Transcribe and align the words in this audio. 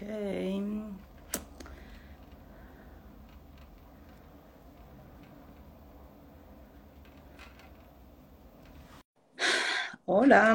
Okay. 0.00 0.62
Hola. 10.06 10.54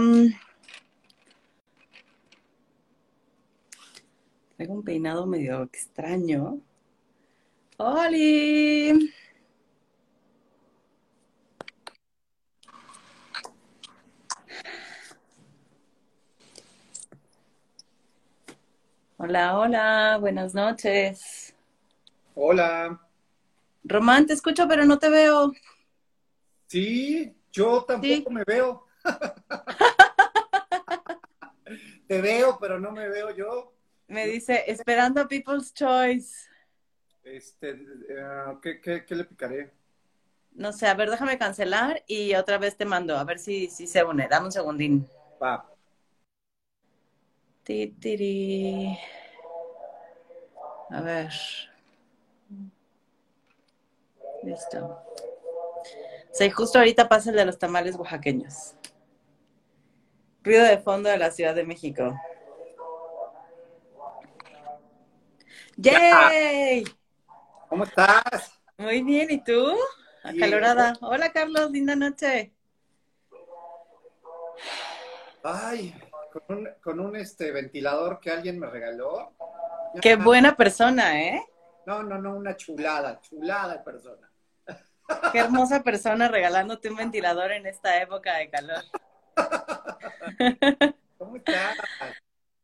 Tengo 4.55 4.73
un 4.75 4.83
peinado 4.83 5.25
medio 5.25 5.63
extraño. 5.63 6.61
¡Holi! 7.75 9.13
Hola, 19.25 19.57
hola, 19.57 20.17
buenas 20.19 20.53
noches. 20.53 21.55
Hola. 22.35 22.99
Román, 23.85 24.25
te 24.25 24.33
escucho, 24.33 24.67
pero 24.67 24.83
no 24.83 24.99
te 24.99 25.09
veo. 25.09 25.53
Sí, 26.67 27.33
yo 27.49 27.85
tampoco 27.85 28.29
me 28.29 28.43
veo. 28.43 28.85
te 32.07 32.19
veo, 32.19 32.57
pero 32.59 32.81
no 32.81 32.91
me 32.91 33.07
veo 33.07 33.33
yo. 33.33 33.73
Me 34.07 34.27
dice, 34.27 34.65
esperando 34.67 35.21
a 35.21 35.27
People's 35.29 35.73
Choice. 35.73 36.49
Este, 37.23 37.81
eh, 38.09 39.05
¿qué, 39.07 39.15
le 39.15 39.23
picaré? 39.23 39.71
No 40.51 40.73
sé, 40.73 40.87
a 40.87 40.95
ver, 40.95 41.09
déjame 41.09 41.37
cancelar 41.37 42.03
y 42.07 42.35
otra 42.35 42.57
vez 42.57 42.75
te 42.75 42.83
mando, 42.83 43.17
a 43.17 43.23
ver 43.23 43.39
si, 43.39 43.69
si 43.69 43.87
se 43.87 44.03
une. 44.03 44.27
Dame 44.27 44.47
un 44.47 44.51
segundín. 44.51 45.07
Va. 45.41 45.72
Titiri. 47.63 48.97
A 50.89 51.01
ver. 51.01 51.31
Listo. 54.43 55.03
Sí, 56.31 56.49
justo 56.49 56.79
ahorita 56.79 57.07
pasa 57.07 57.29
el 57.29 57.35
de 57.37 57.45
los 57.45 57.57
tamales 57.57 57.95
oaxaqueños. 57.95 58.75
Ruido 60.43 60.65
de 60.65 60.77
fondo 60.77 61.09
de 61.09 61.17
la 61.17 61.31
Ciudad 61.31 61.55
de 61.55 61.63
México. 61.63 62.13
¡Yay! 65.77 66.83
¿Cómo 67.69 67.85
estás? 67.85 68.59
Muy 68.77 69.01
bien, 69.03 69.31
¿y 69.31 69.43
tú? 69.43 69.73
Acalorada. 70.23 70.93
Hola, 71.01 71.31
Carlos, 71.31 71.71
linda 71.71 71.95
noche. 71.95 72.53
Ay, 75.43 75.93
con 76.81 76.99
un, 76.99 77.15
este 77.15 77.51
ventilador 77.51 78.19
que 78.19 78.31
alguien 78.31 78.59
me 78.59 78.67
regaló. 78.67 79.33
Qué 80.01 80.15
buena 80.15 80.55
persona, 80.55 81.21
¿eh? 81.21 81.45
No, 81.85 82.01
no, 82.01 82.17
no, 82.17 82.35
una 82.35 82.55
chulada, 82.55 83.21
chulada 83.21 83.77
de 83.77 83.79
persona. 83.83 84.29
Qué 85.31 85.39
hermosa 85.39 85.83
persona 85.83 86.27
regalándote 86.27 86.89
un 86.89 86.95
ventilador 86.95 87.51
en 87.51 87.67
esta 87.67 88.01
época 88.01 88.37
de 88.37 88.49
calor. 88.49 88.83
¿Cómo 91.17 91.35
estás? 91.35 91.77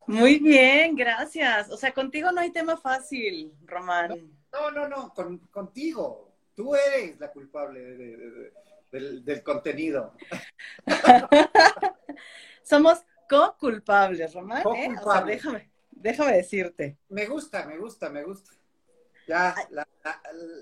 Muy 0.07 0.39
bien, 0.39 0.95
gracias. 0.95 1.69
O 1.69 1.77
sea, 1.77 1.93
contigo 1.93 2.31
no 2.31 2.41
hay 2.41 2.51
tema 2.51 2.77
fácil, 2.77 3.53
Román. 3.65 4.31
No, 4.51 4.71
no, 4.71 4.87
no, 4.87 5.13
contigo. 5.51 6.33
Tú 6.55 6.73
eres 6.75 7.19
la 7.19 7.31
culpable 7.31 7.79
del, 8.91 9.23
del 9.23 9.43
contenido. 9.43 10.13
Somos 12.63 13.03
co-culpables, 13.30 14.33
Román. 14.33 14.63
¿eh? 14.75 14.95
O 15.02 15.11
sea, 15.11 15.22
déjame, 15.23 15.69
déjame 15.91 16.33
decirte. 16.33 16.97
Me 17.08 17.27
gusta, 17.27 17.66
me 17.66 17.77
gusta, 17.77 18.09
me 18.09 18.23
gusta. 18.23 18.52
Ya 19.27 19.55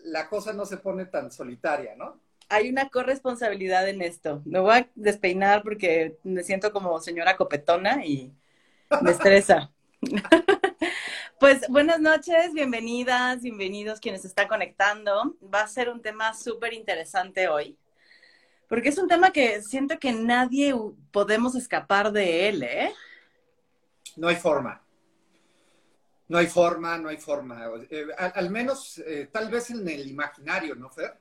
la, 0.04 0.30
cosa 0.30 0.52
no 0.52 0.66
se 0.66 0.78
pone 0.78 1.06
tan 1.06 1.32
solitaria, 1.32 1.96
¿no? 1.96 2.20
Hay 2.50 2.70
una 2.70 2.90
corresponsabilidad 2.90 3.88
en 3.88 4.02
esto. 4.02 4.42
Me 4.46 4.60
voy 4.60 4.74
a 4.76 4.90
despeinar 4.96 5.64
porque 5.64 6.18
me 6.24 6.44
siento 6.44 6.72
como 6.74 7.00
señora 7.00 7.38
copetona 7.38 8.06
y 8.06 8.34
me 9.02 9.12
estresa. 9.12 9.72
pues 11.40 11.68
buenas 11.70 12.02
noches, 12.02 12.54
bienvenidas, 12.54 13.42
bienvenidos 13.42 14.02
quienes 14.02 14.26
están 14.26 14.50
conectando. 14.50 15.38
Va 15.42 15.62
a 15.62 15.68
ser 15.68 15.90
un 15.90 16.02
tema 16.02 16.34
súper 16.34 16.74
interesante 16.74 17.48
hoy 17.48 17.78
porque 18.68 18.90
es 18.90 18.98
un 18.98 19.08
tema 19.08 19.32
que 19.32 19.62
siento 19.62 19.98
que 20.00 20.12
nadie 20.12 20.76
podemos 21.12 21.56
escapar 21.56 22.12
de 22.12 22.50
él, 22.50 22.64
¿eh? 22.64 22.92
No 24.16 24.28
hay 24.28 24.36
forma. 24.36 24.82
No 26.28 26.38
hay 26.38 26.48
forma, 26.48 26.98
no 26.98 27.10
hay 27.10 27.18
forma. 27.18 27.66
Eh, 27.90 28.08
al, 28.18 28.50
menos, 28.50 28.98
eh, 29.00 29.30
tal 29.32 29.50
vez 29.50 29.70
en 29.70 29.88
el 29.88 30.08
imaginario, 30.08 30.76
¿no, 30.76 30.90
Fer? 30.90 31.18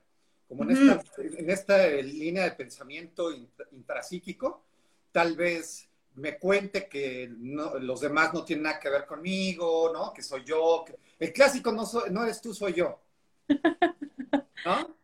Como 0.48 0.64
en, 0.64 0.70
esta, 0.70 1.02
en 1.18 1.50
esta 1.50 1.86
línea 1.88 2.44
de 2.44 2.52
pensamiento 2.52 3.30
intrapsíquico, 3.72 4.64
tal 5.12 5.36
vez 5.36 5.88
me 6.16 6.38
cuente 6.38 6.88
que 6.88 7.30
los 7.38 8.00
demás 8.00 8.32
no 8.32 8.44
tienen 8.44 8.64
nada 8.64 8.80
que 8.80 8.88
ver 8.88 9.06
conmigo, 9.06 9.92
¿no? 9.92 10.12
Que 10.12 10.22
soy 10.22 10.44
yo. 10.44 10.84
el 11.18 11.32
clásico 11.32 11.72
no, 11.72 11.84
no 12.10 12.24
eres 12.24 12.40
tú, 12.40 12.54
soy 12.54 12.72
yo. 12.72 13.00
¿No? 14.64 14.96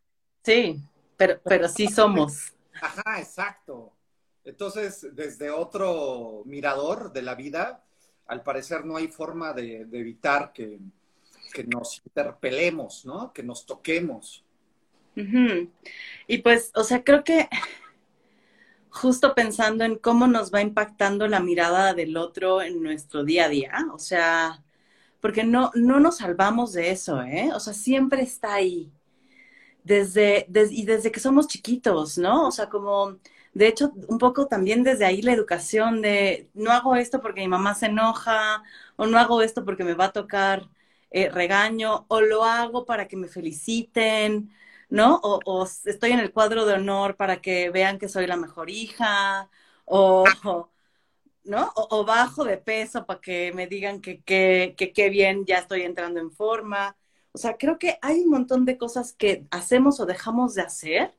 Sí, 0.42 0.82
pero, 1.22 1.40
pero 1.44 1.68
sí 1.68 1.86
somos. 1.86 2.52
Ajá, 2.80 3.20
exacto. 3.20 3.92
Entonces, 4.44 5.06
desde 5.12 5.50
otro 5.50 6.42
mirador 6.46 7.12
de 7.12 7.22
la 7.22 7.36
vida, 7.36 7.84
al 8.26 8.42
parecer 8.42 8.84
no 8.84 8.96
hay 8.96 9.06
forma 9.06 9.52
de, 9.52 9.82
evitar 9.92 10.52
que, 10.52 10.80
nos 11.66 12.02
interpelemos, 12.04 13.04
¿no? 13.04 13.32
Que 13.32 13.44
nos 13.44 13.66
toquemos. 13.66 14.44
Y 16.26 16.38
pues, 16.38 16.72
o 16.74 16.82
sea, 16.82 17.04
creo 17.04 17.22
que 17.22 17.48
justo 18.88 19.34
pensando 19.34 19.84
en 19.84 19.96
cómo 19.96 20.26
nos 20.26 20.52
va 20.52 20.60
impactando 20.60 21.28
la 21.28 21.38
mirada 21.38 21.94
del 21.94 22.16
otro 22.16 22.62
en 22.62 22.82
nuestro 22.82 23.22
día 23.22 23.44
a 23.44 23.48
día, 23.48 23.86
o 23.92 23.98
sea, 23.98 24.64
porque 25.20 25.44
no, 25.44 25.70
no 25.74 26.00
nos 26.00 26.16
salvamos 26.16 26.72
de 26.72 26.90
eso, 26.90 27.22
¿eh? 27.22 27.50
O 27.54 27.60
sea, 27.60 27.74
siempre 27.74 28.22
está 28.22 28.54
ahí 28.54 28.90
desde, 29.84 30.46
y 30.70 30.84
desde 30.84 31.12
que 31.12 31.20
somos 31.20 31.48
chiquitos, 31.48 32.18
¿no? 32.18 32.48
O 32.48 32.50
sea, 32.52 32.68
como, 32.68 33.18
de 33.54 33.68
hecho, 33.68 33.92
un 34.08 34.18
poco 34.18 34.46
también 34.46 34.82
desde 34.84 35.04
ahí 35.04 35.22
la 35.22 35.32
educación 35.32 36.02
de, 36.02 36.48
no 36.54 36.72
hago 36.72 36.96
esto 36.96 37.20
porque 37.20 37.40
mi 37.42 37.48
mamá 37.48 37.74
se 37.74 37.86
enoja, 37.86 38.62
o 38.96 39.06
no 39.06 39.18
hago 39.18 39.42
esto 39.42 39.64
porque 39.64 39.84
me 39.84 39.94
va 39.94 40.06
a 40.06 40.12
tocar 40.12 40.68
eh, 41.10 41.28
regaño, 41.30 42.06
o 42.08 42.20
lo 42.20 42.44
hago 42.44 42.84
para 42.86 43.08
que 43.08 43.16
me 43.16 43.28
feliciten, 43.28 44.52
¿no? 44.88 45.20
O, 45.22 45.64
estoy 45.64 46.12
en 46.12 46.20
el 46.20 46.32
cuadro 46.32 46.64
de 46.66 46.74
honor 46.74 47.16
para 47.16 47.40
que 47.40 47.70
vean 47.70 47.98
que 47.98 48.08
soy 48.08 48.26
la 48.26 48.36
mejor 48.36 48.70
hija, 48.70 49.50
o, 49.84 50.24
¿no? 51.44 51.72
O, 51.76 52.04
bajo 52.04 52.44
de 52.44 52.58
peso 52.58 53.06
para 53.06 53.20
que 53.20 53.52
me 53.54 53.66
digan 53.66 54.00
que 54.00 54.22
qué 54.22 55.08
bien 55.10 55.44
ya 55.46 55.58
estoy 55.58 55.82
entrando 55.82 56.20
en 56.20 56.30
forma. 56.30 56.96
O 57.32 57.38
sea, 57.38 57.56
creo 57.56 57.78
que 57.78 57.98
hay 58.02 58.20
un 58.20 58.30
montón 58.30 58.64
de 58.64 58.76
cosas 58.76 59.14
que 59.14 59.46
hacemos 59.50 60.00
o 60.00 60.06
dejamos 60.06 60.54
de 60.54 60.62
hacer 60.62 61.14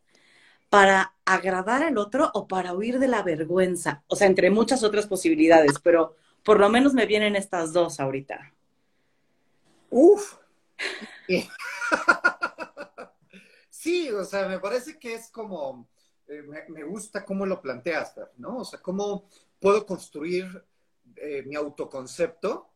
para 0.69 1.15
agradar 1.25 1.83
al 1.83 1.97
otro 1.97 2.29
o 2.33 2.47
para 2.47 2.73
huir 2.73 2.99
de 2.99 3.07
la 3.07 3.23
vergüenza. 3.23 4.03
O 4.07 4.15
sea, 4.15 4.27
entre 4.27 4.51
muchas 4.51 4.83
otras 4.83 5.07
posibilidades, 5.07 5.79
pero 5.79 6.15
por 6.43 6.59
lo 6.59 6.69
menos 6.69 6.93
me 6.93 7.05
vienen 7.05 7.35
estas 7.35 7.73
dos 7.73 7.99
ahorita. 7.99 8.53
Uf. 9.89 10.37
sí, 13.69 14.09
o 14.11 14.23
sea, 14.23 14.47
me 14.47 14.59
parece 14.59 14.97
que 14.99 15.13
es 15.13 15.29
como, 15.29 15.87
eh, 16.27 16.43
me, 16.69 16.83
gusta 16.83 17.23
cómo 17.25 17.45
lo 17.45 17.61
planteas, 17.61 18.15
¿no? 18.37 18.57
O 18.57 18.65
sea, 18.65 18.81
cómo 18.81 19.27
puedo 19.59 19.85
construir 19.85 20.63
eh, 21.15 21.43
mi 21.45 21.55
autoconcepto 21.55 22.72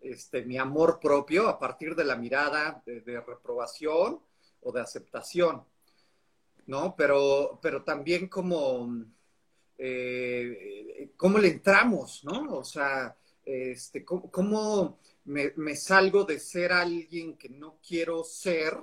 este, 0.00 0.44
mi 0.44 0.58
amor 0.58 1.00
propio 1.00 1.48
a 1.48 1.58
partir 1.58 1.94
de 1.94 2.04
la 2.04 2.16
mirada 2.16 2.82
de, 2.84 3.20
reprobación 3.20 4.20
o 4.62 4.72
de 4.72 4.80
aceptación, 4.80 5.64
¿no? 6.66 6.94
Pero, 6.96 7.58
pero 7.62 7.82
también 7.82 8.28
como, 8.28 9.04
eh, 9.78 11.10
cómo 11.16 11.38
le 11.38 11.48
entramos, 11.48 12.24
¿no? 12.24 12.58
O 12.58 12.64
sea, 12.64 13.16
este, 13.44 14.04
cómo, 14.04 14.98
me, 15.24 15.76
salgo 15.76 16.24
de 16.24 16.38
ser 16.38 16.72
alguien 16.72 17.36
que 17.36 17.48
no 17.48 17.78
quiero 17.86 18.24
ser 18.24 18.76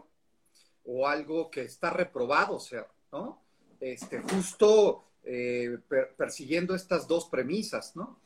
o 0.86 1.07
algo 1.07 1.50
que 1.50 1.62
está 1.62 1.89
reprobado 1.89 2.60
ser, 2.60 2.86
¿no? 3.12 3.42
Este, 3.80 4.19
justo 4.19 5.06
eh, 5.24 5.77
persiguiendo 6.18 6.75
estas 6.75 7.07
dos 7.07 7.25
premisas, 7.25 7.95
¿no? 7.95 8.19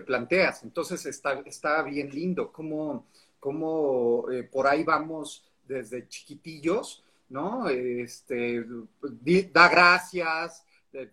Planteas. 0.00 0.62
Entonces 0.62 1.04
está, 1.06 1.40
está 1.46 1.82
bien 1.82 2.10
lindo 2.10 2.52
cómo, 2.52 3.06
cómo 3.40 4.30
eh, 4.30 4.42
por 4.44 4.66
ahí 4.66 4.84
vamos 4.84 5.44
desde 5.66 6.08
chiquitillos, 6.08 7.04
¿no? 7.28 7.68
Este, 7.68 8.64
da 9.52 9.68
gracias, 9.68 10.64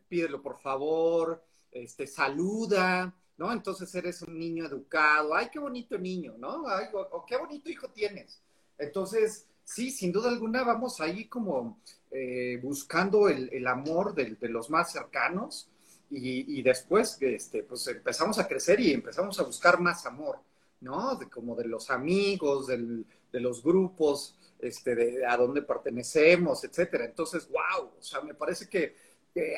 pídelo 0.08 0.42
por 0.42 0.60
favor, 0.60 1.44
este, 1.72 2.06
saluda, 2.06 3.14
¿no? 3.38 3.52
Entonces 3.52 3.94
eres 3.96 4.22
un 4.22 4.38
niño 4.38 4.66
educado, 4.66 5.34
ay, 5.34 5.48
qué 5.52 5.58
bonito 5.58 5.98
niño, 5.98 6.36
¿no? 6.38 6.68
Ay, 6.68 6.88
o, 6.94 7.26
qué 7.26 7.38
bonito 7.38 7.70
hijo 7.70 7.88
tienes. 7.90 8.42
Entonces, 8.78 9.48
sí, 9.64 9.90
sin 9.90 10.12
duda 10.12 10.30
alguna 10.30 10.64
vamos 10.64 11.02
ahí 11.02 11.26
como 11.26 11.80
eh, 12.12 12.60
buscando 12.62 13.30
el, 13.30 13.66
amor 13.66 14.14
de, 14.14 14.38
los 14.50 14.70
más 14.70 14.92
cercanos 14.92 15.71
y, 16.12 16.62
después 16.62 17.18
este, 17.22 17.64
pues 17.64 17.88
empezamos 17.88 18.38
a 18.38 18.48
crecer 18.48 18.80
y 18.80 18.92
empezamos 18.92 19.40
a 19.40 19.44
buscar 19.44 19.80
más 19.80 20.06
amor, 20.06 20.40
¿no? 20.82 21.16
De, 21.16 21.30
como 21.30 21.56
de 21.56 21.68
los 21.68 21.90
amigos, 21.90 22.68
de 22.68 23.40
los 23.40 23.64
grupos, 23.64 24.36
este, 24.60 24.96
de 24.96 25.26
a 25.26 25.38
dónde 25.38 25.62
pertenecemos, 25.62 26.64
etcétera. 26.64 27.06
Entonces, 27.06 27.48
wow, 27.48 27.92
o 27.98 28.02
sea, 28.02 28.22
me 28.22 28.34
parece 28.34 28.68
que 28.68 28.96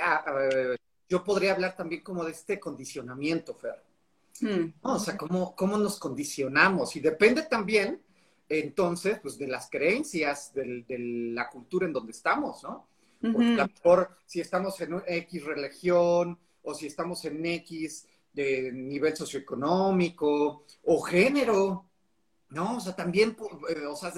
ah, 0.02 0.24
yo 1.10 1.24
podría 1.24 1.54
hablar 1.54 1.76
también 1.76 2.02
como 2.02 2.24
de 2.24 2.32
este 2.32 2.60
condicionamiento, 2.60 3.56
Fer. 3.56 3.84
Hmm. 4.40 4.74
O 4.82 5.00
sea, 5.00 5.18
cómo, 5.18 5.56
cómo 5.56 5.78
nos 5.78 6.00
condicionamos. 6.00 6.96
Y 6.96 7.00
depende 7.00 7.44
también 7.44 8.02
entonces, 8.50 9.20
pues 9.20 9.38
de 9.38 9.48
las 9.48 9.70
creencias, 9.70 10.54
de 10.54 10.86
la 11.34 11.50
cultura 11.50 11.88
en 11.88 11.94
donde 11.94 12.12
estamos, 12.12 12.64
¿no? 12.64 12.88
Porque 13.32 13.54
a 13.54 13.68
lo 13.68 13.68
mejor 13.68 14.18
si 14.26 14.42
estamos 14.42 14.80
en 14.82 15.02
X 15.08 15.46
religión 15.46 16.38
o 16.62 16.74
si 16.74 16.88
estamos 16.88 17.24
en 17.26 17.46
X 17.46 18.08
de 18.34 18.72
nivel 18.74 19.16
socioeconómico 19.16 20.66
o 20.84 21.02
género, 21.02 21.86
¿no? 22.50 22.78
O 22.78 22.80
sea, 22.80 22.96
también, 22.96 23.38
eh, 23.70 23.86
o 23.86 23.96
sea, 23.96 24.12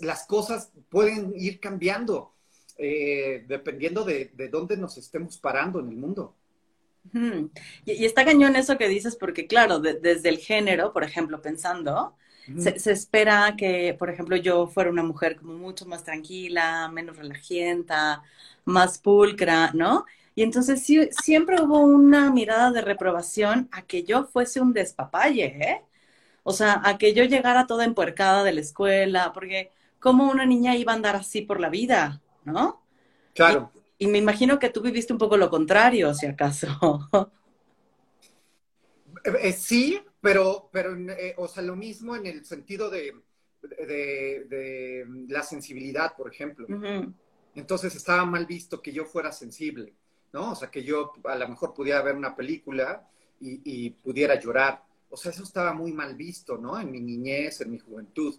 las 0.00 0.26
cosas 0.26 0.70
pueden 0.88 1.32
ir 1.36 1.58
cambiando 1.60 2.34
eh, 2.76 3.44
dependiendo 3.46 4.04
de, 4.04 4.30
dónde 4.50 4.76
nos 4.76 4.98
estemos 4.98 5.38
parando 5.38 5.80
en 5.80 5.88
el 5.88 5.96
mundo. 5.96 6.34
y, 7.84 8.04
está 8.04 8.24
cañón 8.24 8.56
eso 8.56 8.76
que 8.78 8.88
dices, 8.88 9.16
porque 9.16 9.46
claro, 9.46 9.78
desde 9.78 10.28
el 10.28 10.38
género, 10.38 10.92
por 10.92 11.04
ejemplo, 11.04 11.40
pensando, 11.40 12.16
se, 12.58 12.92
espera 12.92 13.54
que, 13.56 13.94
por 13.98 14.10
ejemplo, 14.10 14.36
yo 14.36 14.66
fuera 14.66 14.90
una 14.90 15.02
mujer 15.02 15.36
como 15.36 15.54
mucho 15.54 15.86
más 15.86 16.04
tranquila, 16.04 16.88
menos 16.92 17.16
relajienta, 17.16 18.22
más 18.64 18.98
pulcra, 18.98 19.70
¿no? 19.72 20.04
Y 20.34 20.42
entonces 20.42 20.82
sí, 20.82 21.08
siempre 21.10 21.60
hubo 21.62 21.80
una 21.80 22.30
mirada 22.30 22.70
de 22.70 22.80
reprobación 22.80 23.68
a 23.72 23.82
que 23.82 24.02
yo 24.02 24.24
fuese 24.24 24.60
un 24.60 24.72
despapalle, 24.72 25.44
¿eh? 25.44 25.82
O 26.42 26.52
sea, 26.52 26.82
a 26.84 26.98
que 26.98 27.14
yo 27.14 27.24
llegara 27.24 27.66
toda 27.66 27.84
empuercada 27.84 28.44
de 28.44 28.52
la 28.52 28.60
escuela, 28.60 29.32
porque 29.32 29.72
¿cómo 29.98 30.30
una 30.30 30.44
niña 30.44 30.76
iba 30.76 30.92
a 30.92 30.96
andar 30.96 31.16
así 31.16 31.40
por 31.40 31.60
la 31.60 31.70
vida, 31.70 32.20
¿no? 32.44 32.82
Claro. 33.34 33.72
Y, 33.96 34.06
me 34.06 34.18
imagino 34.18 34.58
que 34.58 34.68
tú 34.68 34.82
viviste 34.82 35.12
un 35.12 35.18
poco 35.18 35.36
lo 35.38 35.48
contrario, 35.48 36.12
si 36.14 36.26
acaso. 36.26 36.68
Eh, 39.24 39.48
eh, 39.48 39.52
sí, 39.52 40.02
pero, 40.24 40.70
pero, 40.72 40.96
eh, 40.96 41.34
o 41.36 41.46
sea, 41.46 41.62
lo 41.62 41.76
mismo 41.76 42.16
en 42.16 42.24
el 42.24 42.46
sentido 42.46 42.88
de, 42.88 43.14
de, 43.60 45.06
la 45.28 45.42
sensibilidad, 45.42 46.16
por 46.16 46.32
ejemplo. 46.32 46.66
Entonces 47.54 47.94
estaba 47.94 48.24
mal 48.24 48.46
visto 48.46 48.80
que 48.80 48.90
yo 48.90 49.04
fuera 49.04 49.30
sensible, 49.32 49.92
¿no? 50.32 50.52
O 50.52 50.54
sea, 50.54 50.70
que 50.70 50.82
yo 50.82 51.12
a 51.24 51.36
lo 51.36 51.46
mejor 51.46 51.74
pudiera 51.74 52.00
ver 52.00 52.16
una 52.16 52.34
película 52.34 53.06
y, 53.38 53.90
pudiera 53.90 54.40
llorar. 54.40 54.82
O 55.10 55.16
sea, 55.18 55.30
eso 55.30 55.42
estaba 55.42 55.74
muy 55.74 55.92
mal 55.92 56.14
visto, 56.14 56.56
¿no? 56.56 56.80
En 56.80 56.90
mi 56.90 57.00
niñez, 57.00 57.60
en 57.60 57.72
mi 57.72 57.78
juventud. 57.78 58.34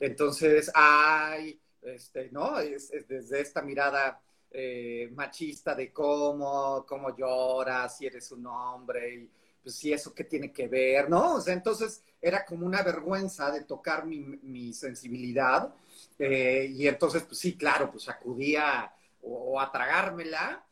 Entonces, 0.00 0.70
ay, 0.74 1.58
este, 1.80 2.28
¿no? 2.30 2.58
Es, 2.58 2.90
desde 3.08 3.40
esta 3.40 3.62
mirada 3.62 4.20
eh, 4.50 5.08
machista 5.14 5.74
de 5.74 5.90
cómo, 5.94 6.84
cómo 6.86 7.16
lloras, 7.16 7.96
si 7.96 8.04
eres 8.04 8.30
un 8.32 8.46
hombre 8.46 9.14
y 9.14 9.30
pues 9.62 9.76
sí, 9.76 9.92
eso 9.92 10.14
qué 10.14 10.24
tiene 10.24 10.52
que 10.52 10.68
ver, 10.68 11.08
¿no? 11.08 11.34
O 11.34 11.40
sea, 11.40 11.54
entonces 11.54 12.02
era 12.20 12.44
como 12.44 12.66
una 12.66 12.82
vergüenza 12.82 13.50
de 13.50 13.64
tocar 13.64 14.06
mi, 14.06 14.72
sensibilidad 14.72 15.74
eh, 16.18 16.66
y 16.70 16.88
entonces, 16.88 17.24
pues 17.24 17.38
sí, 17.38 17.56
claro, 17.56 17.90
pues 17.90 18.08
acudía 18.08 18.92
o, 19.22 19.60
a 19.60 19.70
tragármela, 19.70 20.64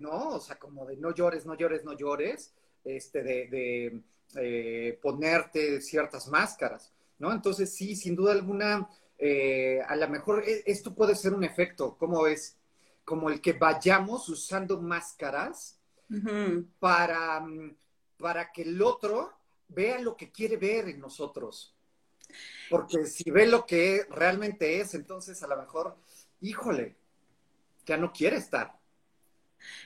¿no? 0.00 0.30
O 0.30 0.40
sea, 0.40 0.58
como 0.58 0.86
de 0.86 0.96
no 0.96 1.14
llores, 1.14 1.46
no 1.46 1.56
llores, 1.56 1.84
no 1.84 1.92
llores, 1.94 2.52
este, 2.84 3.22
de, 3.22 4.02
eh, 4.36 4.98
ponerte 5.02 5.80
ciertas 5.80 6.28
máscaras, 6.28 6.92
¿no? 7.18 7.32
Entonces, 7.32 7.74
sí, 7.74 7.96
sin 7.96 8.14
duda 8.14 8.32
alguna, 8.32 8.88
eh, 9.18 9.80
a 9.86 9.96
lo 9.96 10.08
mejor 10.08 10.44
esto 10.44 10.94
puede 10.94 11.14
ser 11.14 11.34
un 11.34 11.44
efecto, 11.44 11.96
¿cómo 11.98 12.26
es? 12.26 12.56
Como 13.04 13.30
el 13.30 13.40
que 13.40 13.52
vayamos 13.52 14.28
usando 14.28 14.80
máscaras 14.80 15.78
para 16.78 17.40
mm, 17.40 17.76
para 17.76 17.85
que 18.52 18.62
el 18.62 18.82
otro 18.82 19.32
vea 19.68 20.00
lo 20.00 20.16
que 20.16 20.30
quiere 20.30 20.56
ver 20.56 20.88
en 20.88 21.00
nosotros. 21.00 21.74
Porque 22.70 23.06
si 23.06 23.30
ve 23.30 23.46
lo 23.46 23.66
que 23.66 24.06
realmente 24.10 24.80
es, 24.80 24.94
entonces 24.94 25.42
a 25.42 25.46
lo 25.46 25.56
mejor, 25.56 25.96
híjole, 26.40 26.96
ya 27.84 27.96
no 27.96 28.12
quiere 28.12 28.36
estar. 28.36 28.76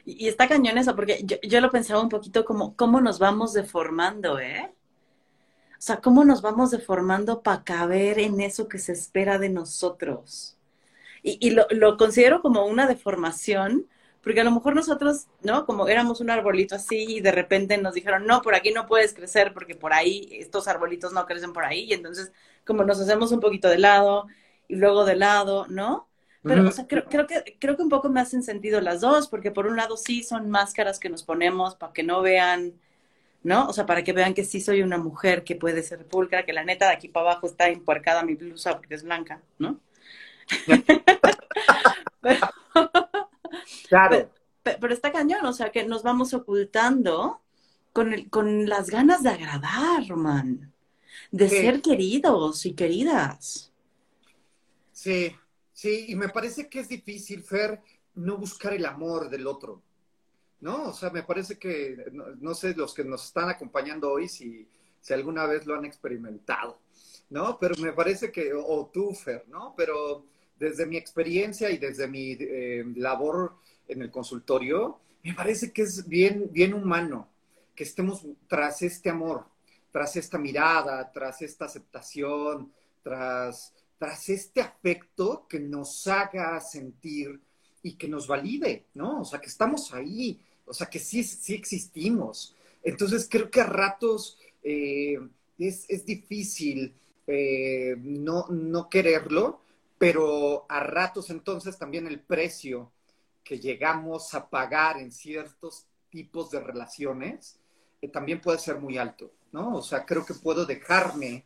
Y, 0.05 0.29
está 0.29 0.49
cañón 0.49 0.79
eso, 0.79 0.97
porque 0.97 1.25
yo, 1.25 1.61
lo 1.61 1.71
pensaba 1.71 2.01
un 2.01 2.09
poquito 2.09 2.45
como 2.45 2.75
cómo 2.77 3.01
nos 3.01 3.19
vamos 3.19 3.53
deformando, 3.53 4.39
¿eh? 4.39 4.73
O 5.73 5.83
sea, 5.83 6.01
cómo 6.01 6.25
nos 6.25 6.43
vamos 6.43 6.71
deformando 6.71 7.43
para 7.43 7.65
caber 7.65 8.19
en 8.19 8.41
eso 8.41 8.69
que 8.69 8.79
se 8.79 8.93
espera 8.93 9.39
de 9.39 9.49
nosotros. 9.49 10.57
Y, 11.23 11.51
lo, 11.51 11.97
considero 11.99 12.41
como 12.41 12.65
una 12.67 12.87
deformación 12.87 13.87
porque 14.23 14.41
a 14.41 14.45
lo 14.45 14.51
mejor 14.51 14.75
nosotros, 14.75 15.27
¿no? 15.43 15.65
Como 15.65 15.89
éramos 15.89 16.21
un 16.21 16.31
arbolito 16.31 16.75
así 16.75 17.17
y 17.17 17.21
de 17.21 17.33
repente 17.33 17.79
nos 17.79 17.95
dijeron, 17.95 18.27
no, 18.27 18.43
por 18.43 18.55
aquí 18.55 18.71
no 18.71 18.87
puedes 18.87 19.15
crecer 19.15 19.55
porque 19.55 19.75
por 19.75 19.93
ahí 19.93 20.29
estos 20.33 20.69
arbolitos 20.69 21.13
no 21.13 21.27
crecen 21.27 21.53
por 21.53 21.65
ahí 21.65 21.85
y 21.85 21.95
entonces 21.95 22.33
como 22.67 22.85
nos 22.85 23.01
hacemos 23.01 23.33
un 23.33 23.41
poquito 23.41 23.69
de 23.69 23.79
lado 23.79 24.27
y 24.69 24.77
luego 24.77 25.05
de 25.05 25.17
lado, 25.17 25.67
¿no? 25.69 26.07
Pero, 26.43 26.67
o 26.67 26.73
sea, 26.73 26.87
creo, 26.87 27.05
creo, 27.05 27.27
que, 27.27 27.59
creo 27.59 27.77
que 27.77 27.83
un 27.83 27.91
poco 27.91 28.09
me 28.09 28.21
hacen 28.21 28.43
sentido 28.43 28.81
las 28.81 29.03
dos, 29.03 29.29
porque 29.29 29.51
por 29.51 29.67
un 29.67 29.77
lado 29.77 29.99
sí 29.99 30.23
son 30.23 30.49
máscaras 30.49 30.99
que 30.99 31.11
nos 31.11 31.23
ponemos 31.23 31.75
para 31.75 31.93
que 31.93 32.03
no 32.03 32.23
vean, 32.23 32.73
¿no? 33.43 33.69
O 33.69 33.75
sea, 33.75 33.85
para 33.85 34.03
que 34.03 34.15
vean 34.15 34.33
que 34.33 34.45
sí 34.45 34.63
soy 34.63 34.83
una 34.83 34.97
mujer 34.97 35.45
que 35.45 35.55
puede 35.55 35.83
ser 35.83 36.07
pulcra, 36.07 36.47
que 36.47 36.55
la 36.55 36.65
neta 36.65 36.87
de 36.87 36.95
aquí 36.95 37.09
para 37.09 37.33
abajo 37.33 37.47
está 37.47 37.69
empuercada 37.69 38.23
mi 38.23 38.37
blusa 38.37 38.75
porque 38.79 38.95
es 38.95 39.03
blanca, 39.03 39.43
¿no? 39.59 39.81
Claro. 43.89 44.31
Pero, 44.63 44.93
está 44.93 45.11
cañón, 45.11 45.45
o 45.47 45.53
sea, 45.53 45.71
que 45.71 45.85
nos 45.85 46.03
vamos 46.03 46.35
ocultando 46.35 47.41
con, 47.93 48.13
el, 48.13 48.29
con 48.29 48.69
las 48.69 48.91
ganas 48.91 49.23
de 49.23 49.31
agradar, 49.31 50.07
Román, 50.07 50.73
de 51.31 51.49
ser 51.49 51.81
queridos 51.81 52.67
y 52.67 52.75
queridas. 52.75 53.73
Sí, 54.93 55.35
sí, 55.73 56.07
y 56.09 56.15
me 56.15 56.29
parece 56.29 56.69
que 56.69 56.81
es 56.81 56.89
difícil, 56.89 57.43
Fer, 57.43 57.81
no 58.15 58.37
buscar 58.37 58.75
el 58.75 58.85
amor 58.85 59.31
del 59.31 59.47
otro. 59.47 59.83
¿No? 60.61 60.91
O 60.91 60.93
sea, 60.93 61.09
me 61.09 61.23
parece 61.23 61.59
que, 61.59 61.97
no, 62.13 62.55
sé, 62.55 62.75
los 62.75 62.93
que 62.93 63.03
nos 63.03 63.25
están 63.25 63.49
acompañando 63.49 64.11
hoy, 64.13 64.29
si, 64.29 64.69
si 65.01 65.15
alguna 65.15 65.47
vez 65.47 65.65
lo 65.65 65.75
han 65.75 65.87
experimentado, 65.87 66.79
¿no? 67.31 67.59
Pero 67.59 67.77
me 67.81 67.95
parece 67.95 68.31
que, 68.31 68.53
o 68.53 68.91
tú, 68.93 69.15
Fer, 69.15 69.47
¿no? 69.49 69.73
Pero 69.75 70.27
desde 70.61 70.85
mi 70.85 70.99
experiencia 70.99 71.71
y 71.71 71.79
desde 71.79 72.07
mi 72.07 72.37
eh, 72.39 72.85
labor 72.97 73.55
en 73.89 74.03
el 74.03 74.11
consultorio, 74.11 75.01
me 75.25 75.33
parece 75.35 75.73
que 75.73 75.83
es 75.83 76.07
bien, 76.07 76.51
bien 76.53 76.75
humano 76.75 77.29
que 77.75 77.85
estemos 77.85 78.27
tras 78.47 78.83
este 78.83 79.09
amor, 79.09 79.47
tras 79.91 80.17
esta 80.17 80.39
mirada, 80.39 81.11
tras 81.11 81.41
esta 81.41 81.65
aceptación, 81.65 82.71
tras, 83.03 83.73
tras 83.99 84.29
este 84.29 84.61
afecto 84.61 85.47
que 85.49 85.59
nos 85.59 86.07
haga 86.07 86.61
sentir 86.61 87.41
y 87.83 87.95
que 87.95 88.07
nos 88.07 88.27
valide, 88.27 88.85
¿no? 88.95 89.23
O 89.23 89.25
sea, 89.25 89.41
que 89.41 89.49
estamos 89.49 89.95
ahí, 89.95 90.39
o 90.67 90.75
sea, 90.75 90.89
que 90.89 90.99
sí, 90.99 91.25
sí 91.25 91.55
existimos. 91.55 92.55
Entonces, 92.83 93.27
creo 93.31 93.51
que 93.51 93.63
a 93.63 93.67
ratos 93.67 94.39
eh, 94.63 95.19
es, 95.59 95.87
es, 95.89 96.05
difícil 96.05 96.95
eh, 97.27 97.97
no, 97.99 98.47
no 98.49 98.91
quererlo, 98.91 99.63
pero 100.01 100.65
a 100.71 100.81
ratos 100.81 101.29
entonces 101.29 101.77
también 101.77 102.07
el 102.07 102.21
precio 102.21 102.91
que 103.45 103.61
llegamos 103.61 104.33
a 104.33 104.49
pagar 104.49 104.97
en 104.97 105.13
ciertos 105.13 105.89
tipos 106.09 106.51
de 106.51 106.59
relaciones 106.59 107.61
eh, 108.01 108.09
también 108.09 108.41
puede 108.41 108.59
ser 108.59 108.79
muy 108.79 108.97
alto, 108.97 109.31
¿no? 109.53 109.77
O 109.77 109.83
sea, 109.83 110.07
creo 110.07 110.25
que 110.25 110.33
puedo 110.33 110.65
dejarme 110.65 111.45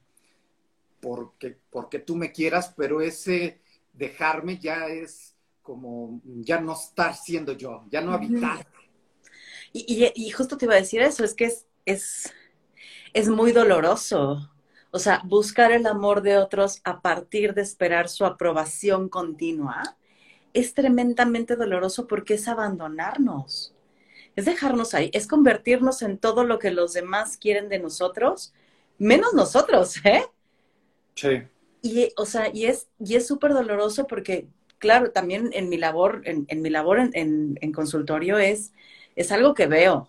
porque, 1.01 1.59
porque 1.69 1.99
tú 1.99 2.15
me 2.15 2.31
quieras, 2.31 2.73
pero 2.77 3.01
ese 3.01 3.61
dejarme 3.93 4.61
ya 4.61 4.87
es 4.87 5.35
como 5.61 6.21
ya 6.25 6.61
no 6.61 6.75
estar 6.75 7.17
siendo 7.17 7.55
yo, 7.55 7.85
ya 7.91 8.03
no 8.03 8.13
habitar. 8.13 8.69
Y, 9.73 10.13
y, 10.15 10.31
justo 10.31 10.57
te 10.57 10.67
iba 10.67 10.75
a 10.75 10.79
decir 10.79 11.03
eso, 11.03 11.25
es 11.25 11.35
que 11.35 11.47
es, 11.47 11.67
es, 11.87 12.33
es 13.15 13.29
muy 13.29 13.51
doloroso 13.51 14.54
o 14.95 15.01
sea, 15.01 15.23
buscar 15.25 15.73
el 15.73 15.89
amor 15.89 16.23
de 16.23 16.39
otros 16.39 16.81
a 16.85 17.01
partir 17.01 17.53
de 17.53 17.63
esperar 17.63 18.09
su 18.09 18.25
aprobación 18.25 19.09
continua 19.09 19.97
es 20.53 20.73
tremendamente 20.73 21.57
doloroso 21.57 22.07
porque 22.07 22.35
es 22.35 22.47
abandonarnos. 22.47 23.75
es 24.37 24.45
dejarnos 24.45 24.95
ahí, 24.95 25.11
es 25.13 25.27
convertirnos 25.27 26.01
en 26.03 26.17
todo 26.17 26.45
lo 26.45 26.61
que 26.61 26.71
los 26.71 26.93
demás 26.93 27.37
quieren 27.37 27.69
de 27.69 27.81
nosotros, 27.81 28.55
menos 28.97 29.35
nosotros, 29.35 29.97
¿eh? 30.05 30.27
Sí. 31.17 31.43
Y, 31.83 32.13
o 32.17 32.25
sea, 32.25 32.51
y 32.55 32.67
es 32.67 32.87
y 33.01 33.17
es 33.17 33.27
súper 33.27 33.53
doloroso 33.53 34.07
porque, 34.07 34.47
claro, 34.79 35.11
también 35.11 35.51
en 35.55 35.71
mi 35.71 35.77
labor, 35.77 36.23
en, 36.25 36.63
mi 36.63 36.71
labor 36.71 37.01
en, 37.01 37.59
en, 37.61 37.73
consultorio 37.73 38.39
es, 38.39 38.73
es 39.17 39.33
algo 39.33 39.55
que 39.55 39.67
veo. 39.67 40.09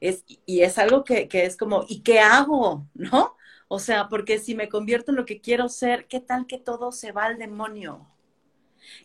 Es, 0.00 0.22
y 0.46 0.60
es 0.60 0.78
algo 0.78 1.02
que, 1.02 1.26
que 1.26 1.44
es 1.44 1.56
como, 1.56 1.84
¿y 1.88 2.02
qué 2.02 2.20
hago? 2.20 2.86
¿No? 2.94 3.36
O 3.74 3.78
sea, 3.78 4.10
porque 4.10 4.38
si 4.38 4.54
me 4.54 4.68
convierto 4.68 5.12
en 5.12 5.16
lo 5.16 5.24
que 5.24 5.40
quiero 5.40 5.70
ser, 5.70 6.06
¿qué 6.06 6.20
tal 6.20 6.46
que 6.46 6.58
todo 6.58 6.92
se 6.92 7.10
va 7.10 7.24
al 7.24 7.38
demonio? 7.38 8.06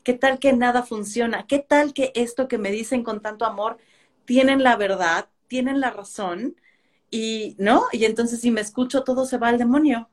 ¿Qué 0.04 0.12
tal 0.12 0.40
que 0.40 0.52
nada 0.52 0.84
funciona? 0.84 1.48
¿Qué 1.48 1.60
tal 1.60 1.94
que 1.94 2.12
esto 2.16 2.50
que 2.50 2.58
me 2.58 2.70
dicen 2.70 3.02
con 3.02 3.22
tanto 3.22 3.46
amor 3.46 3.78
tienen 4.26 4.64
la 4.64 4.76
verdad, 4.76 5.30
tienen 5.48 5.80
la 5.80 5.92
razón 5.92 6.60
y, 7.10 7.56
¿no? 7.58 7.86
Y 7.94 8.04
entonces 8.04 8.42
si 8.42 8.52
me 8.52 8.60
escucho 8.60 9.06
todo 9.06 9.26
se 9.26 9.38
va 9.38 9.48
al 9.48 9.58
demonio. 9.58 10.10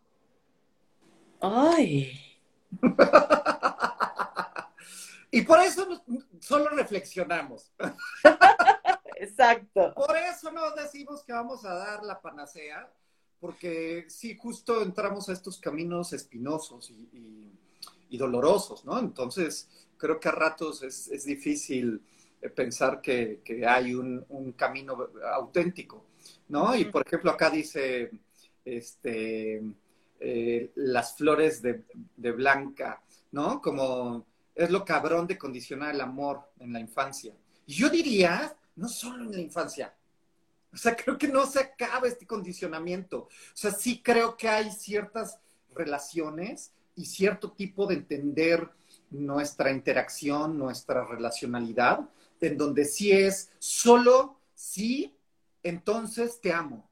Ay. 1.40 2.38
y 5.32 5.42
por 5.42 5.58
eso 5.62 6.00
solo 6.38 6.68
reflexionamos. 6.68 7.72
Exacto. 9.16 9.94
Por 9.94 10.16
eso 10.16 10.52
no 10.52 10.70
decimos 10.76 11.24
que 11.24 11.32
vamos 11.32 11.64
a 11.64 11.74
dar 11.74 12.04
la 12.04 12.20
panacea, 12.20 12.88
porque 13.44 14.06
sí, 14.08 14.38
justo 14.40 14.80
entramos 14.80 15.28
a 15.28 15.34
estos 15.34 15.58
caminos 15.58 16.14
espinosos 16.14 16.90
y, 18.08 18.16
dolorosos, 18.16 18.86
¿no? 18.86 18.98
Entonces, 18.98 19.68
creo 19.98 20.18
que 20.18 20.30
a 20.30 20.32
ratos 20.32 20.82
es, 20.82 21.08
es 21.08 21.26
difícil 21.26 22.00
eh, 22.40 22.48
pensar 22.48 23.02
que, 23.02 23.42
hay 23.68 23.94
un, 23.94 24.54
camino 24.56 25.10
auténtico, 25.34 26.06
¿no? 26.48 26.74
Y 26.74 26.86
por 26.86 27.06
ejemplo, 27.06 27.32
acá 27.32 27.50
dice, 27.50 28.12
este, 28.64 29.62
eh, 30.20 30.70
las 30.76 31.14
flores 31.14 31.60
de, 31.60 32.32
Blanca, 32.32 33.02
¿no? 33.32 33.60
Como 33.60 34.24
es 34.54 34.70
lo 34.70 34.86
cabrón 34.86 35.26
de 35.26 35.36
condicionar 35.36 35.94
el 35.94 36.00
amor 36.00 36.40
en 36.60 36.72
la 36.72 36.80
infancia. 36.80 37.34
Y 37.66 37.74
yo 37.74 37.90
diría, 37.90 38.56
no 38.76 38.88
solo 38.88 39.24
en 39.24 39.32
la 39.32 39.40
infancia, 39.40 39.94
o 40.74 40.76
sea, 40.76 40.96
creo 40.96 41.16
que 41.16 41.28
no 41.28 41.46
se 41.46 41.60
acaba 41.60 42.08
este 42.08 42.26
condicionamiento. 42.26 43.20
O 43.28 43.56
sea, 43.56 43.70
sí 43.70 44.02
creo 44.02 44.36
que 44.36 44.48
hay 44.48 44.70
ciertas 44.72 45.38
relaciones 45.74 46.72
y 46.96 47.06
cierto 47.06 47.52
tipo 47.52 47.86
de 47.86 47.94
entender 47.94 48.68
nuestra 49.10 49.70
interacción, 49.70 50.58
nuestra 50.58 51.04
relacionalidad, 51.04 52.08
en 52.40 52.58
donde 52.58 52.84
sí 52.84 53.12
es 53.12 53.52
solo 53.58 54.38
sí, 54.54 55.14
entonces 55.62 56.40
te 56.40 56.52
amo. 56.52 56.88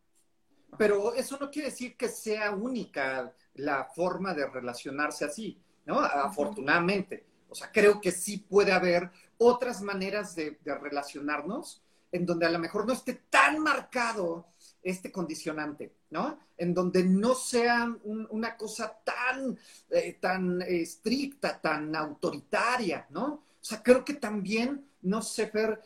Pero 0.79 1.15
eso 1.15 1.37
no 1.39 1.51
quiere 1.51 1.69
decir 1.69 1.97
que 1.97 2.09
sea 2.09 2.53
única 2.53 3.35
la 3.55 3.85
forma 3.85 4.33
de 4.33 4.47
relacionarse 4.47 5.25
así, 5.25 5.61
¿no? 5.85 6.01
Afortunadamente. 6.01 7.27
O 7.49 7.55
sea, 7.55 7.71
creo 7.71 8.01
que 8.01 8.13
sí 8.13 8.39
puede 8.39 8.73
haber 8.73 9.11
otras 9.37 9.83
maneras 9.83 10.35
de, 10.35 10.59
relacionarnos 10.65 11.82
en 12.13 12.27
donde 12.27 12.47
a 12.47 12.51
lo 12.51 12.59
mejor 12.59 12.87
no 12.87 12.93
esté 12.93 13.23
tan 13.29 13.59
marcado 13.59 14.47
este 14.83 15.11
condicionante, 15.11 15.93
¿no? 16.11 16.39
En 16.57 16.75
donde 16.75 17.05
no 17.05 17.35
sea 17.35 17.97
una 18.05 18.57
cosa 18.57 18.97
tan, 19.05 19.59
eh, 19.91 20.19
tan 20.21 20.63
estricta, 20.63 21.61
tan 21.61 21.95
autoritaria, 21.97 23.07
¿no? 23.11 23.25
O 23.25 23.65
sea, 23.65 23.83
creo 23.83 24.05
que 24.05 24.15
también 24.15 24.87
no 25.03 25.21
sé, 25.21 25.49
Fer, 25.49 25.81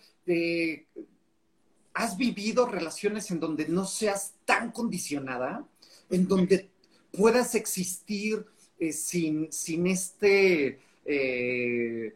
¿has 1.95 2.17
vivido 2.17 2.67
relaciones 2.67 3.31
en 3.31 3.41
donde 3.41 3.67
no 3.67 3.85
seas 3.87 4.35
tan 4.45 4.71
condicionada? 4.71 5.67
En 6.11 6.29
donde 6.29 6.71
puedas 7.13 7.55
existir 7.55 8.47
eh, 8.79 8.93
sin, 8.93 9.51
sin, 9.51 9.87
este 9.87 10.81
eh, 11.05 12.15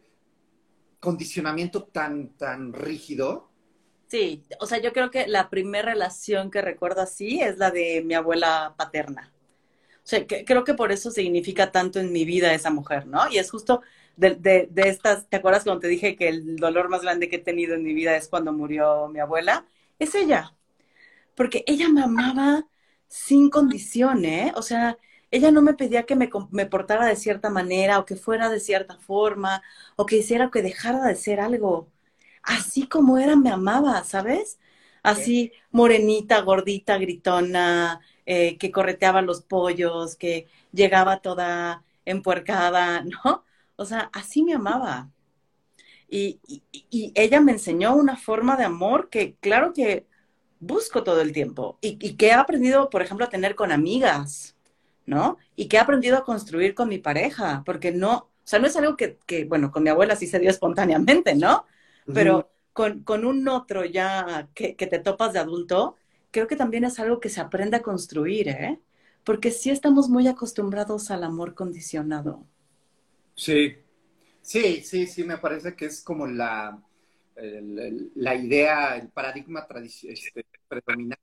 condicionamiento 0.99 1.83
tan, 1.83 2.29
tan 2.37 2.71
rígido? 2.71 3.49
Sí, 4.11 4.43
o 4.59 4.65
sea, 4.65 4.79
yo 4.79 4.91
creo 4.91 5.09
que 5.09 5.25
la 5.27 5.49
primera 5.49 5.93
relación 5.93 6.51
que 6.51 6.61
recuerdo 6.61 7.01
así 7.01 7.39
es 7.41 7.57
la 7.57 7.71
de 7.71 8.03
mi 8.05 8.13
abuela 8.13 8.75
paterna. 8.77 9.31
O 10.03 10.07
sea, 10.07 10.25
creo 10.27 10.65
que 10.65 10.73
por 10.73 10.91
eso 10.91 11.11
significa 11.11 11.71
tanto 11.71 11.99
en 11.99 12.11
mi 12.11 12.25
vida 12.25 12.53
esa 12.53 12.71
mujer, 12.71 13.07
¿no? 13.07 13.29
Y 13.31 13.37
es 13.37 13.49
justo 13.49 13.81
de, 14.17 14.35
de, 14.35 14.69
estas, 14.89 15.29
¿te 15.29 15.37
acuerdas 15.37 15.63
cuando 15.63 15.79
te 15.81 15.87
dije 15.87 16.17
que 16.17 16.27
el 16.27 16.57
dolor 16.57 16.89
más 16.89 17.03
grande 17.03 17.29
que 17.29 17.37
he 17.37 17.39
tenido 17.39 17.75
en 17.75 17.83
mi 17.83 17.93
vida 17.93 18.17
es 18.17 18.27
cuando 18.27 18.51
murió 18.51 19.07
mi 19.07 19.19
abuela? 19.21 19.65
Es 19.97 20.13
ella. 20.15 20.55
Porque 21.35 21.63
ella 21.67 21.89
me 21.89 22.03
amaba 22.03 22.67
sin 23.07 23.49
condición, 23.49 24.25
¿eh? 24.25 24.53
O 24.57 24.61
sea, 24.63 24.97
ella 25.31 25.51
no 25.51 25.61
me 25.61 25.75
pedía 25.75 26.05
que 26.05 26.15
me, 26.15 26.29
me, 26.51 26.65
portara 26.65 27.05
de 27.07 27.15
cierta 27.15 27.49
manera 27.49 27.99
o 27.99 28.05
que 28.05 28.15
fuera 28.17 28.49
de 28.49 28.59
cierta 28.59 28.97
forma 28.97 29.63
o 29.95 30.05
que 30.05 30.17
hiciera 30.17 30.51
que 30.51 30.61
dejara 30.63 31.05
de 31.05 31.15
ser 31.15 31.39
algo. 31.41 31.89
Así 32.43 32.87
como 32.87 33.17
era, 33.17 33.35
me 33.35 33.51
amaba, 33.51 34.03
¿sabes? 34.03 34.59
Así, 35.03 35.51
morenita, 35.71 36.41
gordita, 36.41 36.97
gritona, 36.97 38.01
eh, 38.25 38.57
que 38.57 38.71
correteaba 38.71 39.21
los 39.21 39.41
pollos, 39.41 40.15
que 40.15 40.47
llegaba 40.71 41.21
toda 41.21 41.83
empuercada, 42.05 43.01
¿no? 43.25 43.43
O 43.75 43.85
sea, 43.85 44.09
así 44.13 44.43
me 44.43 44.53
amaba. 44.53 45.09
Y, 46.09 46.39
ella 47.15 47.39
me 47.41 47.53
enseñó 47.53 47.95
una 47.95 48.17
forma 48.17 48.57
de 48.57 48.65
amor 48.65 49.09
que, 49.09 49.35
claro 49.39 49.73
que 49.73 50.05
busco 50.59 51.03
todo 51.03 51.21
el 51.21 51.31
tiempo 51.33 51.77
y, 51.81 51.97
que 52.15 52.27
he 52.27 52.33
aprendido, 52.33 52.89
por 52.89 53.01
ejemplo, 53.01 53.25
a 53.25 53.29
tener 53.29 53.55
con 53.55 53.71
amigas, 53.71 54.55
¿no? 55.05 55.37
Y 55.55 55.67
que 55.67 55.77
he 55.77 55.79
aprendido 55.79 56.17
a 56.17 56.25
construir 56.25 56.75
con 56.75 56.89
mi 56.89 56.99
pareja, 56.99 57.63
porque 57.65 57.91
no, 57.91 58.13
o 58.17 58.29
sea, 58.43 58.59
no 58.59 58.67
es 58.67 58.75
algo 58.75 58.97
que, 58.97 59.17
bueno, 59.47 59.71
con 59.71 59.83
mi 59.83 59.89
abuela 59.89 60.15
sí 60.15 60.27
se 60.27 60.39
dio 60.39 60.49
espontáneamente, 60.49 61.35
¿no? 61.35 61.65
Pero 62.05 62.51
con, 62.73 63.03
con, 63.03 63.25
un 63.25 63.47
otro 63.47 63.85
ya 63.85 64.49
que, 64.53 64.75
que, 64.75 64.87
te 64.87 64.99
topas 64.99 65.33
de 65.33 65.39
adulto, 65.39 65.95
creo 66.31 66.47
que 66.47 66.55
también 66.55 66.83
es 66.83 66.99
algo 66.99 67.19
que 67.19 67.29
se 67.29 67.41
aprende 67.41 67.77
a 67.77 67.81
construir, 67.81 68.49
¿eh? 68.49 68.79
Porque 69.23 69.51
sí 69.51 69.69
estamos 69.69 70.09
muy 70.09 70.27
acostumbrados 70.27 71.11
al 71.11 71.23
amor 71.23 71.53
condicionado. 71.53 72.43
Sí, 73.35 73.75
sí, 74.41 74.81
sí, 74.81 75.07
sí, 75.07 75.23
me 75.23 75.37
parece 75.37 75.75
que 75.75 75.85
es 75.85 76.01
como 76.01 76.25
la, 76.25 76.81
la 78.15 78.35
idea, 78.35 78.97
el 78.97 79.09
paradigma 79.09 79.67
este, 80.03 80.45
predominante 80.67 81.21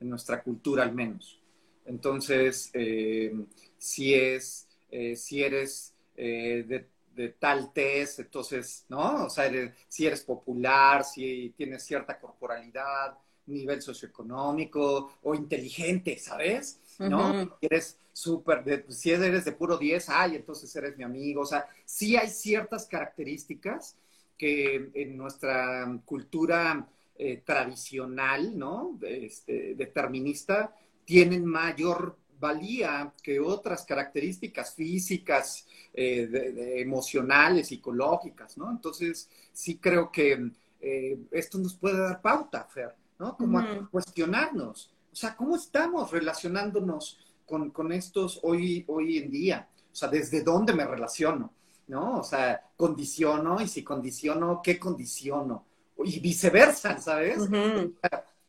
en 0.00 0.08
nuestra 0.08 0.42
cultura 0.42 0.82
al 0.82 0.94
menos. 0.94 1.40
Entonces, 1.84 2.70
eh, 2.74 3.32
si 3.76 4.14
es, 4.14 4.68
eh, 4.90 5.16
si 5.16 5.42
eres 5.42 5.94
eh, 6.16 6.64
de, 6.66 6.88
tal 7.38 7.72
test, 7.72 8.20
entonces, 8.20 8.86
¿no? 8.88 9.26
O 9.26 9.30
sea, 9.30 9.50
si 9.88 10.06
eres 10.06 10.22
popular, 10.22 11.04
si 11.04 11.52
tienes 11.56 11.82
cierta 11.84 12.18
corporalidad, 12.18 13.16
nivel 13.46 13.82
socioeconómico 13.82 15.18
o 15.22 15.34
inteligente, 15.34 16.18
¿sabes? 16.18 16.80
¿No? 16.98 17.58
Eres 17.60 17.98
súper, 18.12 18.84
si 18.88 19.10
eres 19.10 19.44
de 19.44 19.52
puro 19.52 19.76
10, 19.76 20.08
ay, 20.08 20.36
entonces 20.36 20.74
eres 20.76 20.96
mi 20.96 21.04
amigo. 21.04 21.42
O 21.42 21.46
sea, 21.46 21.66
sí 21.84 22.16
hay 22.16 22.28
ciertas 22.28 22.86
características 22.86 23.96
que 24.36 24.90
en 24.94 25.16
nuestra 25.16 26.00
cultura 26.04 26.88
eh, 27.16 27.42
tradicional, 27.44 28.56
¿no? 28.56 28.98
Este, 29.02 29.74
determinista, 29.74 30.74
tienen 31.04 31.44
mayor 31.44 32.16
valía 32.40 33.12
que 33.22 33.38
otras 33.38 33.84
características 33.84 34.74
físicas, 34.74 35.66
eh, 35.92 36.76
emocionales, 36.78 37.68
psicológicas, 37.68 38.56
¿no? 38.56 38.70
Entonces, 38.70 39.28
sí 39.52 39.76
creo 39.76 40.10
que 40.10 40.50
eh, 40.80 41.18
esto 41.30 41.58
nos 41.58 41.74
puede 41.74 41.98
dar 41.98 42.22
pauta, 42.22 42.64
Fer, 42.64 42.96
¿no? 43.18 43.36
Como 43.36 43.58
a 43.58 43.88
cuestionarnos. 43.90 44.90
O 45.12 45.16
sea, 45.16 45.36
¿cómo 45.36 45.56
estamos 45.56 46.10
relacionándonos 46.10 47.18
con, 47.44 47.92
estos 47.92 48.40
hoy, 48.42 48.84
hoy 48.88 49.18
en 49.18 49.30
día? 49.30 49.68
O 49.92 49.94
sea, 49.94 50.08
¿desde 50.08 50.42
dónde 50.42 50.72
me 50.72 50.86
relaciono? 50.86 51.52
¿No? 51.88 52.20
O 52.20 52.24
sea, 52.24 52.70
condiciono 52.76 53.60
y 53.60 53.66
si 53.66 53.82
condiciono, 53.82 54.60
¿qué 54.62 54.78
condiciono? 54.78 55.66
Y 56.04 56.20
viceversa, 56.20 56.98
¿sabes? 56.98 57.38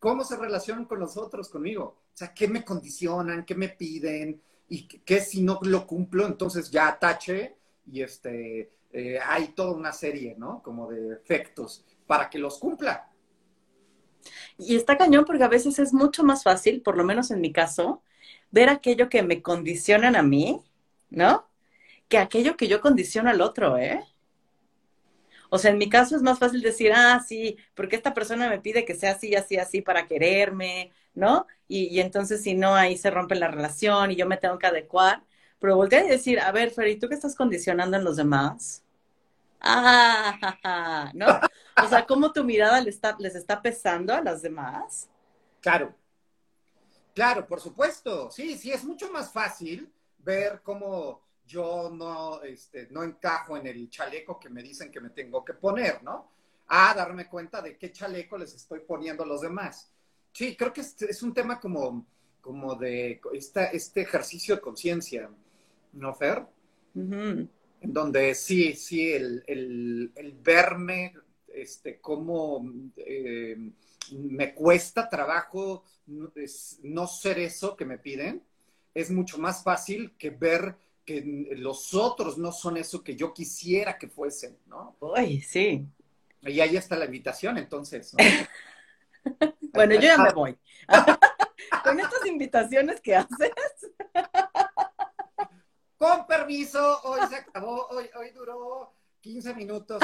¿Cómo 0.01 0.24
se 0.24 0.36
relacionan 0.36 0.86
con 0.86 1.00
los 1.00 1.15
otros 1.15 1.48
conmigo? 1.48 1.84
O 1.84 2.17
sea, 2.17 2.34
¿qué 2.34 2.48
me 2.48 2.65
condicionan? 2.65 3.46
¿Qué 3.46 3.53
me 3.53 3.70
piden? 3.70 4.41
Y 4.67 4.88
qué 4.88 5.22
si 5.22 5.43
no 5.43 5.60
lo 5.62 5.86
cumplo, 5.86 6.25
entonces 6.25 6.72
ya 6.72 6.98
tache 6.98 7.55
y 7.86 8.01
este, 8.01 8.72
eh, 8.91 9.20
hay 9.24 9.50
toda 9.50 9.74
una 9.74 9.93
serie, 9.93 10.34
¿no? 10.39 10.63
Como 10.63 10.89
de 10.89 11.13
efectos 11.13 11.86
para 12.08 12.31
que 12.31 12.39
los 12.39 12.58
cumpla. 12.58 13.12
Y 14.58 14.75
está 14.75 14.98
cañón 14.98 15.24
porque 15.24 15.43
a 15.43 15.48
veces 15.48 15.77
es 15.77 15.93
mucho 15.93 16.24
más 16.24 16.41
fácil, 16.41 16.81
por 16.81 16.98
lo 16.98 17.03
menos 17.03 17.29
en 17.29 17.39
mi 17.39 17.51
caso, 17.51 18.01
ver 18.50 18.70
aquello 18.70 19.08
que 19.08 19.22
me 19.22 19.43
condicionan 19.43 20.15
a 20.15 20.24
mí, 20.24 20.63
¿no? 21.12 21.48
Que 22.08 22.17
aquello 22.17 22.58
que 22.58 22.67
yo 22.67 22.81
condiciono 22.81 23.29
al 23.29 23.41
otro, 23.41 23.77
¿eh? 23.77 24.03
O 25.53 25.58
sea, 25.60 25.72
en 25.72 25.77
mi 25.77 25.89
caso 25.89 26.15
es 26.15 26.22
más 26.22 26.39
fácil 26.39 26.62
decir, 26.62 26.93
ah, 26.96 27.20
sí, 27.27 27.58
porque 27.75 27.98
esta 27.98 28.13
persona 28.13 28.50
me 28.50 28.60
pide 28.62 28.86
que 28.86 28.96
sea 28.96 29.12
así, 29.13 29.36
así, 29.36 29.58
así 29.58 29.81
para 29.81 30.08
quererme, 30.08 30.91
¿no? 31.13 31.46
Y, 31.67 31.88
y 31.88 32.00
entonces 32.00 32.41
si 32.43 32.53
no, 32.55 32.74
ahí 32.75 32.98
se 32.98 33.12
rompe 33.12 33.36
la 33.36 33.50
relación 33.50 34.12
y 34.12 34.15
yo 34.15 34.27
me 34.27 34.38
tengo 34.38 34.58
que 34.60 34.67
adecuar. 34.67 35.24
Pero 35.60 35.75
volteé 35.75 36.00
a 36.00 36.03
decir, 36.05 36.39
a 36.39 36.51
ver, 36.51 36.72
Fer, 36.72 36.98
tú 37.00 37.10
qué 37.10 37.15
estás 37.15 37.36
condicionando 37.36 37.98
en 37.98 38.03
los 38.05 38.15
demás? 38.17 38.84
Ah, 39.60 41.12
¿no? 41.13 41.39
O 41.77 41.88
sea, 41.88 42.05
¿cómo 42.05 42.31
tu 42.34 42.43
mirada 42.43 42.81
les 42.81 42.96
está, 42.96 43.15
les 43.20 43.36
está 43.36 43.62
pesando 43.62 44.13
a 44.13 44.22
las 44.22 44.41
demás? 44.41 45.10
Claro, 45.62 45.96
claro, 47.13 47.48
por 47.48 47.62
supuesto. 47.62 48.31
Sí, 48.31 48.58
sí, 48.58 48.72
es 48.72 48.84
mucho 48.84 49.12
más 49.12 49.31
fácil 49.31 49.91
ver 50.20 50.62
cómo 50.63 51.22
yo 51.51 51.89
no, 51.93 52.41
este, 52.43 52.88
no 52.91 53.03
encajo 53.03 53.58
en 53.58 53.67
el 53.67 53.89
chaleco 53.89 54.39
que 54.39 54.50
me 54.50 54.63
dicen 54.63 54.89
que 54.89 55.01
me 55.01 55.10
tengo 55.10 55.43
que 55.43 55.53
poner, 55.53 56.01
¿no? 56.01 56.31
A 56.67 56.93
darme 56.93 57.27
cuenta 57.27 57.62
de 57.62 57.77
qué 57.77 57.91
chaleco 57.91 58.38
les 58.38 58.53
estoy 58.55 58.79
poniendo 58.79 59.24
a 59.24 59.27
los 59.27 59.41
demás. 59.41 59.91
Sí, 60.31 60.55
creo 60.55 60.72
que 60.72 60.79
es, 60.79 61.01
es 61.01 61.22
un 61.22 61.34
tema 61.34 61.60
como, 61.60 62.05
como 62.39 62.75
de 62.75 63.20
esta, 63.34 63.65
este 63.65 64.01
ejercicio 64.01 64.55
de 64.55 64.62
conciencia, 64.62 65.29
¿no, 65.91 66.15
Fer? 66.15 66.46
En 66.96 67.50
donde 67.81 68.34
sí, 68.34 68.74
sí, 68.74 69.12
el, 69.12 69.43
el, 69.46 70.12
el 70.15 70.31
verme 70.34 71.13
este, 71.53 72.00
cómo 72.00 72.65
eh, 72.96 73.58
me 74.13 74.53
cuesta 74.53 75.10
trabajo 75.10 75.84
no 76.05 77.08
ser 77.08 77.39
eso 77.39 77.75
que 77.75 77.86
me 77.86 77.98
piden, 77.98 78.41
es 78.93 79.12
mucho 79.12 79.38
más 79.38 79.63
fácil 79.63 80.13
que 80.17 80.29
ver 80.29 80.75
que 81.12 81.56
los 81.58 81.94
otros 81.94 82.38
no 82.38 82.51
son 82.51 82.77
eso 82.77 83.03
que 83.03 83.15
yo 83.15 83.34
quisiera 83.34 83.98
que 83.98 84.08
fuesen, 84.08 84.58
¿no? 84.68 84.96
Uy, 85.00 85.41
sí. 85.41 85.86
Y 86.41 86.60
ahí 86.60 86.77
está 86.77 86.96
la 86.96 87.06
invitación, 87.06 87.58
entonces. 87.58 88.15
bueno, 89.74 89.96
yo 89.96 90.01
ya 90.01 90.18
me 90.18 90.32
voy. 90.32 90.58
Con 91.84 92.00
estas 92.00 92.25
invitaciones 92.25 93.01
que 93.01 93.15
haces. 93.15 93.51
Con 95.98 96.25
permiso, 96.25 97.01
hoy 97.03 97.20
se 97.30 97.36
acabó, 97.36 97.88
hoy, 97.89 98.10
hoy 98.18 98.32
duró 98.32 98.94
15 99.22 99.53
minutos. 99.53 100.01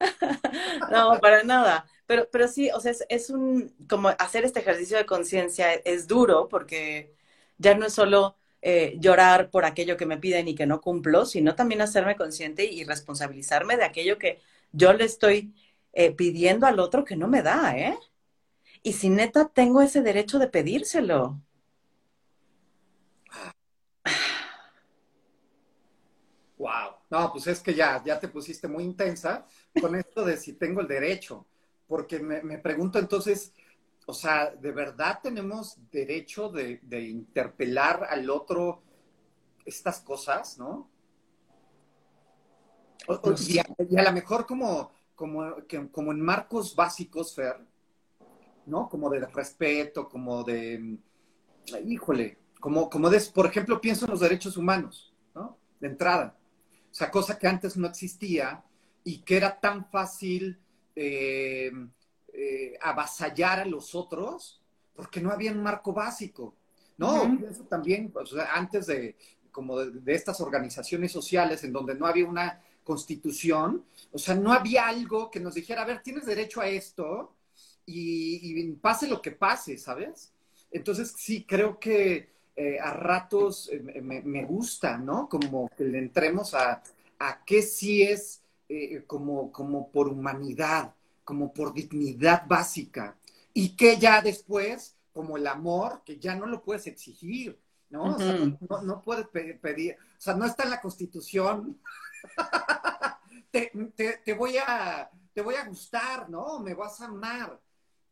no, 0.90 1.18
para 1.20 1.44
nada. 1.44 1.86
Pero, 2.06 2.28
pero 2.30 2.48
sí, 2.48 2.70
o 2.70 2.80
sea, 2.80 2.92
es, 2.92 3.04
es 3.08 3.30
un, 3.30 3.74
como 3.88 4.08
hacer 4.08 4.44
este 4.44 4.60
ejercicio 4.60 4.96
de 4.96 5.06
conciencia 5.06 5.72
es 5.72 6.06
duro 6.06 6.48
porque 6.48 7.14
ya 7.58 7.74
no 7.74 7.86
es 7.86 7.94
solo 7.94 8.36
eh, 8.68 8.96
llorar 8.98 9.48
por 9.48 9.64
aquello 9.64 9.96
que 9.96 10.06
me 10.06 10.18
piden 10.18 10.48
y 10.48 10.56
que 10.56 10.66
no 10.66 10.80
cumplo, 10.80 11.24
sino 11.24 11.54
también 11.54 11.82
hacerme 11.82 12.16
consciente 12.16 12.64
y 12.64 12.82
responsabilizarme 12.82 13.76
de 13.76 13.84
aquello 13.84 14.18
que 14.18 14.40
yo 14.72 14.92
le 14.92 15.04
estoy 15.04 15.54
eh, 15.92 16.10
pidiendo 16.10 16.66
al 16.66 16.80
otro 16.80 17.04
que 17.04 17.14
no 17.14 17.28
me 17.28 17.42
da, 17.42 17.78
¿eh? 17.78 17.96
Y 18.82 18.94
si 18.94 19.08
neta 19.08 19.48
tengo 19.54 19.82
ese 19.82 20.02
derecho 20.02 20.40
de 20.40 20.48
pedírselo. 20.48 21.40
Wow. 26.58 26.96
No, 27.08 27.30
pues 27.30 27.46
es 27.46 27.60
que 27.60 27.72
ya, 27.72 28.02
ya 28.04 28.18
te 28.18 28.26
pusiste 28.26 28.66
muy 28.66 28.82
intensa 28.82 29.46
con 29.80 29.94
esto 29.94 30.24
de 30.24 30.36
si 30.36 30.54
tengo 30.54 30.80
el 30.80 30.88
derecho. 30.88 31.46
Porque 31.86 32.18
me, 32.18 32.42
me 32.42 32.58
pregunto 32.58 32.98
entonces, 32.98 33.52
o 34.06 34.14
sea, 34.14 34.54
¿de 34.54 34.70
verdad 34.70 35.18
tenemos 35.20 35.78
derecho 35.90 36.48
de, 36.48 36.80
interpelar 36.90 38.06
al 38.08 38.30
otro 38.30 38.82
estas 39.64 40.00
cosas, 40.00 40.58
no? 40.58 40.88
Pues 43.22 43.48
y, 43.48 43.58
a, 43.58 43.64
lo 44.02 44.12
mejor 44.12 44.46
como, 44.46 44.92
como, 45.14 45.56
como 45.90 46.12
en 46.12 46.20
marcos 46.20 46.74
básicos, 46.74 47.34
Fer, 47.34 47.56
¿no? 48.66 48.88
Como 48.88 49.10
de 49.10 49.26
respeto, 49.26 50.08
como 50.08 50.44
de, 50.44 50.98
híjole, 51.84 52.38
como, 52.60 52.88
como 52.88 53.10
de, 53.10 53.20
por 53.34 53.46
ejemplo, 53.46 53.80
pienso 53.80 54.06
en 54.06 54.12
los 54.12 54.20
derechos 54.20 54.56
humanos, 54.56 55.12
¿no? 55.34 55.58
De 55.80 55.88
entrada. 55.88 56.36
O 56.90 56.94
sea, 56.94 57.10
cosa 57.10 57.38
que 57.38 57.48
antes 57.48 57.76
no 57.76 57.88
existía 57.88 58.64
y 59.02 59.18
que 59.22 59.36
era 59.36 59.58
tan 59.58 59.90
fácil 59.90 60.60
eh, 60.94 61.70
eh, 62.38 62.76
avasallar 62.82 63.60
a 63.60 63.64
los 63.64 63.94
otros 63.94 64.60
porque 64.94 65.22
no 65.22 65.30
había 65.30 65.52
un 65.52 65.62
marco 65.62 65.94
básico. 65.94 66.54
No, 66.98 67.38
eso 67.50 67.64
también, 67.64 68.12
antes 68.54 68.86
de 68.86 69.16
como 69.50 69.78
de, 69.78 70.14
estas 70.14 70.42
organizaciones 70.42 71.12
sociales 71.12 71.64
en 71.64 71.72
donde 71.72 71.94
no 71.94 72.06
había 72.06 72.26
una 72.26 72.60
constitución, 72.84 73.86
o 74.12 74.18
sea, 74.18 74.34
no 74.34 74.52
había 74.52 74.86
algo 74.86 75.30
que 75.30 75.40
nos 75.40 75.54
dijera, 75.54 75.80
a 75.80 75.86
ver, 75.86 76.02
tienes 76.02 76.26
derecho 76.26 76.60
a 76.60 76.68
esto 76.68 77.32
y, 77.86 78.70
pase 78.82 79.08
lo 79.08 79.22
que 79.22 79.32
pase, 79.32 79.78
¿sabes? 79.78 80.30
Entonces, 80.70 81.14
sí, 81.16 81.46
creo 81.48 81.80
que 81.80 82.28
eh, 82.54 82.78
a 82.78 82.92
ratos 82.92 83.70
eh, 83.72 83.80
me, 83.80 84.44
gusta, 84.44 84.98
¿no? 84.98 85.26
Como 85.26 85.70
que 85.74 85.84
le 85.84 86.00
entremos 86.00 86.52
a, 86.52 86.82
a 87.18 87.44
qué 87.46 87.62
sí 87.62 88.02
es 88.02 88.42
como, 89.06 89.50
como 89.52 89.90
por 89.90 90.08
humanidad, 90.08 90.92
como 91.26 91.52
por 91.52 91.74
dignidad 91.74 92.46
básica 92.46 93.16
y 93.52 93.70
que 93.70 93.98
ya 93.98 94.22
después, 94.22 94.94
como 95.12 95.36
el 95.36 95.46
amor, 95.48 96.02
que 96.04 96.18
ya 96.20 96.36
no 96.36 96.46
lo 96.46 96.62
puedes 96.62 96.86
exigir, 96.86 97.58
¿no? 97.90 98.14
o 98.14 98.18
sea, 98.18 98.38
no, 98.84 99.02
puedes 99.02 99.26
pedir, 99.26 99.96
o 99.98 100.20
sea, 100.20 100.34
no 100.34 100.46
está 100.46 100.62
en 100.62 100.70
la 100.70 100.80
constitución. 100.80 101.80
te, 103.50 104.34
voy 104.34 104.56
a, 104.56 105.10
te 105.34 105.42
voy 105.42 105.56
a 105.56 105.66
gustar, 105.66 106.30
¿no? 106.30 106.60
Me 106.60 106.74
vas 106.74 107.00
a 107.00 107.06
amar. 107.06 107.60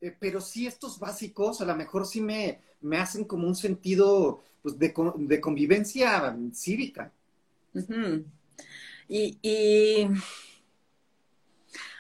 Eh, 0.01 0.17
pero 0.19 0.41
sí 0.41 0.67
estos 0.67 0.99
básicos 0.99 1.61
a 1.61 1.65
lo 1.67 1.77
mejor 1.77 2.07
sí 2.07 2.21
me, 2.21 2.63
me 2.81 2.99
hacen 2.99 3.25
como 3.25 3.47
un 3.47 3.55
sentido 3.55 4.43
pues, 4.61 4.77
de, 4.77 4.93
de 5.19 5.41
convivencia 5.41 6.37
cívica. 6.53 7.13
y 9.09 10.09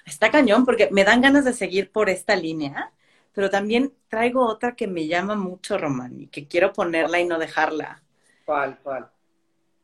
está 0.04 0.30
cañón 0.30 0.64
porque 0.64 0.88
me 0.90 1.04
dan 1.04 1.20
ganas 1.20 1.44
de 1.44 1.52
seguir 1.52 1.90
por 1.90 2.08
esta 2.08 2.36
línea, 2.36 2.92
pero 3.32 3.50
también 3.50 3.92
traigo 4.08 4.46
otra 4.46 4.76
que 4.76 4.86
me 4.86 5.06
llama 5.06 5.34
mucho, 5.34 5.78
Román, 5.78 6.20
y 6.20 6.26
que 6.28 6.46
quiero 6.46 6.72
ponerla 6.72 7.20
y 7.20 7.26
no 7.26 7.38
dejarla. 7.38 8.02
¿Cuál, 8.44 8.78
cuál? 8.82 9.10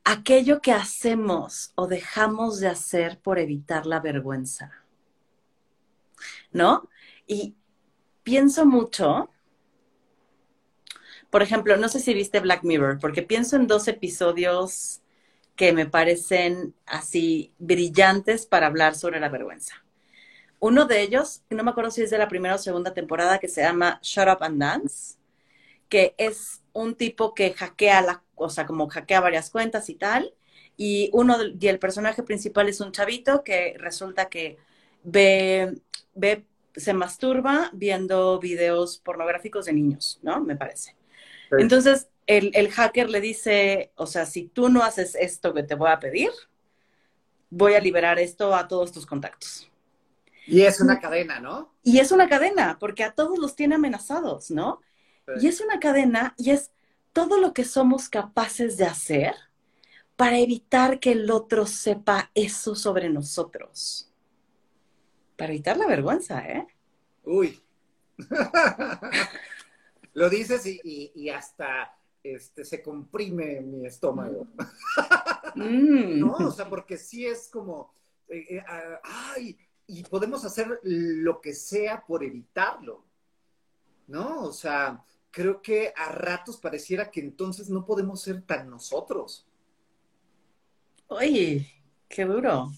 Aquello 0.04 0.60
que 0.60 0.72
hacemos 0.72 1.72
o 1.74 1.86
dejamos 1.86 2.60
de 2.60 2.68
hacer 2.68 3.18
por 3.20 3.38
evitar 3.38 3.86
la 3.86 4.00
vergüenza. 4.00 4.72
¿No? 6.52 6.88
Y 7.26 7.54
pienso 8.22 8.66
mucho, 8.66 9.30
por 11.30 11.42
ejemplo, 11.42 11.76
no 11.76 11.88
sé 11.88 12.00
si 12.00 12.12
viste 12.12 12.40
Black 12.40 12.64
Mirror, 12.64 12.98
porque 12.98 13.22
pienso 13.22 13.56
en 13.56 13.66
dos 13.66 13.88
episodios 13.88 15.00
que 15.54 15.72
me 15.72 15.86
parecen 15.86 16.74
así 16.86 17.52
brillantes 17.58 18.46
para 18.46 18.66
hablar 18.66 18.94
sobre 18.94 19.20
la 19.20 19.28
vergüenza. 19.28 19.84
Uno 20.60 20.84
de 20.84 21.00
ellos, 21.00 21.42
no 21.50 21.64
me 21.64 21.70
acuerdo 21.70 21.90
si 21.90 22.02
es 22.02 22.10
de 22.10 22.18
la 22.18 22.28
primera 22.28 22.54
o 22.54 22.58
segunda 22.58 22.92
temporada, 22.92 23.38
que 23.38 23.48
se 23.48 23.62
llama 23.62 23.98
Shut 24.02 24.28
Up 24.28 24.42
and 24.42 24.60
Dance, 24.60 25.16
que 25.88 26.14
es 26.18 26.62
un 26.72 26.94
tipo 26.94 27.34
que 27.34 27.52
hackea 27.52 28.02
la, 28.02 28.22
o 28.34 28.50
sea, 28.50 28.66
como 28.66 28.88
hackea 28.88 29.20
varias 29.20 29.50
cuentas 29.50 29.88
y 29.88 29.94
tal. 29.94 30.34
Y 30.76 31.10
uno 31.12 31.36
y 31.58 31.66
el 31.68 31.78
personaje 31.78 32.22
principal 32.22 32.68
es 32.68 32.80
un 32.80 32.92
chavito 32.92 33.42
que 33.42 33.74
resulta 33.78 34.28
que 34.28 34.58
ve, 35.02 35.80
ve, 36.14 36.44
se 36.76 36.92
masturba 36.92 37.70
viendo 37.72 38.38
videos 38.38 38.98
pornográficos 38.98 39.66
de 39.66 39.72
niños, 39.72 40.20
¿no? 40.22 40.40
Me 40.40 40.56
parece. 40.56 40.94
Entonces, 41.52 42.08
el, 42.26 42.50
el 42.54 42.70
hacker 42.70 43.10
le 43.10 43.20
dice, 43.20 43.92
o 43.96 44.06
sea, 44.06 44.26
si 44.26 44.44
tú 44.44 44.68
no 44.68 44.82
haces 44.82 45.14
esto 45.16 45.52
que 45.52 45.64
te 45.64 45.74
voy 45.74 45.90
a 45.90 45.98
pedir, 45.98 46.30
voy 47.50 47.74
a 47.74 47.80
liberar 47.80 48.18
esto 48.18 48.54
a 48.54 48.68
todos 48.68 48.92
tus 48.92 49.06
contactos. 49.06 49.69
Y 50.50 50.62
es 50.62 50.80
una 50.80 50.98
cadena, 51.00 51.38
¿no? 51.38 51.72
Y 51.82 52.00
es 52.00 52.10
una 52.10 52.28
cadena, 52.28 52.78
porque 52.80 53.04
a 53.04 53.12
todos 53.12 53.38
los 53.38 53.54
tiene 53.54 53.76
amenazados, 53.76 54.50
¿no? 54.50 54.80
Y 55.40 55.46
es 55.46 55.60
una 55.60 55.78
cadena 55.78 56.34
y 56.36 56.50
es 56.50 56.72
todo 57.12 57.38
lo 57.38 57.52
que 57.52 57.64
somos 57.64 58.08
capaces 58.08 58.76
de 58.76 58.84
hacer 58.84 59.34
para 60.16 60.38
evitar 60.38 60.98
que 60.98 61.12
el 61.12 61.30
otro 61.30 61.66
sepa 61.66 62.30
eso 62.34 62.74
sobre 62.74 63.08
nosotros. 63.08 64.12
Para 65.36 65.52
evitar 65.52 65.76
la 65.76 65.86
vergüenza, 65.86 66.40
¿eh? 66.46 66.66
Uy. 67.24 67.62
Lo 70.14 70.28
dices 70.28 70.66
y, 70.66 71.30
hasta 71.30 71.96
este, 72.22 72.64
se 72.64 72.82
comprime 72.82 73.60
mi 73.60 73.86
estómago. 73.86 74.48
Mm. 75.54 76.18
no, 76.20 76.32
o 76.32 76.50
sea, 76.50 76.68
porque 76.68 76.98
sí 76.98 77.24
es 77.24 77.48
como, 77.48 77.94
eh, 78.28 78.56
eh, 78.56 78.64
ah, 78.66 79.00
ay, 79.36 79.56
y 79.90 80.04
podemos 80.04 80.44
hacer 80.44 80.80
lo 80.84 81.40
que 81.40 81.52
sea 81.52 82.04
por 82.06 82.22
evitarlo, 82.22 83.04
¿no? 84.06 84.44
O 84.44 84.52
sea, 84.52 85.04
creo 85.32 85.60
que 85.60 85.92
a 85.96 86.12
ratos 86.12 86.58
pareciera 86.58 87.10
que 87.10 87.18
entonces 87.18 87.68
no 87.68 87.84
podemos 87.84 88.22
ser 88.22 88.42
tan 88.42 88.70
nosotros. 88.70 89.48
Oye, 91.08 91.66
qué 92.08 92.24
duro. 92.24 92.70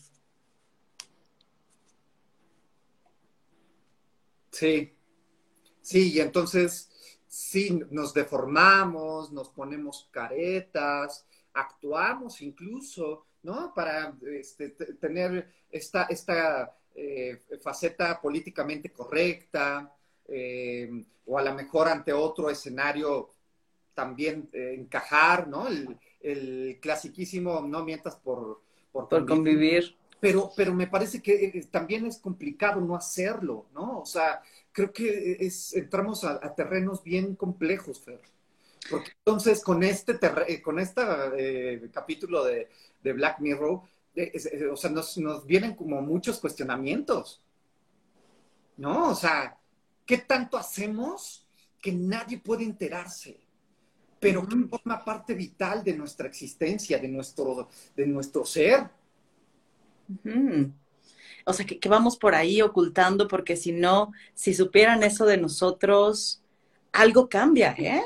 Sí, 4.51 4.97
sí, 5.83 6.13
y 6.15 6.21
entonces 6.21 6.91
sí, 7.27 7.79
nos 7.91 8.15
deformamos, 8.15 9.33
nos 9.33 9.51
ponemos 9.51 10.09
caretas, 10.11 11.27
actuamos 11.53 12.41
incluso, 12.41 13.27
¿no? 13.43 13.75
Para 13.75 14.17
este, 14.23 14.71
tener 14.71 15.53
esta, 15.71 16.05
esta 16.05 16.75
eh, 16.95 17.41
faceta 17.63 18.21
políticamente 18.21 18.91
correcta, 18.91 19.95
eh, 20.29 20.91
o 21.27 21.39
a 21.39 21.43
lo 21.43 21.55
mejor 21.55 21.89
ante 21.89 22.13
otro 22.13 22.51
escenario 22.51 23.31
también 23.95 24.49
eh, 24.53 24.75
encajar, 24.79 25.49
¿no? 25.49 25.69
El, 25.69 25.99
el 26.21 26.79
clasiquísimo 26.81 27.63
no 27.63 27.85
mientas 27.85 28.17
por, 28.17 28.61
por, 28.91 29.09
convivir. 29.27 29.97
Pero, 30.21 30.53
pero 30.55 30.73
me 30.73 30.87
parece 30.87 31.21
que 31.21 31.67
también 31.71 32.07
es 32.07 32.19
complicado 32.19 32.81
no 32.81 32.95
hacerlo, 32.95 33.67
¿no? 33.75 34.01
O 34.01 34.07
sea, 34.07 34.41
creo 34.71 34.93
que 34.93 35.39
es, 35.41 35.75
entramos 35.75 36.25
a, 36.25 36.55
terrenos 36.55 37.03
bien 37.03 37.35
complejos, 37.35 38.01
Fer. 38.01 38.21
Porque 38.89 39.13
entonces 39.19 39.63
con 39.63 39.83
este, 39.83 40.19
con 40.63 40.79
este 40.79 41.03
capítulo 41.93 42.45
de, 42.45 42.69
de 43.03 43.13
Black 43.13 43.41
Mirror, 43.41 43.83
o 44.71 44.77
sea, 44.77 44.91
nos, 44.91 45.17
nos, 45.19 45.47
vienen 45.47 45.75
como 45.75 46.01
muchos 46.03 46.39
cuestionamientos, 46.39 47.41
¿no? 48.77 49.11
O 49.11 49.15
sea, 49.15 49.59
¿qué 50.05 50.19
tanto 50.19 50.57
hacemos 50.57 51.47
que 51.81 51.93
nadie 51.93 52.39
puede 52.39 52.65
enterarse? 52.65 53.41
Pero 54.21 54.47
que 54.47 54.57
forma 54.69 55.05
parte 55.05 55.35
vital 55.35 55.83
de 55.83 55.97
nuestra 55.97 56.29
existencia, 56.29 56.99
de 56.99 57.09
nuestro, 57.09 57.69
de 57.97 58.07
nuestro 58.07 58.45
ser. 58.45 58.89
O 61.45 61.53
sea, 61.53 61.67
que, 61.67 61.89
vamos 61.89 62.17
por 62.17 62.35
ahí 62.35 62.63
ocultando, 62.63 63.27
porque 63.27 63.57
si 63.57 63.73
no, 63.73 64.13
si 64.35 64.55
supieran 64.55 65.03
eso 65.03 65.27
de 65.27 65.39
nosotros, 65.39 66.43
algo 66.93 67.29
cambia, 67.29 67.75
¿eh? 67.79 68.03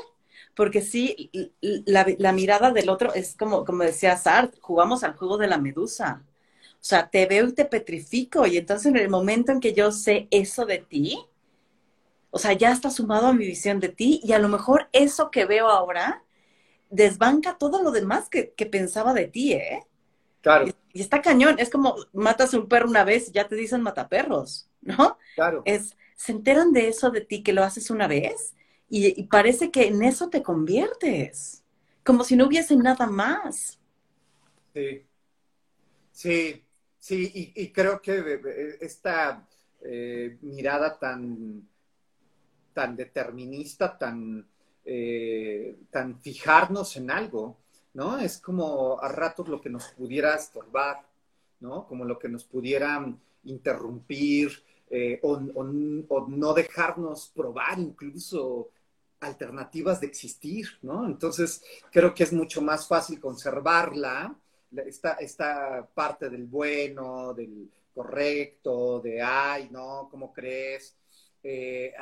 Porque 0.57 0.81
sí, 0.81 1.29
la, 1.61 2.31
mirada 2.31 2.71
del 2.71 2.89
otro 2.89 3.13
es 3.13 3.35
como, 3.35 3.63
como 3.63 3.83
decía 3.83 4.17
Sartre, 4.17 4.59
jugamos 4.59 5.03
al 5.03 5.15
juego 5.15 5.37
de 5.37 5.45
la 5.45 5.59
medusa. 5.59 6.23
O 6.73 6.83
sea, 6.83 7.11
te 7.11 7.27
veo 7.27 7.47
y 7.47 7.53
te 7.53 7.63
petrifico. 7.63 8.47
Y 8.47 8.57
entonces 8.57 8.87
en 8.87 8.97
el 8.97 9.07
momento 9.07 9.51
en 9.51 9.59
que 9.59 9.73
yo 9.73 9.91
sé 9.91 10.27
eso 10.31 10.65
de 10.65 10.79
ti, 10.79 11.23
o 12.31 12.39
sea, 12.39 12.53
ya 12.53 12.71
está 12.71 12.89
sumado 12.89 13.27
a 13.27 13.33
mi 13.33 13.45
visión 13.45 13.79
de 13.79 13.89
ti 13.89 14.19
y 14.23 14.33
a 14.33 14.39
lo 14.39 14.49
mejor 14.49 14.89
eso 14.93 15.29
que 15.29 15.45
veo 15.45 15.67
ahora 15.67 16.23
desbanca 16.89 17.59
todo 17.59 17.83
lo 17.83 17.91
demás 17.91 18.27
que, 18.27 18.51
pensaba 18.65 19.13
de 19.13 19.27
ti, 19.27 19.53
¿eh? 19.53 19.85
Claro. 20.41 20.69
Y, 20.91 20.99
está 20.99 21.21
cañón. 21.21 21.57
Es 21.59 21.69
como 21.69 21.97
matas 22.13 22.55
a 22.55 22.57
un 22.57 22.67
perro 22.67 22.89
una 22.89 23.03
vez 23.03 23.29
y 23.29 23.31
ya 23.33 23.47
te 23.47 23.55
dicen 23.55 23.83
mataperros, 23.83 24.67
¿no? 24.81 25.19
Claro. 25.35 25.61
Es, 25.65 25.95
se 26.15 26.31
enteran 26.31 26.73
de 26.73 26.87
eso 26.87 27.11
de 27.11 27.21
ti 27.21 27.43
que 27.43 27.53
lo 27.53 27.63
haces 27.63 27.91
una 27.91 28.07
vez 28.07 28.55
y, 28.89 29.23
parece 29.23 29.71
que 29.71 29.87
en 29.87 30.01
eso 30.03 30.29
te 30.29 30.41
conviertes, 30.41 31.63
como 32.03 32.23
si 32.23 32.35
no 32.35 32.47
hubiese 32.47 32.75
nada 32.75 33.07
más. 33.07 33.79
Sí, 34.73 35.05
sí, 36.11 36.63
sí, 36.99 37.53
y, 37.55 37.71
creo 37.71 38.01
que 38.01 38.77
esta 38.79 39.45
eh, 39.81 40.37
mirada 40.41 40.97
tan, 40.97 41.67
tan 42.73 42.95
determinista, 42.95 43.97
tan, 43.97 44.47
eh, 44.85 45.79
tan 45.91 46.19
fijarnos 46.19 46.95
en 46.95 47.11
algo, 47.11 47.57
¿no? 47.93 48.17
Es 48.19 48.39
como 48.39 48.99
a 49.01 49.09
ratos 49.09 49.49
lo 49.49 49.59
que 49.59 49.69
nos 49.69 49.89
pudiera 49.89 50.35
estorbar, 50.35 51.05
¿no? 51.59 51.87
Como 51.87 52.05
lo 52.05 52.17
que 52.17 52.29
nos 52.29 52.45
pudiera 52.45 53.03
interrumpir 53.43 54.63
eh, 54.89 55.19
o, 55.21 55.37
no 55.39 56.53
dejarnos 56.53 57.31
probar 57.35 57.77
incluso 57.77 58.69
alternativas 59.19 60.01
de 60.01 60.07
existir, 60.07 60.67
¿no? 60.81 61.05
Entonces, 61.05 61.63
creo 61.91 62.13
que 62.13 62.23
es 62.23 62.33
mucho 62.33 62.61
más 62.61 62.87
fácil 62.87 63.19
conservarla, 63.19 64.35
esta, 64.85 65.13
esta 65.13 65.87
parte 65.93 66.29
del 66.29 66.45
bueno, 66.45 67.33
del 67.33 67.69
correcto, 67.93 68.99
de, 68.99 69.21
ay, 69.21 69.69
¿no? 69.71 70.07
¿Cómo 70.11 70.31
crees? 70.31 70.95
Eh, 71.43 71.93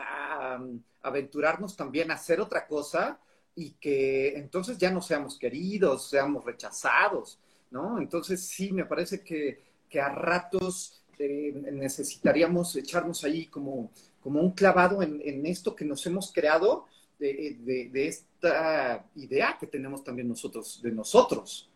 aventurarnos 1.01 1.75
también 1.75 2.11
a 2.11 2.15
hacer 2.15 2.41
otra 2.41 2.67
cosa 2.67 3.19
y 3.55 3.71
que 3.73 4.37
entonces 4.37 4.77
ya 4.77 4.91
no 4.91 5.01
seamos 5.01 5.37
queridos, 5.37 6.09
seamos 6.09 6.43
rechazados, 6.43 7.39
¿no? 7.71 7.99
Entonces, 7.99 8.45
sí, 8.45 8.73
me 8.73 8.85
parece 8.85 9.23
que, 9.23 9.61
que 9.89 10.01
a 10.01 10.09
ratos 10.09 11.03
eh, 11.17 11.53
necesitaríamos 11.71 12.75
echarnos 12.75 13.23
ahí 13.23 13.45
como, 13.45 13.91
como 14.19 14.41
un 14.41 14.51
clavado 14.51 15.01
en, 15.01 15.21
en 15.23 15.45
esto 15.45 15.75
que 15.75 15.85
nos 15.85 16.05
hemos 16.05 16.33
creado 16.33 16.87
de, 17.19 18.07
esta 18.07 19.05
idea 19.15 19.57
que 19.59 19.67
tenemos 19.67 20.03
también 20.03 20.27
nosotros, 20.27 20.81
de 20.81 20.91
nosotros. 20.91 21.69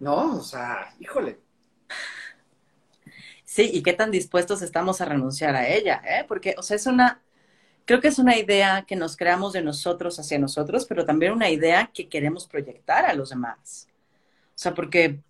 ¿No? 0.00 0.38
O 0.38 0.42
sea, 0.42 0.94
híjole. 0.98 1.38
Sí, 3.44 3.70
y 3.72 3.82
qué 3.82 3.92
tan 3.92 4.10
dispuestos 4.10 4.62
estamos 4.62 5.00
a 5.00 5.04
renunciar 5.04 5.54
a 5.54 5.68
ella, 5.68 6.02
¿eh? 6.06 6.24
Porque, 6.26 6.54
o 6.56 6.62
sea, 6.62 6.76
es 6.76 6.86
una, 6.86 7.22
creo 7.84 8.00
que 8.00 8.08
es 8.08 8.18
una 8.18 8.38
idea 8.38 8.84
que 8.86 8.96
nos 8.96 9.16
creamos 9.16 9.52
de 9.52 9.62
nosotros 9.62 10.18
hacia 10.18 10.38
nosotros, 10.38 10.86
pero 10.86 11.04
también 11.04 11.32
una 11.32 11.50
idea 11.50 11.90
que 11.92 12.08
queremos 12.08 12.46
proyectar 12.46 13.04
a 13.04 13.14
los 13.14 13.30
demás. 13.30 13.88
O 14.54 14.58
sea, 14.58 14.74
porque 14.74 15.20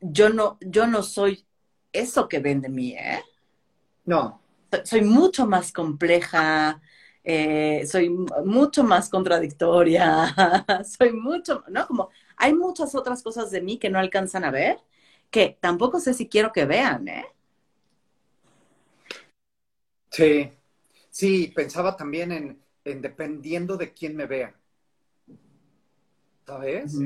yo 0.00 0.30
no, 0.30 0.58
yo 0.60 0.86
no 0.86 1.02
soy 1.02 1.44
eso 1.92 2.28
que 2.28 2.40
ven 2.40 2.60
de 2.60 2.68
mí, 2.68 2.92
¿eh? 2.92 3.22
No. 4.04 4.40
Soy 4.84 5.02
mucho 5.02 5.46
más 5.46 5.72
compleja, 5.72 6.80
eh, 7.24 7.86
soy 7.86 8.10
mucho 8.44 8.82
más 8.82 9.08
contradictoria, 9.08 10.34
soy 10.84 11.12
mucho, 11.12 11.62
¿no? 11.68 11.86
Como 11.86 12.10
hay 12.36 12.52
muchas 12.54 12.94
otras 12.94 13.22
cosas 13.22 13.50
de 13.50 13.60
mí 13.60 13.78
que 13.78 13.90
no 13.90 13.98
alcanzan 13.98 14.44
a 14.44 14.50
ver, 14.50 14.78
que 15.30 15.56
tampoco 15.60 16.00
sé 16.00 16.14
si 16.14 16.28
quiero 16.28 16.52
que 16.52 16.64
vean, 16.64 17.08
¿eh? 17.08 17.26
Sí, 20.10 20.50
sí, 21.10 21.52
pensaba 21.54 21.96
también 21.96 22.32
en, 22.84 23.00
dependiendo 23.00 23.76
de 23.76 23.92
quién 23.92 24.16
me 24.16 24.26
vea. 24.26 24.54
¿Sabes? 26.44 26.96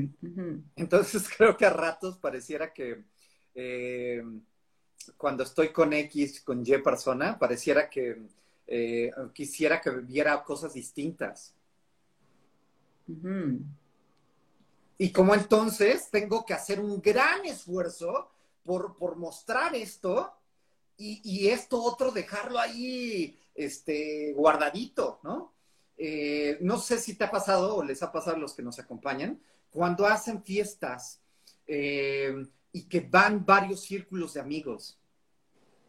Entonces 0.74 1.29
creo 1.37 1.57
que 1.57 1.66
a 1.66 1.70
ratos 1.70 2.18
pareciera 2.18 2.72
que 2.72 3.05
eh, 3.55 4.24
cuando 5.16 5.44
estoy 5.44 5.68
con 5.68 5.92
X, 5.92 6.40
con 6.40 6.62
Y 6.66 6.79
persona, 6.79 7.38
pareciera 7.38 7.88
que 7.88 8.22
eh, 8.66 9.11
quisiera 9.33 9.81
que 9.81 9.90
viera 9.90 10.42
cosas 10.42 10.74
distintas. 10.74 11.55
Y 14.98 15.11
como 15.12 15.35
entonces 15.35 16.11
tengo 16.11 16.44
que 16.44 16.55
hacer 16.55 16.81
un 16.81 17.00
gran 17.00 17.44
esfuerzo 17.44 18.31
por, 18.64 18.96
por 18.96 19.16
mostrar 19.16 19.74
esto 19.74 20.33
y, 20.98 21.48
esto 21.48 21.83
otro 21.83 22.11
dejarlo 22.11 22.59
ahí 22.59 23.38
este, 23.55 24.33
guardadito, 24.33 25.20
¿no? 25.22 25.52
Eh, 25.98 26.59
no 26.61 26.79
sé 26.79 26.98
si 26.98 27.14
te 27.14 27.24
ha 27.24 27.31
pasado 27.31 27.76
o 27.76 27.85
les 27.85 28.02
ha 28.02 28.12
pasado 28.12 28.37
a 28.37 28.38
los 28.38 28.55
que 28.55 28.62
nos 28.62 28.79
acompañan, 28.79 29.40
cuando 29.70 30.07
hacen 30.07 30.42
fiestas 30.42 31.20
eh, 31.66 32.46
y 32.72 32.85
que 32.85 33.00
van 33.00 33.44
varios 33.44 33.83
círculos 33.83 34.35
de 34.35 34.40
amigos. 34.40 34.98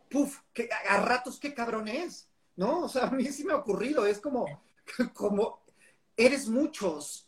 Puf, 0.10 0.40
que, 0.54 0.70
a 0.90 0.98
ratos 1.02 1.40
qué 1.40 1.54
cabrón 1.54 1.88
es. 1.88 2.27
¿No? 2.58 2.82
O 2.82 2.90
sea, 2.90 3.04
a 3.04 3.12
mí 3.12 3.26
sí 3.28 3.46
me 3.46 3.54
ha 3.54 3.58
ocurrido, 3.58 4.06
es 4.06 4.20
como, 4.20 4.46
como 5.14 5.62
eres 6.18 6.50
muchos, 6.50 7.28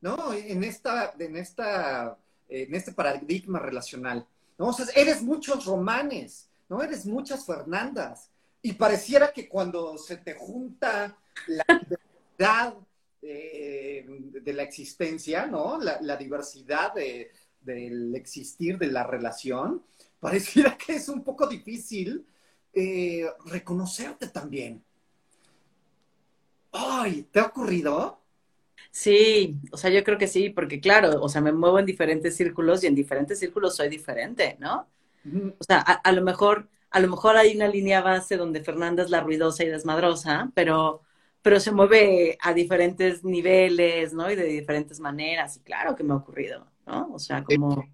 ¿no? 0.00 0.32
En 0.32 0.64
esta, 0.64 1.14
en 1.18 1.36
esta, 1.36 2.16
en 2.48 2.74
este 2.74 2.92
paradigma 2.92 3.58
relacional, 3.58 4.26
¿no? 4.56 4.74
Eres 4.94 5.22
muchos 5.22 5.66
romanes, 5.66 6.48
¿no? 6.68 6.82
Eres 6.82 7.04
muchas 7.04 7.44
Fernandas. 7.44 8.30
Y 8.62 8.72
pareciera 8.72 9.32
que 9.32 9.48
cuando 9.48 9.98
se 9.98 10.16
te 10.16 10.34
junta 10.34 11.16
la 11.48 11.64
diversidad 11.88 12.74
eh, 13.20 14.06
de 14.08 14.52
la 14.52 14.62
existencia, 14.62 15.46
¿no? 15.46 15.78
La, 15.78 16.16
diversidad 16.16 16.94
del 16.94 18.14
existir 18.14 18.78
de 18.78 18.88
la 18.88 19.02
relación, 19.02 19.82
pareciera 20.20 20.76
que 20.76 20.94
es 20.94 21.08
un 21.08 21.24
poco 21.24 21.46
difícil 21.48 22.24
eh, 22.72 23.26
reconocerte 23.46 24.28
también. 24.28 24.84
Ay, 26.72 27.22
¿te 27.30 27.40
ha 27.40 27.46
ocurrido? 27.46 28.20
Sí, 28.90 29.58
o 29.72 29.76
sea, 29.76 29.90
yo 29.90 30.02
creo 30.04 30.18
que 30.18 30.26
sí, 30.26 30.50
porque 30.50 30.80
claro, 30.80 31.20
o 31.20 31.28
sea, 31.28 31.40
me 31.40 31.52
muevo 31.52 31.78
en 31.78 31.86
diferentes 31.86 32.36
círculos 32.36 32.82
y 32.82 32.86
en 32.86 32.94
diferentes 32.94 33.38
círculos 33.38 33.76
soy 33.76 33.88
diferente, 33.88 34.56
¿no? 34.60 34.88
O 35.58 35.64
sea, 35.64 35.80
a, 35.80 36.12
lo 36.12 36.22
mejor, 36.22 36.68
a 36.90 37.00
lo 37.00 37.08
mejor 37.08 37.36
hay 37.36 37.54
una 37.54 37.68
línea 37.68 38.00
base 38.00 38.36
donde 38.36 38.62
Fernanda 38.62 39.02
es 39.02 39.10
la 39.10 39.20
ruidosa 39.20 39.64
y 39.64 39.68
desmadrosa, 39.68 40.50
pero, 40.54 41.02
pero 41.42 41.60
se 41.60 41.72
mueve 41.72 42.38
a 42.40 42.54
diferentes 42.54 43.24
niveles, 43.24 44.14
¿no? 44.14 44.30
Y 44.30 44.36
de 44.36 44.44
diferentes 44.44 45.00
maneras, 45.00 45.56
y 45.56 45.60
claro 45.60 45.94
que 45.94 46.04
me 46.04 46.14
ha 46.14 46.16
ocurrido, 46.16 46.66
¿no? 46.86 47.10
O 47.12 47.18
sea, 47.18 47.44
como 47.44 47.88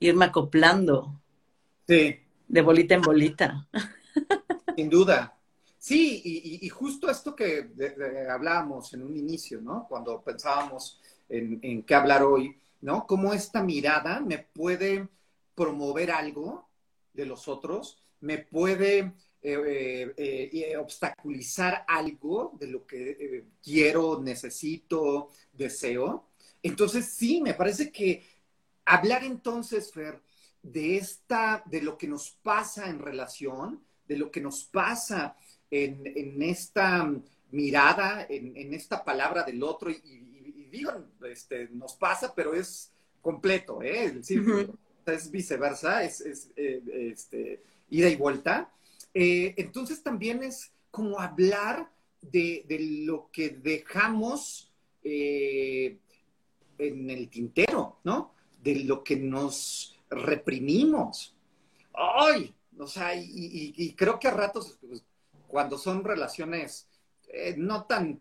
irme 0.00 0.24
acoplando. 0.24 1.20
Sí. 1.86 2.18
De 2.48 2.62
bolita 2.62 2.94
en 2.94 3.02
bolita. 3.02 3.68
Sin 4.76 4.88
duda. 4.88 5.36
Sí, 5.78 6.60
y, 6.62 6.68
justo 6.68 7.10
esto 7.10 7.34
que 7.34 7.70
hablábamos 8.30 8.94
en 8.94 9.02
un 9.02 9.16
inicio, 9.16 9.60
¿no? 9.60 9.86
Cuando 9.88 10.22
pensábamos 10.22 11.00
en, 11.28 11.58
en 11.60 11.82
qué 11.82 11.94
hablar 11.94 12.22
hoy, 12.22 12.56
¿no? 12.82 13.04
Cómo 13.06 13.34
esta 13.34 13.62
mirada 13.62 14.20
me 14.20 14.38
puede 14.38 15.08
promover 15.54 16.12
algo 16.12 16.68
de 17.12 17.26
los 17.26 17.48
otros, 17.48 17.98
me 18.20 18.38
puede 18.38 19.12
eh, 19.44 20.14
eh, 20.16 20.50
eh, 20.52 20.76
obstaculizar 20.76 21.84
algo 21.88 22.56
de 22.60 22.68
lo 22.68 22.86
que 22.86 23.46
quiero, 23.60 24.20
necesito, 24.22 25.30
deseo. 25.52 26.28
Entonces, 26.62 27.06
sí, 27.06 27.40
me 27.40 27.54
parece 27.54 27.90
que 27.90 28.24
hablar 28.84 29.24
entonces, 29.24 29.92
Fer, 29.92 30.22
de 30.62 30.96
esta, 30.96 31.60
de 31.66 31.82
lo 31.82 31.98
que 31.98 32.06
nos 32.06 32.30
pasa 32.30 32.88
en 32.88 33.00
relación, 33.00 33.84
de 34.06 34.16
lo 34.16 34.30
que 34.30 34.40
nos 34.40 34.64
pasa 34.64 35.36
en, 35.70 36.42
esta 36.42 37.10
mirada, 37.50 38.26
en, 38.28 38.74
esta 38.74 39.04
palabra 39.04 39.42
del 39.42 39.62
otro, 39.62 39.90
y, 39.90 40.68
digo, 40.70 40.92
este, 41.26 41.68
nos 41.68 41.94
pasa, 41.94 42.34
pero 42.34 42.54
es 42.54 42.92
completo, 43.20 43.82
¿eh? 43.82 44.20
es 45.06 45.30
viceversa, 45.30 46.02
es, 46.02 46.20
este, 46.56 47.62
ida 47.90 48.08
y 48.08 48.16
vuelta. 48.16 48.72
Eh, 49.14 49.54
entonces 49.56 50.02
también 50.02 50.42
es 50.42 50.72
como 50.90 51.20
hablar 51.20 51.90
de, 52.20 52.64
lo 53.06 53.30
que 53.32 53.50
dejamos 53.50 54.70
eh, 55.02 55.98
en 56.78 57.10
el 57.10 57.28
tintero, 57.28 57.98
¿no? 58.04 58.34
De 58.62 58.76
lo 58.84 59.02
que 59.02 59.16
nos 59.16 59.98
reprimimos. 60.08 61.36
¡Ay! 61.92 62.54
O 62.84 62.86
sea, 62.86 63.14
y, 63.14 63.94
creo 63.96 64.18
que 64.18 64.28
a 64.28 64.32
ratos, 64.32 64.78
pues, 64.86 65.04
cuando 65.48 65.78
son 65.78 66.04
relaciones 66.04 66.88
eh, 67.28 67.54
no 67.56 67.84
tan 67.84 68.20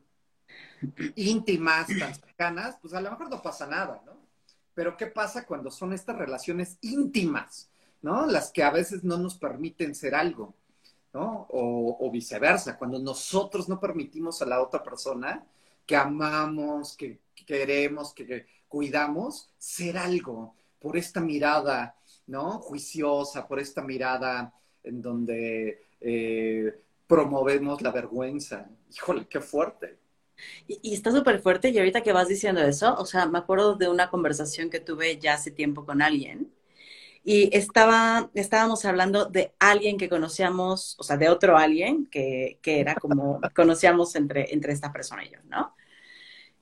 íntimas, 1.16 1.88
tan 2.00 2.16
cercanas, 2.16 2.78
pues 2.82 2.94
a 2.94 3.02
lo 3.02 3.12
mejor 3.12 3.30
no 3.30 3.42
pasa 3.42 3.68
nada, 3.68 4.02
¿no? 4.06 4.14
Pero 4.74 4.98
¿qué 4.98 5.08
pasa 5.08 5.46
cuando 5.46 5.70
son 5.70 5.94
estas 5.94 6.18
relaciones 6.18 6.78
íntimas, 6.82 7.70
¿no? 8.02 8.26
Las 8.26 8.52
que 8.52 8.64
a 8.64 8.72
veces 8.72 9.04
no 9.04 9.18
nos 9.18 9.38
permiten 9.38 9.96
ser 9.96 10.16
algo. 10.16 10.56
¿no? 11.14 11.48
O, 11.50 12.10
viceversa, 12.12 12.78
cuando 12.78 13.00
nosotros 13.00 13.68
no 13.68 13.80
permitimos 13.80 14.42
a 14.42 14.46
la 14.46 14.62
otra 14.62 14.82
persona 14.82 15.46
que 15.86 15.96
amamos, 15.96 16.96
que, 16.96 17.20
queremos, 17.46 18.14
que, 18.14 18.46
cuidamos, 18.68 19.50
ser 19.58 19.98
algo 19.98 20.56
por 20.80 20.98
esta 20.98 21.20
mirada, 21.20 21.96
¿no? 22.32 22.60
Juiciosa, 22.60 23.48
por 23.48 23.60
esta 23.60 23.84
mirada 23.84 24.54
en 24.84 25.02
donde 25.02 25.84
eh, 26.00 26.74
promovemos 27.08 27.82
la 27.82 27.92
vergüenza. 27.92 28.70
Híjole, 28.96 29.28
qué 29.28 29.40
fuerte. 29.42 29.98
Y, 30.68 30.80
y 30.82 30.94
está 30.94 31.12
súper 31.12 31.40
fuerte 31.42 31.70
y 31.70 31.78
ahorita 31.78 32.02
que 32.02 32.14
vas 32.14 32.28
diciendo 32.28 32.62
eso, 32.62 32.96
o 32.98 33.06
sea, 33.06 33.28
me 33.28 33.38
acuerdo 33.38 33.76
de 33.76 33.90
una 33.90 34.10
conversación 34.10 34.70
que 34.70 34.80
tuve 34.80 35.20
ya 35.20 35.36
hace 35.36 35.52
tiempo 35.52 35.86
con 35.86 36.02
alguien 36.02 36.52
y 37.24 37.56
estaba, 37.56 38.32
estábamos 38.34 38.84
hablando 38.86 39.26
de 39.26 39.54
alguien 39.60 39.98
que 39.98 40.10
conocíamos, 40.10 40.96
o 41.00 41.04
sea, 41.04 41.18
de 41.18 41.30
otro 41.30 41.58
alguien 41.58 42.08
que, 42.08 42.58
que 42.62 42.80
era 42.80 42.96
como 42.96 43.40
conocíamos 43.56 44.16
entre, 44.16 44.54
entre 44.54 44.74
esta 44.74 44.92
persona 44.92 45.24
y 45.26 45.30
yo, 45.30 45.40
¿no? 45.44 45.76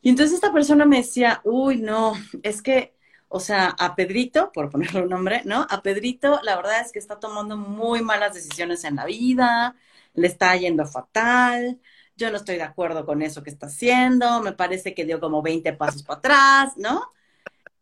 Y 0.01 0.09
entonces 0.09 0.35
esta 0.35 0.53
persona 0.53 0.85
me 0.85 0.97
decía, 0.97 1.41
uy, 1.43 1.77
no, 1.77 2.13
es 2.43 2.61
que, 2.61 2.93
o 3.29 3.39
sea, 3.39 3.69
a 3.79 3.95
Pedrito, 3.95 4.51
por 4.51 4.69
ponerle 4.69 5.03
un 5.03 5.09
nombre, 5.09 5.43
¿no? 5.45 5.65
A 5.69 5.81
Pedrito, 5.81 6.39
la 6.43 6.55
verdad 6.55 6.81
es 6.81 6.91
que 6.91 6.99
está 6.99 7.19
tomando 7.19 7.57
muy 7.57 8.01
malas 8.01 8.33
decisiones 8.33 8.83
en 8.83 8.95
la 8.95 9.05
vida, 9.05 9.75
le 10.15 10.27
está 10.27 10.55
yendo 10.57 10.85
fatal, 10.85 11.79
yo 12.15 12.31
no 12.31 12.37
estoy 12.37 12.57
de 12.57 12.63
acuerdo 12.63 13.05
con 13.05 13.21
eso 13.21 13.43
que 13.43 13.51
está 13.51 13.67
haciendo, 13.67 14.41
me 14.41 14.53
parece 14.53 14.93
que 14.93 15.05
dio 15.05 15.19
como 15.19 15.41
20 15.41 15.73
pasos 15.73 16.03
para 16.03 16.19
atrás, 16.19 16.73
¿no? 16.77 17.03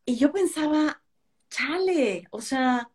Y 0.06 0.18
yo 0.18 0.32
pensaba, 0.32 1.02
chale, 1.50 2.28
o 2.32 2.42
sea, 2.42 2.90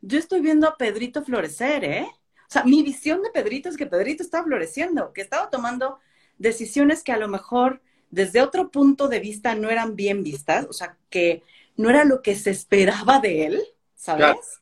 yo 0.00 0.18
estoy 0.18 0.40
viendo 0.40 0.68
a 0.68 0.76
Pedrito 0.76 1.24
florecer, 1.24 1.84
¿eh? 1.84 2.06
O 2.48 2.52
sea, 2.52 2.64
mi 2.64 2.82
visión 2.82 3.22
de 3.22 3.30
Pedrito 3.30 3.68
es 3.68 3.76
que 3.76 3.86
Pedrito 3.86 4.22
está 4.22 4.42
floreciendo, 4.42 5.12
que 5.12 5.20
estaba 5.20 5.50
tomando 5.50 5.98
decisiones 6.38 7.02
que 7.04 7.12
a 7.12 7.18
lo 7.18 7.28
mejor 7.28 7.82
desde 8.10 8.42
otro 8.42 8.70
punto 8.70 9.08
de 9.08 9.20
vista 9.20 9.54
no 9.54 9.70
eran 9.70 9.96
bien 9.96 10.22
vistas, 10.22 10.66
o 10.68 10.72
sea, 10.72 10.96
que 11.10 11.42
no 11.80 11.88
era 11.88 12.04
lo 12.04 12.20
que 12.20 12.34
se 12.34 12.50
esperaba 12.50 13.20
de 13.20 13.46
él, 13.46 13.62
¿sabes? 13.94 14.60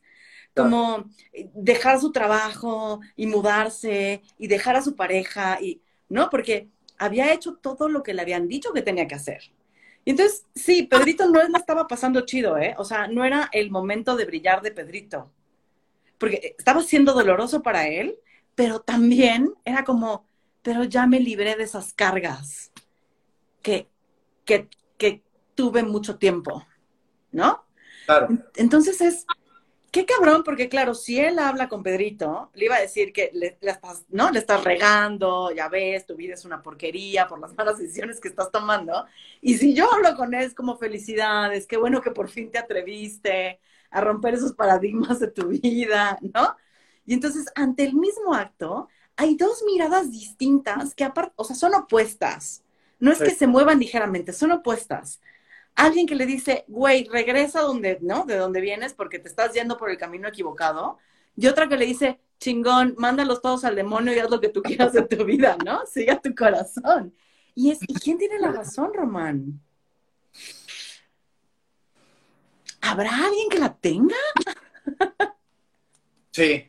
Como 0.55 1.11
dejar 1.53 2.01
su 2.01 2.13
trabajo 2.13 3.01
y 3.17 3.27
mudarse 3.27 4.23
y 4.39 4.47
dejar 4.47 4.77
a 4.77 4.83
su 4.83 4.95
pareja 4.95 5.61
y, 5.61 5.83
¿no? 6.09 6.31
Porque 6.31 6.69
había 6.97 7.33
hecho 7.33 7.57
todo 7.57 7.89
lo 7.89 8.05
que 8.05 8.15
le 8.15 8.23
habían 8.23 8.47
dicho 8.47 8.73
que 8.73 8.83
tenía 8.83 9.09
que 9.09 9.17
hacer. 9.17 9.43
Y 10.05 10.13
entonces, 10.13 10.47
sí, 10.55 10.85
Pedrito 10.85 11.29
no 11.29 11.43
la 11.43 11.59
estaba 11.59 11.89
pasando 11.89 12.21
chido, 12.25 12.57
¿eh? 12.57 12.77
O 12.79 12.85
sea, 12.85 13.09
no 13.09 13.25
era 13.25 13.49
el 13.53 13.73
momento 13.73 14.17
de 14.17 14.25
brillar 14.25 14.63
de 14.63 14.71
Pedrito. 14.71 15.33
Porque 16.19 16.55
estaba 16.57 16.83
siendo 16.83 17.15
doloroso 17.15 17.63
para 17.63 17.89
él, 17.89 18.17
pero 18.55 18.81
también 18.81 19.55
era 19.65 19.85
como, 19.85 20.29
pero 20.63 20.85
ya 20.85 21.07
me 21.09 21.19
libré 21.19 21.57
de 21.57 21.65
esas 21.65 21.93
cargas 21.93 22.73
que, 23.61 23.89
que, 24.45 24.69
que 24.97 25.23
tuve 25.57 25.83
mucho 25.83 26.17
tiempo, 26.17 26.65
¿no? 27.33 27.65
Claro. 28.07 28.29
Entonces 28.57 29.01
es, 29.01 29.27
qué 29.91 30.05
cabrón, 30.05 30.43
porque 30.45 30.69
claro, 30.69 30.95
si 30.95 31.19
él 31.19 31.39
habla 31.39 31.69
con 31.69 31.83
Pedrito, 31.83 32.51
le 32.55 32.67
iba 32.67 32.77
a 32.77 32.81
decir 32.81 33.13
que 33.13 33.31
le, 33.33 33.59
estás, 33.61 34.05
¿no? 34.09 34.31
Le 34.31 34.39
estás 34.39 34.63
regando, 34.65 35.51
ya 35.51 35.69
ves, 35.69 36.07
tu 36.07 36.15
vida 36.15 36.35
es 36.35 36.45
una 36.45 36.63
porquería 36.63 37.27
por 37.27 37.41
las 37.41 37.55
malas 37.57 37.79
decisiones 37.79 38.21
que 38.21 38.29
estás 38.29 38.51
tomando. 38.51 39.07
Y 39.41 39.57
si 39.57 39.75
yo 39.75 39.93
hablo 39.93 40.15
con 40.17 40.35
él, 40.35 40.43
es 40.43 40.55
como 40.55 40.77
felicidades, 40.77 41.67
qué 41.67 41.77
bueno 41.77 42.03
que 42.03 42.11
por 42.11 42.29
fin 42.29 42.51
te 42.51 42.59
atreviste 42.59 43.61
a 43.91 44.01
romper 44.01 44.35
esos 44.35 44.53
paradigmas 44.53 45.21
de 45.21 45.29
tu 45.29 45.49
vida, 45.49 46.19
¿no? 46.35 46.57
Y 47.07 47.15
entonces, 47.15 47.47
ante 47.55 47.85
el 47.85 47.95
mismo 47.95 48.35
acto, 48.35 48.89
hay 49.17 49.35
dos 49.35 49.63
miradas 49.65 50.11
distintas 50.11 50.95
que 50.95 51.05
aparte, 51.05 51.33
o 51.37 51.45
sea, 51.45 51.57
son 51.57 51.75
opuestas. 51.75 52.63
No 53.01 53.13
es 53.13 53.19
que 53.19 53.31
se 53.31 53.47
muevan 53.47 53.79
ligeramente, 53.79 54.33
son 54.33 54.51
opuestas 54.51 55.21
alguien 55.79 56.07
que 56.07 56.17
le 56.17 56.27
dice, 56.27 56.65
güey, 56.67 57.05
regresa 57.05 57.61
donde, 57.61 57.99
¿no? 58.03 58.25
De 58.25 58.37
donde 58.37 58.61
vienes 58.61 58.95
porque 58.95 59.19
te 59.19 59.29
estás 59.29 59.55
yendo 59.55 59.79
por 59.79 59.91
el 59.91 59.97
camino 59.97 60.29
equivocado. 60.29 60.99
Y 61.37 61.47
otra 61.47 61.69
que 61.69 61.77
le 61.77 61.87
dice, 61.87 62.21
chingón, 62.41 62.95
mándalos 62.99 63.41
todos 63.41 63.65
al 63.65 63.77
demonio 63.77 64.13
y 64.13 64.19
haz 64.19 64.29
lo 64.29 64.41
que 64.41 64.49
tú 64.49 64.61
quieras 64.61 64.93
de 64.93 65.03
tu 65.03 65.25
vida, 65.25 65.57
¿no? 65.65 65.87
Siga 65.87 66.21
tu 66.21 66.35
corazón. 66.35 67.15
Y 67.55 67.71
es, 67.71 67.79
¿y 67.87 67.95
quién 67.95 68.19
tiene 68.19 68.39
la 68.41 68.51
razón, 68.51 68.93
Román? 68.93 69.61
¿Habrá 72.81 73.27
alguien 73.27 73.49
que 73.49 73.59
la 73.59 73.75
tenga? 73.75 74.17
Sí, 76.31 76.69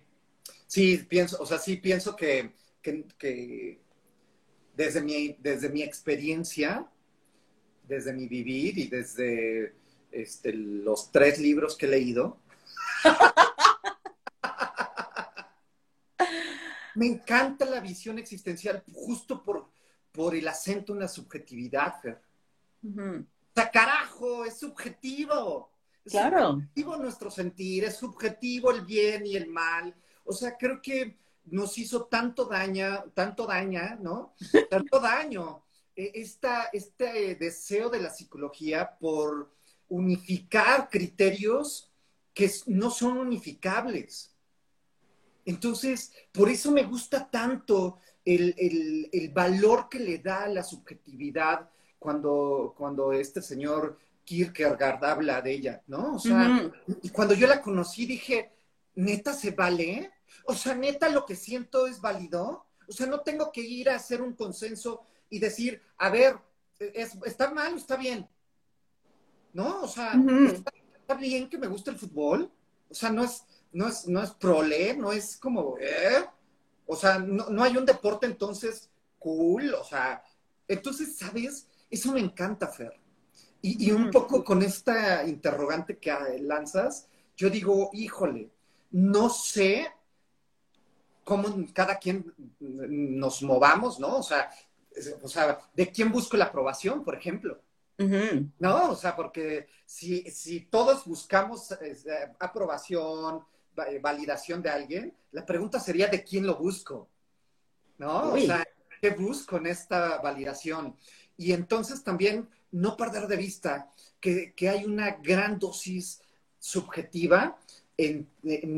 sí, 0.66 0.98
pienso, 1.08 1.38
o 1.40 1.46
sea, 1.46 1.60
sí 1.60 1.78
pienso 1.78 2.16
que, 2.16 2.54
que, 2.82 3.80
desde, 4.76 5.02
mi, 5.02 5.36
desde 5.40 5.70
mi 5.70 5.84
experiencia, 5.84 6.88
desde 7.90 8.14
mi 8.14 8.28
vivir 8.28 8.78
y 8.78 8.88
desde 8.88 9.74
este, 10.12 10.54
los 10.54 11.12
tres 11.12 11.40
libros 11.40 11.76
que 11.76 11.88
he 11.88 11.90
leído. 11.90 12.38
Me 16.96 17.08
encanta 17.08 17.66
la 17.66 17.80
visión 17.80 18.20
existencial 18.20 18.84
justo 18.94 19.44
por, 19.44 19.72
por 20.12 20.36
el 20.36 20.48
acento 20.48 20.94
en 20.94 21.00
la 21.00 21.08
subjetividad, 21.08 22.00
Fer. 22.02 22.22
O 22.84 23.24
sea, 23.56 23.72
carajo, 23.72 24.46
es 24.46 24.60
subjetivo. 24.60 25.72
Es 26.06 26.12
claro. 26.12 26.52
subjetivo 26.54 26.98
nuestro 26.98 27.32
sentir, 27.32 27.86
es 27.86 27.96
subjetivo 27.96 28.70
el 28.72 28.86
bien 28.86 29.26
y 29.26 29.36
el 29.36 29.48
mal. 29.48 29.96
O 30.26 30.34
sea, 30.34 30.56
creo 30.58 30.80
que 30.82 31.18
nos 31.46 31.78
hizo 31.78 32.06
tanto 32.06 32.46
daño, 32.46 33.06
tanto 33.16 33.48
daño, 33.48 33.82
¿no? 34.02 34.36
Tanto 34.70 35.00
daño 35.00 35.64
esta, 36.00 36.70
este 36.72 37.36
deseo 37.36 37.90
de 37.90 38.00
la 38.00 38.10
psicología 38.10 38.98
por 39.00 39.52
unificar 39.90 40.90
criterios 40.90 41.92
que 42.34 42.50
no 42.68 42.90
son 42.90 43.18
unificables. 43.18 44.34
Entonces, 45.46 46.14
por 46.32 46.50
eso 46.50 46.72
me 46.72 46.84
gusta 46.84 47.30
tanto 47.30 48.00
el, 48.24 49.32
valor 49.34 49.90
que 49.90 50.00
le 50.00 50.20
da 50.20 50.44
a 50.44 50.50
la 50.50 50.64
subjetividad 50.64 51.70
cuando, 51.98 52.74
cuando 52.78 53.12
este 53.12 53.42
señor 53.42 53.98
Kierkegaard 54.24 55.04
habla 55.04 55.42
de 55.42 55.52
ella, 55.52 55.84
¿no? 55.88 56.16
O 56.16 56.20
sea, 56.20 56.72
y 57.02 57.10
cuando 57.10 57.34
yo 57.34 57.48
la 57.48 57.62
conocí 57.62 58.06
dije, 58.06 58.52
neta 58.96 59.34
se 59.34 59.52
vale, 59.52 60.12
o 60.46 60.54
sea, 60.54 60.76
neta 60.76 61.10
lo 61.10 61.26
que 61.26 61.36
siento 61.36 61.88
es 61.88 62.00
válido, 62.00 62.68
o 62.88 62.92
sea, 62.92 63.08
no 63.08 63.22
tengo 63.22 63.52
que 63.52 63.62
ir 63.62 63.90
a 63.90 63.96
hacer 63.96 64.22
un 64.22 64.34
consenso 64.34 65.04
y 65.30 65.40
decir, 65.40 65.82
a 65.98 66.10
ver, 66.10 66.38
¿está 66.80 67.52
mal 67.52 67.74
o 67.74 67.78
está 67.78 67.96
bien? 67.96 68.28
¿No? 69.54 69.82
O 69.82 69.88
sea, 69.88 70.14
¿está, 70.48 71.16
bien 71.16 71.50
que 71.50 71.58
me 71.58 71.68
guste 71.68 71.92
el 71.92 71.98
fútbol? 71.98 72.52
O 72.90 72.94
sea, 72.94 73.10
no 73.10 73.24
es, 73.24 73.44
no 73.72 73.88
es, 73.88 74.08
no 74.08 74.22
es 74.22 74.32
prole, 74.32 74.96
no 74.96 75.12
es 75.12 75.38
como, 75.38 75.78
¿eh? 75.80 76.26
O 76.86 76.96
sea, 76.96 77.20
no, 77.20 77.50
no 77.50 77.64
hay 77.64 77.78
un 77.78 77.86
deporte 77.86 78.26
entonces 78.26 78.90
cool, 79.20 79.74
o 79.74 79.84
sea, 79.84 80.24
entonces, 80.68 81.18
¿sabes? 81.18 81.68
Eso 81.90 82.12
me 82.14 82.20
encanta, 82.20 82.68
Fer. 82.68 83.00
Y, 83.62 83.92
un 83.92 84.10
poco 84.10 84.44
con 84.44 84.62
esta 84.64 85.28
interrogante 85.28 85.98
que 85.98 86.16
lanzas, 86.40 87.10
yo 87.36 87.50
digo, 87.50 87.90
híjole, 87.92 88.50
no 88.92 89.30
sé 89.30 89.92
cómo 91.26 91.66
cada 91.74 91.98
quien 91.98 92.34
nos 92.60 93.44
movamos, 93.44 94.00
¿no? 94.00 94.18
O 94.18 94.24
sea, 94.24 94.50
o 95.22 95.28
sea, 95.28 95.60
¿de 95.74 95.92
quién 95.92 96.12
busco 96.12 96.38
la 96.38 96.46
aprobación, 96.46 97.04
por 97.04 97.16
ejemplo? 97.16 97.62
No, 98.60 98.92
o 98.92 98.96
sea, 98.96 99.14
porque 99.16 99.68
si, 99.86 100.22
si 100.32 100.62
todos 100.62 101.04
buscamos 101.06 101.72
eh, 101.74 101.98
aprobación, 102.40 103.44
validación 104.02 104.62
de 104.62 104.70
alguien, 104.70 105.14
la 105.32 105.46
pregunta 105.46 105.80
sería 105.80 106.08
¿de 106.08 106.24
quién 106.24 106.46
lo 106.46 106.56
busco? 106.56 107.10
¿No? 107.98 108.34
O 108.34 108.38
sea, 108.38 108.66
¿qué 109.02 109.12
busco 109.12 109.58
en 109.58 109.68
esta 109.68 110.20
validación? 110.20 110.96
Y 111.38 111.54
entonces 111.54 112.04
también 112.04 112.50
no 112.72 112.96
perder 112.98 113.28
de 113.28 113.38
vista 113.38 113.92
que, 114.20 114.54
hay 114.70 114.86
una 114.86 115.12
gran 115.12 115.60
dosis 115.60 116.22
subjetiva 116.60 117.58
en, 117.98 118.28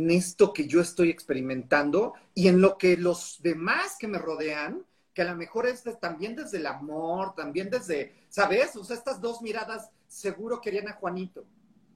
esto 0.09 0.53
que 0.53 0.67
yo 0.67 0.81
estoy 0.81 1.09
experimentando 1.09 2.13
y 2.33 2.47
en 2.47 2.61
lo 2.61 2.77
que 2.77 2.97
los 2.97 3.39
demás 3.41 3.97
que 3.99 4.07
me 4.07 4.17
rodean, 4.17 4.83
que 5.13 5.21
a 5.21 5.25
lo 5.25 5.35
mejor 5.35 5.67
es 5.67 5.83
también 5.99 6.35
desde 6.35 6.57
el 6.57 6.67
amor, 6.67 7.35
también 7.35 7.69
desde, 7.69 8.15
¿sabes? 8.29 8.75
O 8.75 8.83
sea, 8.83 8.95
estas 8.95 9.19
dos 9.19 9.41
miradas 9.41 9.89
seguro 10.07 10.61
querían 10.61 10.87
a 10.87 10.93
Juanito. 10.93 11.45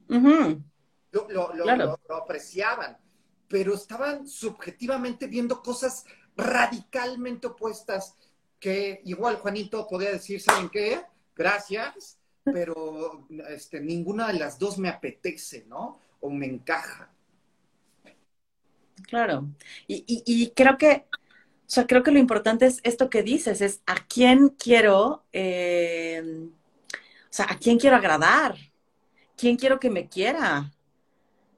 lo, 0.08 1.98
apreciaban, 2.14 2.98
pero 3.48 3.74
estaban 3.74 4.26
subjetivamente 4.26 5.26
viendo 5.26 5.62
cosas 5.62 6.04
radicalmente 6.36 7.46
opuestas 7.46 8.14
que 8.60 9.00
igual 9.04 9.36
Juanito 9.36 9.86
podía 9.88 10.10
decir, 10.10 10.40
¿saben 10.40 10.68
qué? 10.68 11.02
Gracias, 11.34 12.18
pero 12.44 13.26
este, 13.48 13.80
ninguna 13.80 14.28
de 14.28 14.38
las 14.38 14.58
dos 14.58 14.78
me 14.78 14.88
apetece, 14.88 15.64
¿no? 15.68 16.00
O 16.20 16.30
me 16.30 16.46
encaja. 16.46 17.10
Claro. 19.02 19.48
Y, 19.86 20.50
creo 20.54 20.78
que, 20.78 21.06
o 21.66 21.68
sea, 21.68 21.86
creo 21.86 22.04
que 22.04 22.12
lo 22.12 22.18
importante 22.18 22.66
es 22.66 22.80
esto 22.84 23.10
que 23.10 23.24
dices, 23.24 23.60
es 23.60 23.82
a 23.86 23.96
quién 24.06 24.50
quiero, 24.50 25.24
eh, 25.32 26.48
o 26.94 27.32
sea, 27.32 27.46
a 27.50 27.58
quién 27.58 27.78
quiero 27.78 27.96
agradar, 27.96 28.54
quién 29.36 29.56
quiero 29.56 29.80
que 29.80 29.90
me 29.90 30.08
quiera, 30.08 30.72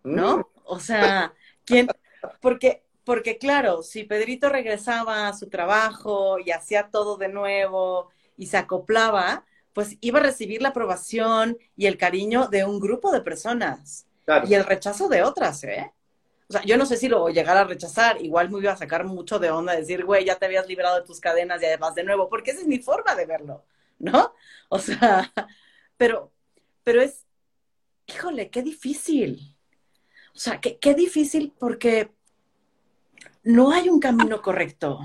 ¿no? 0.03 0.39
Mm. 0.39 0.45
O 0.65 0.81
sea, 0.81 1.35
quién, 1.65 1.89
porque 2.41 2.83
porque 3.09 3.39
claro, 3.39 3.83
si 3.83 4.05
Pedrito 4.05 4.51
regresaba 4.51 5.29
a 5.29 5.33
su 5.33 5.49
trabajo 5.49 6.39
y 6.39 6.51
hacía 6.51 6.91
todo 6.91 7.17
de 7.17 7.29
nuevo 7.29 8.11
y 8.37 8.49
se 8.49 8.59
acoplaba, 8.59 9.47
pues 9.73 9.97
iba 10.03 10.19
a 10.19 10.23
recibir 10.23 10.61
la 10.61 10.69
aprobación 10.69 11.57
y 11.75 11.87
el 11.87 11.97
cariño 11.97 12.49
de 12.49 12.67
un 12.67 12.79
grupo 12.81 13.11
de 13.11 13.23
personas 13.23 14.07
y 14.47 14.53
el 14.53 14.65
rechazo 14.65 15.09
de 15.09 15.23
otras, 15.23 15.65
¿eh? 15.65 15.91
O 16.49 16.53
sea, 16.53 16.63
yo 16.65 16.79
no 16.79 16.87
sé 16.87 16.97
si 16.97 17.09
lo 17.09 17.29
llegara 17.29 17.61
a 17.61 17.65
rechazar, 17.65 18.23
igual 18.23 18.51
me 18.51 18.59
iba 18.59 18.73
a 18.73 18.77
sacar 18.77 19.05
mucho 19.05 19.39
de 19.39 19.51
onda 19.51 19.77
decir, 19.77 20.05
güey, 20.05 20.25
ya 20.25 20.37
te 20.37 20.47
habías 20.47 20.67
librado 20.67 20.99
de 20.99 21.07
tus 21.07 21.21
cadenas 21.21 21.61
y 21.61 21.67
además 21.67 21.95
de 21.95 22.05
nuevo, 22.05 22.31
porque 22.31 22.53
esa 22.53 22.63
es 22.63 22.67
mi 22.67 22.79
forma 22.79 23.15
de 23.15 23.27
verlo, 23.27 23.65
¿no? 23.99 24.35
O 24.71 24.79
sea, 24.79 25.33
pero, 25.97 26.31
pero 26.85 27.01
es, 27.01 27.25
híjole, 28.07 28.51
qué 28.51 28.63
difícil. 28.63 29.57
O 30.35 30.39
sea, 30.39 30.61
qué, 30.61 30.79
qué 30.79 30.95
difícil 30.95 31.55
porque 31.59 32.11
no 33.43 33.73
hay 33.73 33.89
un 33.89 33.99
camino 33.99 34.43
correcto. 34.43 35.01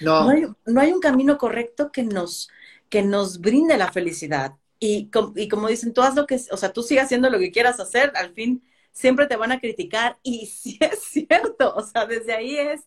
No. 0.00 0.32
No 0.64 0.80
hay, 0.80 0.92
un 0.92 1.00
camino 1.00 1.38
correcto 1.38 1.90
que 1.90 2.04
nos, 2.04 2.50
que 2.88 3.02
nos 3.02 3.40
brinde 3.40 3.76
la 3.76 3.90
felicidad. 3.90 4.54
Y, 4.78 5.10
y, 5.34 5.48
como 5.48 5.66
dicen, 5.66 5.92
tú 5.92 6.02
haz 6.02 6.14
lo 6.14 6.24
que, 6.24 6.40
o 6.52 6.56
sea, 6.56 6.72
tú 6.72 6.84
sigas 6.84 7.06
haciendo 7.06 7.30
lo 7.30 7.40
que 7.40 7.50
quieras 7.50 7.80
hacer, 7.80 8.12
al 8.14 8.32
fin 8.32 8.62
siempre 8.98 9.26
te 9.26 9.36
van 9.36 9.52
a 9.52 9.60
criticar. 9.60 10.18
Y 10.22 10.46
sí 10.46 10.78
es 10.80 11.02
cierto, 11.04 11.74
o 11.74 11.82
sea, 11.82 12.06
desde 12.06 12.34
ahí 12.34 12.56
es, 12.56 12.80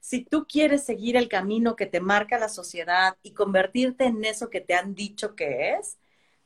si 0.00 0.24
tú 0.24 0.46
quieres 0.46 0.84
seguir 0.84 1.16
el 1.16 1.28
camino 1.28 1.76
que 1.76 1.86
te 1.86 2.00
marca 2.00 2.38
la 2.38 2.48
sociedad 2.48 3.16
y 3.22 3.34
convertirte 3.34 4.04
en 4.04 4.24
eso 4.24 4.50
que 4.50 4.60
te 4.60 4.74
han 4.74 4.94
dicho 4.94 5.34
que 5.36 5.74
es, 5.74 5.98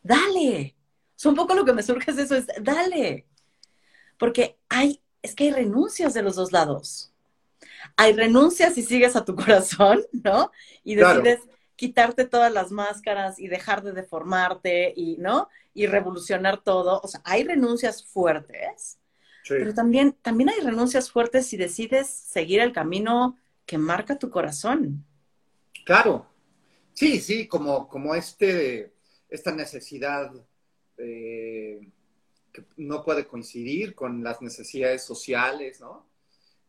dale. 0.03 0.77
O 1.25 1.29
un 1.29 1.37
poco 1.37 1.55
lo 1.55 1.65
que 1.65 1.73
me 1.73 1.83
surge 1.83 2.11
es 2.11 2.19
eso, 2.19 2.35
es 2.35 2.47
dale. 2.61 3.27
Porque 4.19 4.59
hay 4.69 5.01
es 5.25 5.35
que 5.35 5.45
hay 5.45 5.51
renuncias 5.53 6.13
de 6.13 6.23
los 6.23 6.37
dos 6.37 6.53
lados. 6.53 7.11
Hay 7.97 8.13
renuncias 8.13 8.75
si 8.75 8.83
sigues 8.83 9.17
a 9.17 9.25
tu 9.25 9.35
corazón, 9.37 10.05
¿no? 10.13 10.53
Y 10.85 10.97
decides 10.97 11.41
quitarte 11.77 12.27
todas 12.27 12.53
las 12.53 12.71
máscaras 12.71 13.39
y 13.41 13.49
dejar 13.49 13.83
de 13.83 13.93
deformarte 13.93 14.93
y, 14.95 15.17
¿no? 15.17 15.49
Y 15.73 15.87
revolucionar 15.87 16.63
todo. 16.63 17.01
O 17.03 17.09
sea, 17.09 17.23
hay 17.25 17.43
renuncias 17.43 18.05
fuertes, 18.05 18.99
pero 19.49 19.75
también, 19.75 20.13
también 20.23 20.51
hay 20.51 20.61
renuncias 20.61 21.11
fuertes 21.11 21.47
si 21.47 21.57
decides 21.57 22.09
seguir 22.09 22.61
el 22.61 22.73
camino 22.73 23.37
que 23.67 23.79
marca 23.79 24.19
tu 24.19 24.31
corazón. 24.31 25.05
Claro. 25.85 26.27
Sí, 26.93 27.21
sí, 27.21 27.47
como, 27.49 27.89
como 27.89 28.15
este, 28.15 28.93
esta 29.29 29.53
necesidad 29.53 30.33
eh, 30.97 31.91
que 32.53 32.65
no 32.77 33.05
puede 33.05 33.27
coincidir 33.27 33.95
con 33.95 34.23
las 34.23 34.41
necesidades 34.41 35.03
sociales, 35.03 35.81
¿no? 35.81 36.07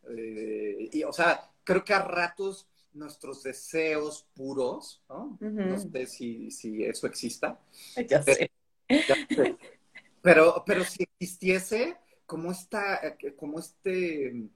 Eh, 0.10 0.90
y, 0.92 1.04
o 1.04 1.14
sea, 1.14 1.52
creo 1.64 1.84
que 1.84 1.94
a 1.94 2.02
ratos 2.02 2.68
nuestros 2.94 3.44
deseos 3.44 4.26
puros, 4.34 5.04
¿no? 5.10 5.38
No 5.40 5.78
sé 5.78 6.08
si, 6.08 6.50
eso 6.84 7.08
exista. 7.08 7.60
Ya 8.08 8.24
sé. 8.24 8.52
Pero, 10.22 10.64
pero 10.66 10.84
si 10.84 11.04
existiese 11.04 11.98
como, 12.26 12.52
esta, 12.52 13.00
como 13.38 13.60
este 13.60 14.50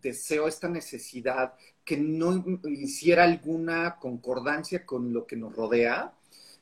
deseo, 0.00 0.48
esta 0.48 0.68
necesidad 0.68 1.54
que 1.84 1.96
no 1.96 2.44
hiciera 2.68 3.24
alguna 3.24 3.96
concordancia 3.96 4.84
con 4.84 5.12
lo 5.12 5.26
que 5.26 5.36
nos 5.36 5.54
rodea, 5.54 6.12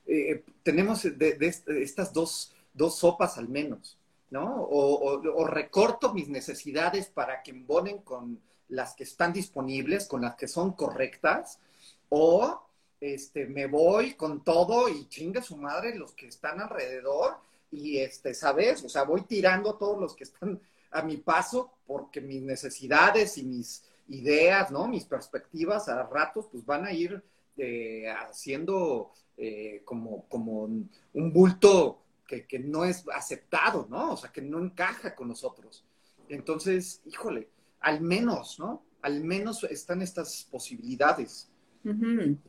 eh, 0.06 0.42
tenemos 0.62 1.02
de, 1.02 1.36
estas 1.80 2.12
dos, 2.12 2.54
dos 2.72 2.98
sopas 2.98 3.38
al 3.38 3.48
menos. 3.48 3.98
¿no? 4.30 4.66
O, 4.68 5.46
recorto 5.46 6.12
mis 6.12 6.28
necesidades 6.28 7.06
para 7.06 7.42
que 7.42 7.52
embonen 7.52 7.98
con 7.98 8.40
las 8.68 8.94
que 8.94 9.04
están 9.04 9.32
disponibles, 9.32 10.08
con 10.08 10.22
las 10.22 10.34
que 10.34 10.48
son 10.48 10.72
correctas, 10.72 11.60
o 12.08 12.60
este, 13.00 13.46
me 13.46 13.66
voy 13.66 14.14
con 14.14 14.42
todo 14.42 14.88
y 14.88 15.08
chinga 15.08 15.40
su 15.40 15.56
madre 15.56 15.94
los 15.94 16.14
que 16.14 16.26
están 16.26 16.60
alrededor 16.60 17.36
y, 17.74 17.98
este, 17.98 18.34
¿sabes? 18.34 18.84
O 18.84 18.88
sea, 18.88 19.04
voy 19.04 19.22
tirando 19.22 19.70
a 19.70 19.78
todos 19.78 20.00
los 20.00 20.14
que 20.14 20.24
están 20.24 20.60
a 20.90 21.02
mi 21.02 21.16
paso 21.16 21.72
porque 21.86 22.20
mis 22.20 22.42
necesidades 22.42 23.36
y 23.38 23.44
mis 23.44 23.84
ideas, 24.08 24.70
¿no? 24.70 24.86
Mis 24.86 25.04
perspectivas 25.04 25.88
a 25.88 26.04
ratos, 26.04 26.46
pues 26.50 26.64
van 26.64 26.84
a 26.84 26.92
ir 26.92 27.22
eh, 27.56 28.08
haciendo 28.10 29.12
eh, 29.36 29.82
como, 29.84 30.26
como 30.28 30.62
un 30.62 31.32
bulto 31.32 32.04
que, 32.26 32.58
no 32.58 32.84
es 32.84 33.04
aceptado, 33.14 33.86
¿no? 33.88 34.12
O 34.12 34.16
sea, 34.16 34.32
que 34.32 34.42
no 34.42 34.58
encaja 34.58 35.14
con 35.14 35.28
nosotros. 35.28 35.84
Entonces, 36.28 37.00
híjole, 37.04 37.48
al 37.80 38.00
menos, 38.00 38.58
¿no? 38.58 38.82
Al 39.02 39.22
menos 39.22 39.64
están 39.64 40.02
estas 40.02 40.46
posibilidades. 40.50 41.50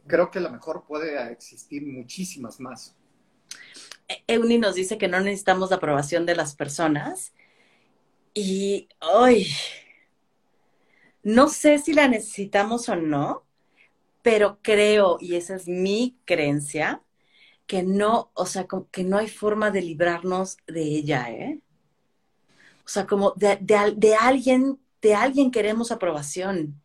Creo 0.08 0.32
que 0.32 0.40
a 0.40 0.44
lo 0.44 0.50
mejor 0.50 0.86
puede 0.88 1.32
existir 1.32 1.86
muchísimas 1.86 2.60
más. 2.62 2.96
Euni 4.28 4.58
nos 4.58 4.76
dice 4.76 4.98
que 4.98 5.08
no 5.08 5.20
necesitamos 5.20 5.70
la 5.70 5.78
aprobación 5.78 6.26
de 6.26 6.36
las 6.36 6.56
personas. 6.56 7.34
Y 8.34 8.90
hoy, 9.00 9.48
no 11.24 11.48
sé 11.48 11.80
si 11.80 11.94
la 11.94 12.08
necesitamos 12.08 12.90
o 12.90 12.96
no, 12.96 13.44
pero 14.22 14.60
creo, 14.62 15.18
y 15.20 15.36
esa 15.36 15.56
es 15.56 15.68
mi 15.68 16.18
creencia, 16.26 17.02
que 17.68 17.84
no, 17.84 18.32
o 18.34 18.46
sea, 18.46 18.68
que 18.92 19.04
no 19.04 19.18
hay 19.18 19.28
forma 19.28 19.72
de 19.72 19.82
librarnos 19.82 20.58
de 20.68 20.82
ella, 20.82 21.32
¿eh? 21.32 21.60
O 22.86 22.88
sea, 22.88 23.08
como 23.08 23.32
de, 23.36 23.58
de, 23.62 24.16
alguien, 24.16 24.80
de 25.02 25.16
alguien 25.16 25.50
queremos 25.50 25.92
aprobación. 25.92 26.80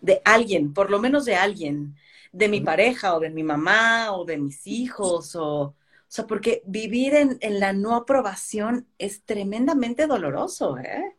De 0.00 0.22
alguien, 0.24 0.72
por 0.72 0.90
lo 0.90 0.98
menos 0.98 1.26
de 1.26 1.36
alguien. 1.36 1.94
De 2.32 2.48
mi 2.48 2.60
pareja 2.60 3.14
o 3.14 3.20
de 3.20 3.30
mi 3.30 3.42
mamá 3.42 4.12
o 4.12 4.24
de 4.24 4.38
mis 4.38 4.66
hijos 4.66 5.36
o... 5.36 5.74
O 6.14 6.16
sea, 6.16 6.28
porque 6.28 6.62
vivir 6.64 7.12
en, 7.16 7.38
en 7.40 7.58
la 7.58 7.72
no 7.72 7.96
aprobación 7.96 8.86
es 8.98 9.24
tremendamente 9.24 10.06
doloroso, 10.06 10.78
¿eh? 10.78 11.16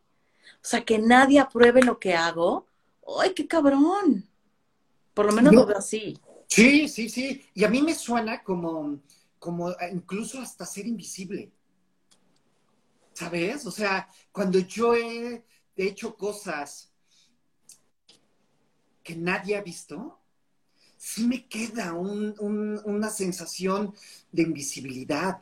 O 0.54 0.64
sea, 0.66 0.86
que 0.86 0.98
nadie 0.98 1.38
apruebe 1.38 1.82
lo 1.82 1.98
que 1.98 2.14
hago. 2.14 2.66
¡Ay, 3.20 3.34
qué 3.34 3.46
cabrón! 3.46 4.26
Por 5.12 5.26
lo 5.26 5.32
menos 5.32 5.52
lo 5.52 5.66
veo 5.66 5.76
así. 5.76 6.18
Sí, 6.46 6.88
sí, 6.88 7.10
sí. 7.10 7.44
Y 7.52 7.64
a 7.64 7.68
mí 7.68 7.82
me 7.82 7.94
suena 7.94 8.42
como, 8.42 8.98
como 9.38 9.70
incluso 9.92 10.40
hasta 10.40 10.64
ser 10.64 10.86
invisible. 10.86 11.52
¿Sabes? 13.12 13.66
O 13.66 13.70
sea, 13.70 14.08
cuando 14.32 14.60
yo 14.60 14.94
he 14.94 15.44
hecho 15.76 16.16
cosas 16.16 16.90
que 19.02 19.14
nadie 19.14 19.58
ha 19.58 19.60
visto, 19.60 20.18
sí 21.06 21.24
me 21.24 21.46
queda 21.46 21.92
una 21.92 23.10
sensación 23.10 23.94
de 24.32 24.42
invisibilidad, 24.42 25.40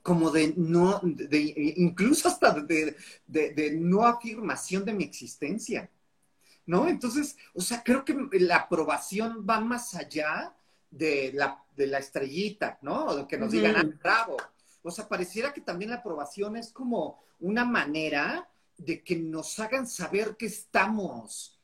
como 0.00 0.30
de 0.30 0.54
no, 0.56 1.00
de, 1.02 1.74
incluso 1.76 2.28
hasta 2.28 2.52
de, 2.52 2.96
de, 3.26 3.72
no 3.72 4.06
afirmación 4.06 4.84
de 4.84 4.92
mi 4.92 5.02
existencia. 5.02 5.90
¿No? 6.66 6.86
Entonces, 6.86 7.36
o 7.52 7.60
sea, 7.60 7.82
creo 7.82 8.04
que 8.04 8.16
la 8.38 8.58
aprobación 8.58 9.44
va 9.48 9.58
más 9.58 9.96
allá 9.96 10.54
de 10.88 11.32
la, 11.34 11.64
de 11.76 11.88
la 11.88 11.98
estrellita, 11.98 12.78
¿no? 12.82 13.06
O 13.06 13.16
de 13.16 13.26
que 13.26 13.38
nos 13.38 13.50
digan, 13.50 13.74
ah, 13.74 13.98
bravo. 14.00 14.36
O 14.84 14.90
sea, 14.92 15.08
pareciera 15.08 15.52
que 15.52 15.62
también 15.62 15.90
la 15.90 15.96
aprobación 15.96 16.56
es 16.56 16.70
como 16.70 17.24
una 17.40 17.64
manera 17.64 18.48
de 18.78 19.02
que 19.02 19.16
nos 19.16 19.58
hagan 19.58 19.88
saber 19.88 20.36
que 20.36 20.46
estamos, 20.46 21.59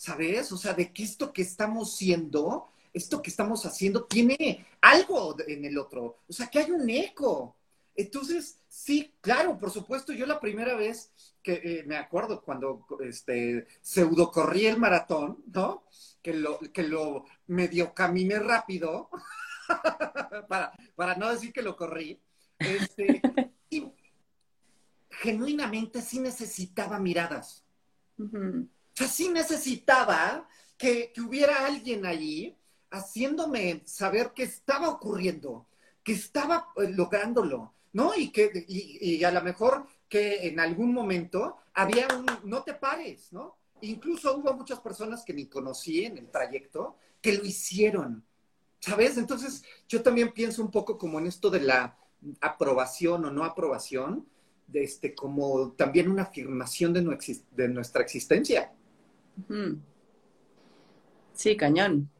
¿sabes? 0.00 0.50
O 0.50 0.56
sea, 0.56 0.72
de 0.72 0.94
que 0.94 1.02
esto 1.02 1.30
que 1.30 1.42
estamos 1.42 1.94
siendo, 1.94 2.72
esto 2.94 3.20
que 3.20 3.28
estamos 3.28 3.66
haciendo, 3.66 4.04
tiene 4.04 4.66
algo 4.80 5.36
en 5.46 5.66
el 5.66 5.76
otro. 5.76 6.20
O 6.26 6.32
sea, 6.32 6.46
que 6.46 6.58
hay 6.58 6.70
un 6.70 6.88
eco. 6.88 7.54
Entonces, 7.94 8.56
sí, 8.66 9.12
claro, 9.20 9.58
por 9.58 9.70
supuesto, 9.70 10.14
yo 10.14 10.24
la 10.24 10.40
primera 10.40 10.74
vez 10.74 11.10
que 11.42 11.52
eh, 11.52 11.84
me 11.86 11.98
acuerdo 11.98 12.40
cuando 12.40 12.86
este, 13.00 13.66
pseudo 13.82 14.30
corrí 14.30 14.64
el 14.64 14.78
maratón, 14.78 15.44
¿no? 15.52 15.84
Que 16.22 16.32
lo, 16.32 16.58
que 16.58 16.82
lo 16.82 17.26
medio 17.48 17.92
caminé 17.92 18.38
rápido, 18.38 19.10
para, 20.48 21.14
no 21.16 21.30
decir 21.30 21.52
que 21.52 21.60
lo 21.60 21.76
corrí, 21.76 22.18
este, 22.58 23.20
genuinamente 25.10 26.00
sí 26.00 26.20
necesitaba 26.20 26.98
miradas. 26.98 27.66
O 28.92 28.96
sea, 28.96 29.08
sí 29.08 29.28
necesitaba 29.28 30.48
que, 30.76 31.12
que 31.12 31.20
hubiera 31.20 31.66
alguien 31.66 32.06
allí 32.06 32.56
haciéndome 32.90 33.82
saber 33.84 34.32
qué 34.34 34.44
estaba 34.44 34.88
ocurriendo, 34.88 35.66
que 36.02 36.12
estaba 36.12 36.68
eh, 36.76 36.90
lográndolo, 36.90 37.74
¿no? 37.92 38.14
Y 38.16 38.30
que 38.30 38.64
y, 38.68 39.22
a 39.24 39.30
lo 39.30 39.42
mejor 39.42 39.86
que 40.08 40.48
en 40.48 40.60
algún 40.60 40.92
momento 40.92 41.56
había 41.74 42.08
un 42.16 42.26
no 42.44 42.62
te 42.62 42.74
pares, 42.74 43.32
¿no? 43.32 43.56
Incluso 43.82 44.36
hubo 44.36 44.52
muchas 44.54 44.80
personas 44.80 45.24
que 45.24 45.32
ni 45.32 45.46
conocí 45.46 46.04
en 46.04 46.18
el 46.18 46.30
trayecto 46.30 46.96
que 47.22 47.32
lo 47.32 47.44
hicieron, 47.44 48.24
¿sabes? 48.80 49.16
Entonces 49.16 49.62
yo 49.88 50.02
también 50.02 50.32
pienso 50.32 50.62
un 50.62 50.70
poco 50.70 50.98
como 50.98 51.18
en 51.18 51.26
esto 51.26 51.48
de 51.50 51.60
la 51.60 51.96
aprobación 52.40 53.24
o 53.24 53.30
no 53.30 53.44
aprobación, 53.44 54.26
de 54.66 54.84
este, 54.84 55.14
como 55.14 55.72
también 55.72 56.08
una 56.10 56.22
afirmación 56.22 56.92
de, 56.92 57.44
de 57.50 57.68
nuestra 57.68 58.02
existencia. 58.02 58.72
Sí, 61.32 61.56
cañón. 61.56 62.10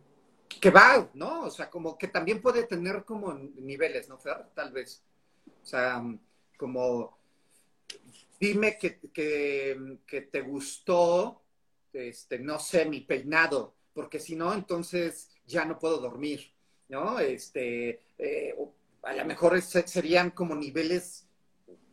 Que 0.61 0.71
va, 0.71 1.09
¿no? 1.15 1.43
O 1.43 1.51
sea, 1.51 1.71
como 1.71 1.97
que 1.97 2.09
también 2.09 2.43
puede 2.43 2.65
tener 2.65 3.05
como 3.05 3.33
niveles, 3.35 4.09
¿no, 4.09 4.19
Fer? 4.19 4.47
Tal 4.55 4.73
vez. 4.73 5.03
O 5.63 5.67
sea, 5.67 6.03
como 6.57 7.19
dime 8.41 8.79
que, 8.79 8.99
que, 9.13 10.21
te 10.33 10.41
gustó, 10.41 11.43
este, 11.93 12.39
no 12.39 12.59
sé, 12.59 12.87
mi 12.87 13.01
peinado, 13.01 13.75
porque 13.93 14.19
si 14.19 14.35
no, 14.35 14.53
entonces 14.55 15.31
ya 15.47 15.67
no 15.67 15.79
puedo 15.79 15.99
dormir, 15.99 16.51
¿no? 16.89 17.19
Este, 17.19 18.01
eh, 18.19 18.57
a 19.03 19.13
lo 19.13 19.25
mejor 19.27 19.61
serían 19.61 20.31
como 20.31 20.55
niveles 20.55 21.27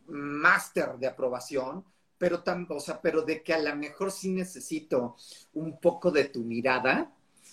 máster 0.06 0.96
de 0.96 1.06
aprobación, 1.06 1.84
pero, 2.18 2.42
tan, 2.42 2.66
o 2.68 2.80
sea, 2.80 3.00
pero 3.00 3.22
de 3.22 3.42
que 3.42 3.54
a 3.54 3.58
lo 3.58 3.74
mejor 3.76 4.10
sí 4.10 4.30
necesito 4.30 5.16
un 5.54 5.78
poco 5.78 6.10
de 6.10 6.24
tu 6.24 6.40
mirada, 6.40 7.10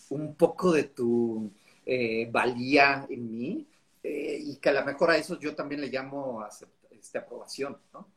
un 0.09 0.36
poco 0.36 0.72
de 0.72 0.84
tu 0.84 1.51
eh, 1.86 2.28
valía 2.32 3.05
en 3.09 3.32
mí, 3.32 3.68
eh, 4.03 4.38
y 4.39 4.57
que 4.57 4.70
a 4.70 4.74
lo 4.74 4.86
mejor 4.86 5.11
a 5.11 5.18
eso 5.18 5.39
yo 5.39 5.55
también 5.55 5.82
le 5.82 5.88
llamo 5.88 6.45
este, 6.91 7.18
aprobación, 7.18 7.78
¿no? 7.93 8.07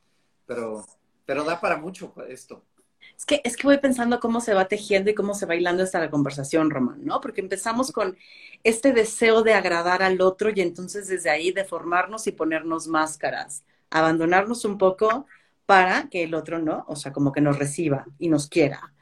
Pero, 0.46 0.84
pero 1.24 1.44
da 1.44 1.60
para 1.60 1.76
mucho 1.76 2.14
esto. 2.28 2.62
Es 3.16 3.24
que, 3.24 3.40
es 3.44 3.56
que 3.56 3.66
voy 3.66 3.78
pensando 3.78 4.20
cómo 4.20 4.40
se 4.40 4.54
va 4.54 4.68
tejiendo 4.68 5.10
y 5.10 5.14
cómo 5.14 5.34
se 5.34 5.46
va 5.46 5.54
hilando 5.54 5.84
la 5.92 6.10
conversación, 6.10 6.70
Román, 6.70 7.04
¿no? 7.04 7.20
Porque 7.20 7.40
empezamos 7.40 7.92
con 7.92 8.16
este 8.64 8.92
deseo 8.92 9.42
de 9.42 9.54
agradar 9.54 10.02
al 10.02 10.20
otro 10.20 10.50
y 10.54 10.60
entonces 10.60 11.08
desde 11.08 11.30
ahí 11.30 11.52
deformarnos 11.52 12.26
y 12.26 12.32
ponernos 12.32 12.86
máscaras, 12.86 13.64
abandonarnos 13.90 14.64
un 14.64 14.78
poco 14.78 15.26
para 15.68 16.08
que 16.08 16.24
el 16.24 16.34
otro 16.34 16.58
no, 16.58 16.86
o 16.88 16.96
sea, 16.96 17.12
como 17.12 17.30
que 17.30 17.42
nos 17.42 17.58
reciba 17.58 18.06
y 18.18 18.30
nos 18.30 18.48
quiera 18.48 18.94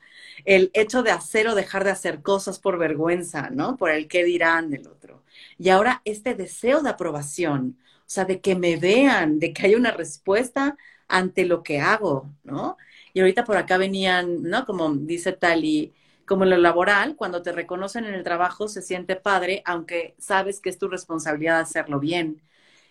el 0.44 0.70
hecho 0.74 1.02
de 1.02 1.10
hacer 1.12 1.48
o 1.48 1.54
dejar 1.54 1.84
de 1.84 1.90
hacer 1.90 2.22
cosas 2.22 2.58
por 2.58 2.78
vergüenza, 2.78 3.50
¿no? 3.50 3.76
Por 3.76 3.90
el 3.90 4.08
qué 4.08 4.24
dirán 4.24 4.70
del 4.70 4.86
otro. 4.88 5.24
Y 5.58 5.70
ahora 5.70 6.02
este 6.04 6.34
deseo 6.34 6.82
de 6.82 6.90
aprobación, 6.90 7.78
o 8.00 8.04
sea, 8.06 8.24
de 8.24 8.40
que 8.40 8.54
me 8.56 8.76
vean, 8.76 9.38
de 9.38 9.52
que 9.52 9.66
haya 9.66 9.76
una 9.76 9.92
respuesta 9.92 10.76
ante 11.08 11.44
lo 11.46 11.62
que 11.62 11.80
hago, 11.80 12.32
¿no? 12.44 12.76
Y 13.12 13.20
ahorita 13.20 13.44
por 13.44 13.56
acá 13.56 13.78
venían, 13.78 14.42
¿no? 14.42 14.66
Como 14.66 14.94
dice 14.94 15.32
Tali, 15.32 15.94
como 16.26 16.44
en 16.44 16.50
lo 16.50 16.58
laboral, 16.58 17.16
cuando 17.16 17.42
te 17.42 17.52
reconocen 17.52 18.04
en 18.04 18.14
el 18.14 18.24
trabajo 18.24 18.68
se 18.68 18.82
siente 18.82 19.16
padre, 19.16 19.62
aunque 19.64 20.14
sabes 20.18 20.60
que 20.60 20.70
es 20.70 20.78
tu 20.78 20.88
responsabilidad 20.88 21.60
hacerlo 21.60 22.00
bien. 22.00 22.42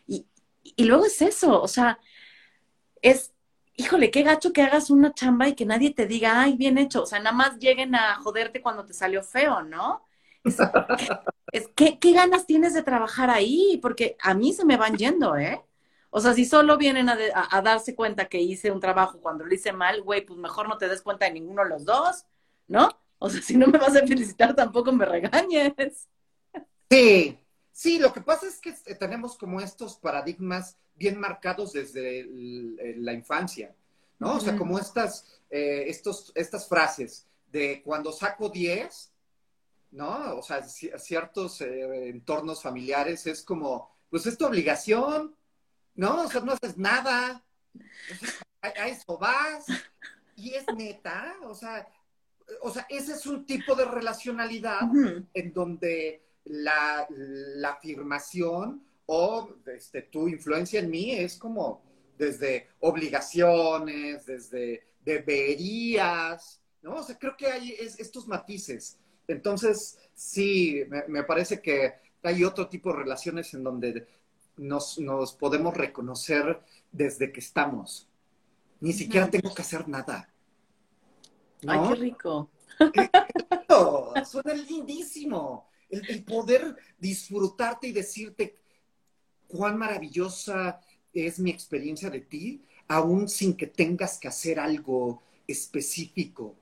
Y, 0.07 0.27
y 0.63 0.85
luego 0.85 1.05
es 1.05 1.21
eso, 1.21 1.61
o 1.61 1.67
sea, 1.67 1.99
es 3.01 3.34
híjole, 3.77 4.11
qué 4.11 4.23
gacho 4.23 4.53
que 4.53 4.61
hagas 4.61 4.89
una 4.89 5.13
chamba 5.13 5.47
y 5.47 5.55
que 5.55 5.65
nadie 5.65 5.93
te 5.93 6.07
diga, 6.07 6.41
ay, 6.41 6.55
bien 6.57 6.77
hecho. 6.77 7.03
O 7.03 7.05
sea, 7.05 7.19
nada 7.19 7.35
más 7.35 7.57
lleguen 7.59 7.95
a 7.95 8.15
joderte 8.15 8.61
cuando 8.61 8.85
te 8.85 8.93
salió 8.93 9.23
feo, 9.23 9.61
¿no? 9.63 10.05
Es, 11.51 11.69
¿qué, 11.75 11.97
ganas 12.11 12.45
tienes 12.45 12.73
de 12.73 12.83
trabajar 12.83 13.29
ahí? 13.29 13.79
Porque 13.81 14.17
a 14.21 14.33
mí 14.33 14.53
se 14.53 14.65
me 14.65 14.77
van 14.77 14.97
yendo, 14.97 15.37
¿eh? 15.37 15.63
O 16.09 16.19
sea, 16.19 16.33
si 16.33 16.45
solo 16.45 16.77
vienen 16.77 17.09
a, 17.09 17.17
a, 17.49 17.61
darse 17.61 17.95
cuenta 17.95 18.25
que 18.25 18.41
hice 18.41 18.71
un 18.71 18.79
trabajo 18.79 19.19
cuando 19.21 19.45
lo 19.45 19.53
hice 19.53 19.71
mal, 19.73 20.01
güey, 20.01 20.25
pues 20.25 20.39
mejor 20.39 20.67
no 20.67 20.77
te 20.77 20.87
des 20.87 21.01
cuenta 21.01 21.25
de 21.25 21.31
ninguno 21.31 21.63
de 21.63 21.69
los 21.69 21.85
dos, 21.85 22.25
¿no? 22.67 22.89
O 23.19 23.29
sea, 23.29 23.41
si 23.41 23.57
no 23.57 23.67
me 23.67 23.77
vas 23.77 23.95
a 23.95 24.05
felicitar, 24.05 24.55
tampoco 24.55 24.91
me 24.91 25.05
regañes. 25.05 26.07
Sí, 26.89 27.39
sí, 27.75 27.99
lo 27.99 28.13
que 28.13 28.21
pasa 28.21 28.47
es 28.47 28.59
que 28.59 28.71
tenemos 28.95 29.37
como 29.37 29.59
estos 29.59 29.97
paradigmas 29.97 30.77
bien 30.95 31.19
marcados 31.19 31.73
desde 31.73 32.25
la 32.95 33.11
infancia, 33.11 33.75
¿no? 34.17 34.37
O 34.37 34.39
sea, 34.39 34.55
como 34.55 34.79
estas, 34.79 35.41
eh, 35.49 35.83
estos, 35.87 36.31
estas 36.35 36.69
frases 36.69 37.27
de 37.51 37.81
cuando 37.83 38.13
saco 38.13 38.47
10, 38.47 39.11
¿no? 39.91 40.37
O 40.37 40.41
sea, 40.41 40.63
ciertos 40.63 41.59
eh, 41.59 42.07
entornos 42.07 42.61
familiares 42.61 43.27
es 43.27 43.43
como, 43.43 43.93
pues 44.09 44.25
es 44.25 44.37
tu 44.37 44.45
obligación, 44.45 45.35
¿no? 45.95 46.21
O 46.21 46.31
sea, 46.31 46.39
no 46.39 46.53
haces 46.53 46.77
nada, 46.77 47.43
a, 48.61 48.87
eso 48.87 49.17
vas, 49.17 49.65
y 50.37 50.53
es 50.53 50.63
neta, 50.73 51.35
o 51.43 51.53
sea, 51.53 51.85
o 52.61 52.71
sea, 52.71 52.85
ese 52.87 53.13
es 53.13 53.25
un 53.25 53.45
tipo 53.45 53.75
de 53.75 53.83
relacionalidad 53.83 54.79
en 55.33 55.53
donde 55.53 56.24
la, 56.45 57.05
la 57.09 57.69
afirmación 57.71 58.83
o 59.07 59.49
este, 59.67 60.03
tu 60.03 60.27
influencia 60.27 60.79
en 60.79 60.89
mí 60.89 61.11
es 61.11 61.37
como 61.37 61.81
desde 62.17 62.69
obligaciones, 62.79 64.25
desde 64.25 64.87
deberías, 65.03 66.61
¿no? 66.81 66.95
O 66.95 67.03
sea, 67.03 67.17
creo 67.17 67.35
que 67.37 67.47
hay 67.47 67.75
estos 67.79 68.27
matices. 68.27 68.97
Entonces, 69.27 69.97
sí, 70.13 70.83
me, 71.07 71.23
parece 71.23 71.61
que 71.61 71.95
hay 72.23 72.43
otro 72.43 72.67
tipo 72.67 72.91
de 72.91 72.99
relaciones 72.99 73.53
en 73.53 73.63
donde 73.63 74.07
nos, 74.57 74.97
podemos 75.39 75.75
reconocer 75.75 76.61
desde 76.91 77.31
que 77.31 77.39
estamos. 77.39 78.07
Ni 78.79 78.93
siquiera 78.93 79.29
tengo 79.29 79.53
que 79.53 79.61
hacer 79.61 79.87
nada. 79.87 80.29
Ay, 81.67 81.79
qué 81.89 81.95
rico. 81.95 82.49
Suena 84.25 84.53
lindísimo. 84.53 85.67
El, 85.89 86.23
poder 86.23 86.75
disfrutarte 86.97 87.87
y 87.87 87.91
decirte, 87.91 88.55
cuán 89.47 89.77
maravillosa 89.77 90.79
es 91.13 91.39
mi 91.39 91.51
experiencia 91.51 92.09
de 92.09 92.21
ti, 92.21 92.63
aún 92.87 93.27
sin 93.29 93.55
que 93.55 93.67
tengas 93.67 94.19
que 94.19 94.27
hacer 94.27 94.59
algo 94.59 95.23
específico. 95.47 96.55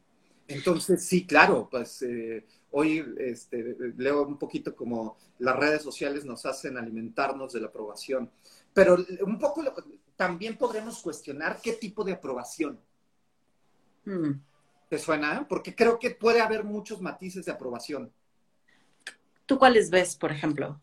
Entonces, 0.48 1.06
sí, 1.06 1.26
claro, 1.26 1.68
pues 1.70 2.02
eh, 2.02 2.46
hoy 2.72 3.04
este, 3.18 3.76
leo 3.98 4.24
un 4.28 4.38
poquito 4.38 4.76
como 4.76 5.18
las 5.40 5.56
redes 5.56 5.82
sociales 5.82 6.26
nos 6.26 6.46
hacen 6.46 6.78
alimentarnos 6.78 7.54
de 7.54 7.62
la 7.62 7.68
aprobación, 7.68 8.30
pero 8.74 8.98
un 9.26 9.40
poco 9.40 9.64
también 10.16 10.58
podremos 10.58 11.02
cuestionar 11.02 11.60
qué 11.62 11.74
tipo 11.74 12.04
de 12.04 12.14
aprobación. 12.14 12.80
Hmm. 14.06 14.32
¿Te 14.90 15.00
suena? 15.00 15.48
Porque 15.48 15.76
creo 15.76 15.98
que 15.98 16.12
puede 16.12 16.42
haber 16.42 16.64
muchos 16.64 17.02
matices 17.02 17.46
de 17.46 17.52
aprobación. 17.52 18.12
¿Tú 19.46 19.58
cuáles 19.58 19.90
ves, 19.90 20.16
por 20.16 20.32
ejemplo? 20.32 20.80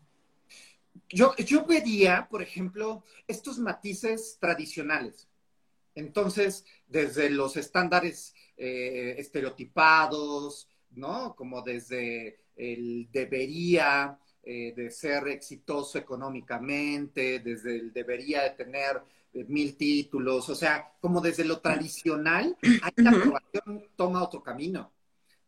yo, 1.09 1.35
yo 1.37 1.65
vería, 1.65 2.27
por 2.29 2.41
ejemplo, 2.41 3.03
estos 3.27 3.59
matices 3.59 4.37
tradicionales. 4.39 5.27
Entonces, 5.93 6.65
desde 6.87 7.29
los 7.29 7.57
estándares 7.57 8.33
eh, 8.55 9.15
estereotipados 9.17 10.69
¿no? 10.95 11.35
Como 11.35 11.61
desde 11.61 12.39
el 12.55 13.07
debería 13.11 14.17
eh, 14.43 14.73
de 14.75 14.89
ser 14.91 15.27
exitoso 15.29 15.97
económicamente, 15.97 17.39
desde 17.39 17.75
el 17.77 17.93
debería 17.93 18.43
de 18.43 18.51
tener 18.51 19.01
eh, 19.33 19.45
mil 19.47 19.77
títulos, 19.77 20.49
o 20.49 20.55
sea, 20.55 20.91
como 20.99 21.21
desde 21.21 21.45
lo 21.45 21.59
tradicional, 21.59 22.57
ahí 22.61 22.91
la 22.97 23.11
aprobación 23.11 23.85
toma 23.95 24.23
otro 24.23 24.43
camino, 24.43 24.91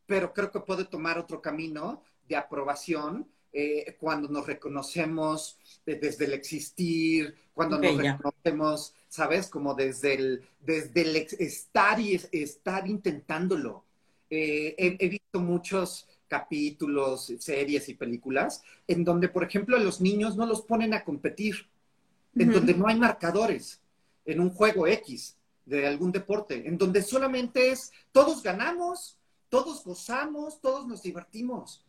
pero 0.05 0.33
creo 0.33 0.51
que 0.51 0.61
puede 0.61 0.85
tomar 0.85 1.17
otro 1.17 1.41
camino 1.41 2.03
de 2.27 2.35
aprobación 2.35 3.27
eh, 3.51 3.95
cuando 3.99 4.27
nos 4.27 4.47
reconocemos 4.47 5.59
desde 5.85 6.25
el 6.25 6.33
existir, 6.33 7.35
cuando 7.53 7.77
nos 7.77 7.97
reconocemos, 7.97 8.95
¿sabes? 9.09 9.47
Como 9.47 9.75
desde 9.75 10.15
el, 10.15 10.41
desde 10.59 11.01
el 11.01 11.15
estar 11.15 11.99
y 11.99 12.19
estar 12.31 12.87
intentándolo. 12.87 13.85
he, 14.29 15.07
visto 15.07 15.39
muchos 15.39 16.07
capítulos, 16.27 17.31
series 17.37 17.89
y 17.89 17.93
películas, 17.93 18.63
en 18.87 19.03
donde, 19.03 19.29
por 19.29 19.43
ejemplo, 19.43 19.77
a 19.77 19.79
los 19.79 20.01
niños 20.01 20.35
no 20.35 20.47
los 20.47 20.63
ponen 20.63 20.95
a 20.95 21.03
competir, 21.03 21.67
en 22.35 22.51
donde 22.51 22.73
no 22.73 22.87
hay 22.87 22.97
marcadores, 22.97 23.81
en 24.25 24.39
un 24.39 24.49
juego 24.49 24.87
X 24.87 25.37
de 25.65 25.87
algún 25.87 26.11
deporte, 26.11 26.67
en 26.67 26.77
donde 26.77 27.01
solamente 27.01 27.69
es 27.71 27.91
todos 28.11 28.41
ganamos, 28.41 29.17
todos 29.49 29.83
gozamos, 29.83 30.59
todos 30.59 30.87
nos 30.87 31.03
divertimos. 31.03 31.85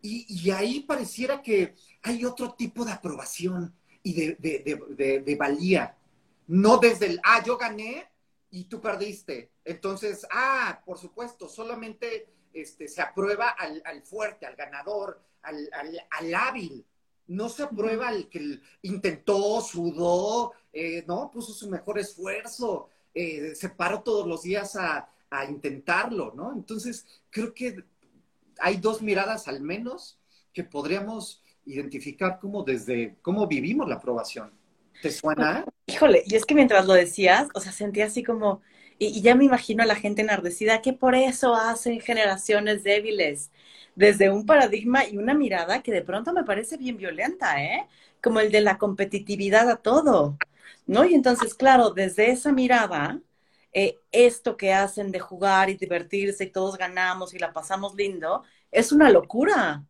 Y, 0.00 0.50
ahí 0.50 0.80
pareciera 0.80 1.42
que 1.42 1.74
hay 2.02 2.24
otro 2.24 2.54
tipo 2.54 2.84
de 2.84 2.92
aprobación 2.92 3.74
y 4.02 4.12
de, 4.12 5.22
de 5.24 5.36
valía. 5.36 5.96
No 6.46 6.78
desde 6.78 7.06
el, 7.06 7.20
ah, 7.24 7.42
yo 7.44 7.56
gané 7.56 8.08
y 8.50 8.64
tú 8.64 8.80
perdiste. 8.80 9.50
Entonces, 9.64 10.26
ah, 10.30 10.80
por 10.84 10.98
supuesto, 10.98 11.48
solamente 11.48 12.28
este, 12.52 12.88
se 12.88 13.02
aprueba 13.02 13.50
al, 13.50 14.02
fuerte, 14.02 14.46
al 14.46 14.56
ganador, 14.56 15.20
al, 15.42 16.34
hábil. 16.34 16.84
No 17.26 17.48
se 17.48 17.64
aprueba 17.64 18.08
al 18.08 18.28
que 18.28 18.60
intentó, 18.82 19.60
sudó, 19.60 20.52
eh, 20.72 21.04
¿no? 21.06 21.30
Puso 21.30 21.52
su 21.52 21.68
mejor 21.68 21.98
esfuerzo, 21.98 22.88
eh, 23.12 23.54
se 23.54 23.68
paró 23.68 24.02
todos 24.02 24.26
los 24.26 24.42
días 24.42 24.76
a, 24.76 25.10
intentarlo, 25.46 26.32
¿no? 26.34 26.54
Entonces, 26.54 27.04
creo 27.28 27.52
que 27.52 27.84
hay 28.58 28.76
dos 28.76 29.02
miradas 29.02 29.48
al 29.48 29.60
menos 29.60 30.18
que 30.52 30.64
podríamos 30.64 31.42
identificar 31.64 32.38
como 32.40 32.62
desde 32.62 33.16
cómo 33.22 33.46
vivimos 33.46 33.88
la 33.88 33.96
aprobación. 33.96 34.52
¿Te 35.02 35.10
suena? 35.10 35.64
Híjole, 35.86 36.24
y 36.26 36.34
es 36.34 36.44
que 36.44 36.54
mientras 36.54 36.86
lo 36.86 36.94
decías, 36.94 37.48
o 37.54 37.60
sea, 37.60 37.72
sentía 37.72 38.06
así 38.06 38.22
como, 38.22 38.62
y, 38.98 39.20
ya 39.20 39.34
me 39.34 39.44
imagino 39.44 39.82
a 39.82 39.86
la 39.86 39.94
gente 39.94 40.22
enardecida 40.22 40.82
que 40.82 40.92
por 40.92 41.14
eso 41.14 41.54
hacen 41.54 42.00
generaciones 42.00 42.82
débiles, 42.82 43.50
desde 43.94 44.30
un 44.30 44.46
paradigma 44.46 45.06
y 45.06 45.16
una 45.18 45.34
mirada 45.34 45.82
que 45.82 45.92
de 45.92 46.02
pronto 46.02 46.32
me 46.32 46.44
parece 46.44 46.76
bien 46.76 46.96
violenta, 46.96 47.62
¿eh? 47.62 47.86
Como 48.22 48.40
el 48.40 48.50
de 48.52 48.60
la 48.60 48.78
competitividad 48.78 49.68
a 49.70 49.76
todo, 49.76 50.36
¿no? 50.86 51.04
Y 51.04 51.14
entonces, 51.14 51.54
claro, 51.54 51.90
desde 51.90 52.30
esa 52.30 52.52
mirada, 52.52 53.20
eh, 53.72 53.98
esto 54.12 54.56
que 54.56 54.72
hacen 54.72 55.12
de 55.12 55.20
jugar 55.20 55.70
y 55.70 55.76
divertirse 55.76 56.44
y 56.44 56.50
todos 56.50 56.78
ganamos 56.78 57.34
y 57.34 57.38
la 57.38 57.52
pasamos 57.52 57.94
lindo, 57.94 58.42
es 58.70 58.92
una 58.92 59.10
locura. 59.10 59.84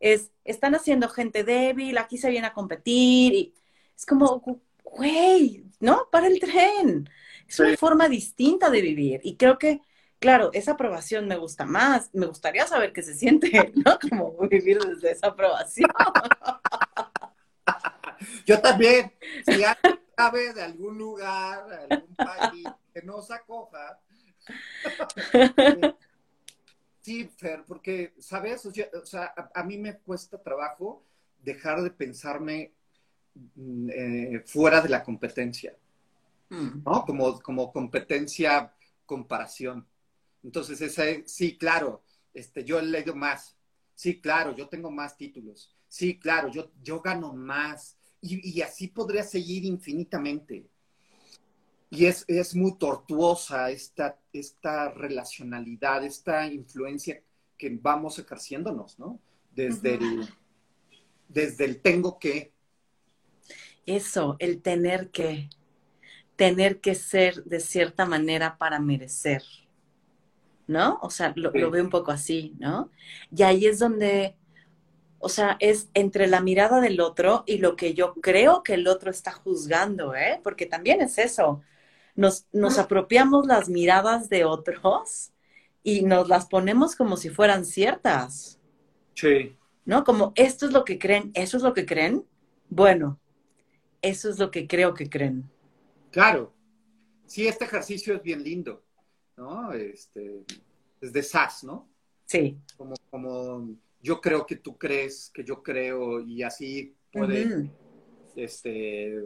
Es, 0.00 0.30
están 0.44 0.74
haciendo 0.74 1.08
gente 1.08 1.44
débil, 1.44 1.98
aquí 1.98 2.18
se 2.18 2.30
viene 2.30 2.46
a 2.46 2.52
competir 2.52 3.34
y 3.34 3.54
es 3.96 4.06
como, 4.06 4.42
güey, 4.84 5.64
¿no? 5.80 6.08
Para 6.10 6.26
el 6.26 6.38
tren. 6.40 7.08
Es 7.48 7.58
una 7.60 7.76
forma 7.76 8.08
distinta 8.08 8.70
de 8.70 8.80
vivir 8.82 9.20
y 9.24 9.36
creo 9.36 9.58
que, 9.58 9.80
claro, 10.18 10.50
esa 10.52 10.72
aprobación 10.72 11.28
me 11.28 11.36
gusta 11.36 11.64
más. 11.64 12.10
Me 12.12 12.26
gustaría 12.26 12.66
saber 12.66 12.92
qué 12.92 13.02
se 13.02 13.14
siente, 13.14 13.50
¿no? 13.84 13.98
Como 13.98 14.36
vivir 14.48 14.78
desde 14.78 15.12
esa 15.12 15.28
aprobación. 15.28 15.90
Yo 18.46 18.60
también. 18.60 19.12
Si 19.44 19.64
alguien 19.64 20.00
sabe 20.16 20.52
de 20.54 20.62
algún 20.62 20.98
lugar, 20.98 21.66
de 21.68 21.76
algún 21.76 22.14
país 22.14 22.64
que 22.94 23.02
nos 23.02 23.30
acoja. 23.30 24.00
Sí, 27.04 27.28
Fer, 27.36 27.64
porque, 27.66 28.14
¿sabes? 28.18 28.64
O 28.64 28.72
sea, 29.04 29.34
a, 29.54 29.62
mí 29.62 29.76
me 29.76 29.98
cuesta 29.98 30.42
trabajo 30.42 31.04
dejar 31.42 31.82
de 31.82 31.90
pensarme 31.90 32.72
mm, 33.56 33.90
eh, 33.90 34.42
fuera 34.46 34.80
de 34.80 34.88
la 34.88 35.02
competencia. 35.02 35.76
Mm. 36.48 36.82
¿no? 36.82 37.04
Como, 37.04 37.42
como 37.42 37.70
competencia, 37.70 38.72
comparación. 39.04 39.86
Entonces, 40.42 40.80
ese, 40.80 41.24
sí, 41.26 41.58
claro, 41.58 42.02
este, 42.32 42.64
yo 42.64 42.78
he 42.78 42.82
leído 42.82 43.14
más. 43.14 43.54
Sí, 43.94 44.20
claro, 44.20 44.54
yo 44.54 44.68
tengo 44.68 44.90
más 44.90 45.16
títulos. 45.16 45.74
Sí, 45.88 46.18
claro, 46.18 46.48
yo, 46.48 46.70
yo 46.82 47.00
gano 47.00 47.32
más. 47.32 47.98
Y, 48.20 48.62
así 48.62 48.88
podría 48.88 49.22
seguir 49.22 49.64
infinitamente. 49.64 50.66
Y 51.94 52.06
es, 52.06 52.24
es 52.26 52.54
muy 52.54 52.76
tortuosa 52.76 53.70
esta, 53.70 54.18
esta 54.32 54.90
relacionalidad, 54.90 56.04
esta 56.04 56.46
influencia 56.46 57.22
que 57.56 57.78
vamos 57.80 58.18
ejerciéndonos, 58.18 58.98
¿no? 58.98 59.20
Desde, 59.54 59.94
el, 59.94 60.28
desde 61.28 61.64
el 61.64 61.80
tengo 61.80 62.18
que. 62.18 62.52
Eso, 63.86 64.36
el 64.40 64.60
tener 64.60 65.10
que 65.10 65.48
tener 66.36 66.80
que 66.80 66.94
ser 66.94 67.44
de 67.44 67.60
cierta 67.60 68.06
manera 68.06 68.58
para 68.58 68.80
merecer, 68.80 69.42
¿no? 70.66 70.98
O 71.02 71.10
sea, 71.10 71.32
lo, 71.36 71.52
veo 71.52 71.70
un 71.70 71.90
poco 71.90 72.10
así, 72.10 72.54
¿no? 72.58 72.90
Y 73.34 73.42
ahí 73.42 73.66
es 73.66 73.78
donde, 73.78 74.36
o 75.18 75.28
sea, 75.28 75.56
es 75.60 75.88
entre 75.94 76.26
la 76.26 76.40
mirada 76.40 76.80
del 76.80 77.00
otro 77.00 77.44
y 77.46 77.58
lo 77.58 77.76
que 77.76 77.94
yo 77.94 78.14
creo 78.14 78.62
que 78.62 78.74
el 78.74 78.88
otro 78.88 79.10
está 79.10 79.32
juzgando, 79.32 80.14
¿eh? 80.14 80.40
Porque 80.42 80.66
también 80.66 81.00
es 81.00 81.18
eso. 81.18 81.62
Nos, 82.14 82.46
nos 82.52 82.78
apropiamos 82.78 83.46
las 83.46 83.68
miradas 83.68 84.28
de 84.28 84.44
otros 84.44 85.32
y 85.82 86.02
nos 86.02 86.28
las 86.28 86.46
ponemos 86.46 86.96
como 86.96 87.16
si 87.16 87.28
fueran 87.28 87.64
ciertas. 87.64 88.58
Sí. 89.14 89.56
¿No? 89.84 90.04
Como 90.04 90.32
esto 90.34 90.66
es 90.66 90.72
lo 90.72 90.84
que 90.84 90.98
creen, 90.98 91.30
eso 91.34 91.56
es 91.56 91.62
lo 91.62 91.74
que 91.74 91.84
creen. 91.84 92.24
Bueno, 92.68 93.20
eso 94.00 94.30
es 94.30 94.38
lo 94.38 94.50
que 94.50 94.66
creo 94.66 94.94
que 94.94 95.08
creen. 95.08 95.50
Claro, 96.10 96.52
sí, 97.26 97.46
este 97.46 97.64
ejercicio 97.64 98.14
es 98.14 98.22
bien 98.22 98.42
lindo, 98.42 98.82
¿no? 99.36 99.72
Este, 99.72 100.44
es 101.00 101.12
de 101.12 101.22
SAS, 101.22 101.64
¿no? 101.64 101.88
Sí. 102.24 102.56
Como, 102.76 102.94
como 103.10 103.76
yo 104.00 104.20
creo 104.20 104.46
que 104.46 104.56
tú 104.56 104.76
crees, 104.78 105.30
que 105.34 105.44
yo 105.44 105.62
creo, 105.62 106.20
y 106.20 106.42
así 106.42 106.94
puede, 107.12 107.70
este, 108.36 109.22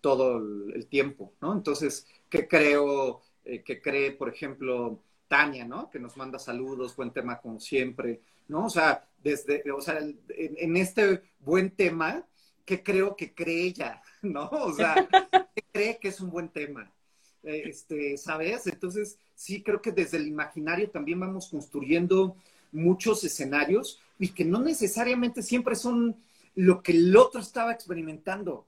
todo 0.00 0.38
el 0.38 0.86
tiempo, 0.86 1.32
¿no? 1.40 1.52
Entonces, 1.52 2.06
¿qué 2.30 2.48
creo, 2.48 3.20
eh, 3.44 3.62
que 3.62 3.82
cree, 3.82 4.12
por 4.12 4.28
ejemplo, 4.30 5.02
Tania, 5.28 5.66
¿no? 5.66 5.90
Que 5.90 5.98
nos 5.98 6.16
manda 6.16 6.38
saludos, 6.38 6.96
buen 6.96 7.10
tema 7.10 7.38
como 7.40 7.60
siempre, 7.60 8.20
¿no? 8.48 8.66
O 8.66 8.70
sea, 8.70 9.04
desde, 9.22 9.62
o 9.70 9.80
sea, 9.80 9.98
en 9.98 10.76
este 10.76 11.22
buen 11.40 11.70
tema, 11.70 12.24
¿qué 12.64 12.82
creo 12.82 13.16
que 13.16 13.34
cree 13.34 13.64
ella? 13.64 14.02
¿No? 14.22 14.48
O 14.48 14.72
sea, 14.72 14.94
cree 15.72 15.98
que 15.98 16.08
es 16.08 16.20
un 16.20 16.30
buen 16.30 16.48
tema. 16.48 16.90
Este, 17.42 18.16
¿sabes? 18.18 18.66
Entonces, 18.66 19.18
sí 19.34 19.62
creo 19.62 19.80
que 19.80 19.92
desde 19.92 20.18
el 20.18 20.28
imaginario 20.28 20.90
también 20.90 21.20
vamos 21.20 21.48
construyendo 21.48 22.36
muchos 22.70 23.24
escenarios 23.24 24.00
y 24.18 24.28
que 24.28 24.44
no 24.44 24.60
necesariamente 24.60 25.42
siempre 25.42 25.74
son 25.74 26.16
lo 26.54 26.82
que 26.82 26.92
el 26.92 27.16
otro 27.16 27.40
estaba 27.40 27.72
experimentando. 27.72 28.66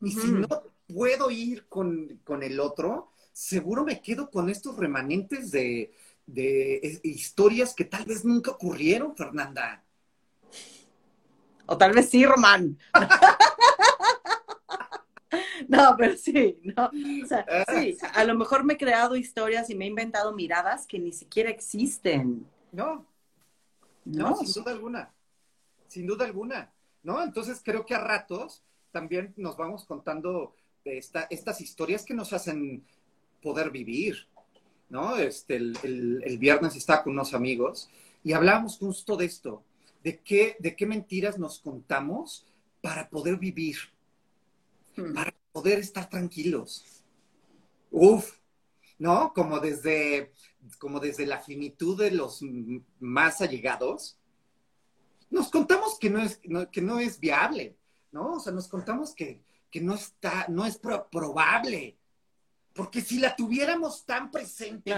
Y 0.00 0.12
si 0.12 0.28
no 0.28 0.46
puedo 0.86 1.30
ir 1.30 1.66
con, 1.68 2.20
el 2.42 2.60
otro, 2.60 3.10
seguro 3.32 3.84
me 3.84 4.00
quedo 4.00 4.30
con 4.30 4.48
estos 4.50 4.76
remanentes 4.76 5.50
de, 5.50 5.94
de 6.26 7.00
historias 7.02 7.74
que 7.74 7.84
tal 7.84 8.04
vez 8.04 8.24
nunca 8.24 8.52
ocurrieron, 8.52 9.16
Fernanda. 9.16 9.82
O 11.66 11.78
tal 11.78 11.92
vez 11.92 12.10
sí, 12.10 12.24
Román. 12.24 12.78
No, 15.68 15.94
pero 15.96 16.16
sí, 16.16 16.58
no. 16.62 16.90
O 17.22 17.26
sea, 17.26 17.46
sí, 17.72 17.96
a 18.12 18.24
lo 18.24 18.34
mejor 18.34 18.64
me 18.64 18.74
he 18.74 18.78
creado 18.78 19.16
historias 19.16 19.70
y 19.70 19.74
me 19.74 19.84
he 19.84 19.88
inventado 19.88 20.32
miradas 20.32 20.86
que 20.86 20.98
ni 20.98 21.12
siquiera 21.12 21.50
existen. 21.50 22.46
No, 22.72 23.06
no, 24.04 24.36
sin 24.36 24.52
duda 24.52 24.72
alguna. 24.72 25.12
Sin 25.88 26.06
duda 26.06 26.24
alguna. 26.24 26.72
¿No? 27.02 27.22
Entonces 27.22 27.60
creo 27.62 27.84
que 27.84 27.94
a 27.94 27.98
ratos 27.98 28.62
también 28.90 29.34
nos 29.36 29.56
vamos 29.56 29.84
contando 29.84 30.54
esta, 30.84 31.26
estas 31.30 31.60
historias 31.60 32.04
que 32.04 32.14
nos 32.14 32.32
hacen 32.32 32.84
poder 33.42 33.70
vivir. 33.70 34.28
¿No? 34.90 35.16
Este, 35.16 35.56
el, 35.56 36.36
viernes 36.38 36.76
estaba 36.76 37.02
con 37.02 37.14
unos 37.14 37.34
amigos 37.34 37.90
y 38.22 38.32
hablábamos 38.32 38.76
justo 38.78 39.16
de 39.16 39.24
esto, 39.24 39.64
de 40.04 40.20
qué, 40.20 40.56
de 40.60 40.76
qué 40.76 40.86
mentiras 40.86 41.38
nos 41.38 41.58
contamos 41.58 42.46
para 42.80 43.08
poder 43.08 43.36
vivir, 43.38 43.76
hmm. 44.96 45.14
para 45.14 45.34
poder 45.52 45.78
estar 45.80 46.08
tranquilos. 46.08 46.84
Uf, 47.90 48.36
¿no? 48.98 49.32
Como 49.34 49.58
desde, 49.58 50.32
como 50.78 51.00
desde 51.00 51.26
la 51.26 51.40
finitud 51.40 51.98
de 51.98 52.10
los 52.10 52.40
más 53.00 53.40
allegados, 53.40 54.18
nos 55.30 55.50
contamos 55.50 55.98
que 55.98 56.10
no 56.10 56.20
es, 56.20 56.40
que 56.70 56.82
no 56.82 57.00
es 57.00 57.18
viable, 57.18 57.76
¿no? 58.12 58.34
O 58.34 58.40
sea, 58.40 58.52
nos 58.52 58.68
contamos 58.68 59.14
que, 59.14 59.40
no 59.80 59.94
está, 59.94 60.46
no 60.48 60.64
es 60.66 60.78
probable. 60.78 61.96
Porque 62.72 63.00
si 63.00 63.18
la 63.18 63.36
tuviéramos 63.36 64.04
tan 64.04 64.30
presente, 64.30 64.92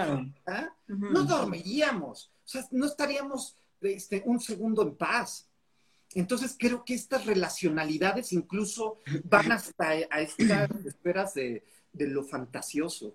no 0.87 1.23
dormiríamos. 1.23 2.31
O 2.43 2.47
sea, 2.47 2.67
no 2.71 2.85
estaríamos 2.85 3.57
este, 3.81 4.23
un 4.25 4.39
segundo 4.39 4.81
en 4.81 4.95
paz. 4.95 5.47
Entonces 6.15 6.55
creo 6.57 6.83
que 6.83 6.95
estas 6.95 7.25
relacionalidades 7.25 8.33
incluso 8.33 8.99
van 9.25 9.51
hasta 9.51 9.89
a 9.89 10.21
estas 10.21 10.69
esferas 10.85 11.33
de, 11.33 11.63
de 11.93 12.07
lo 12.07 12.23
fantasioso. 12.23 13.13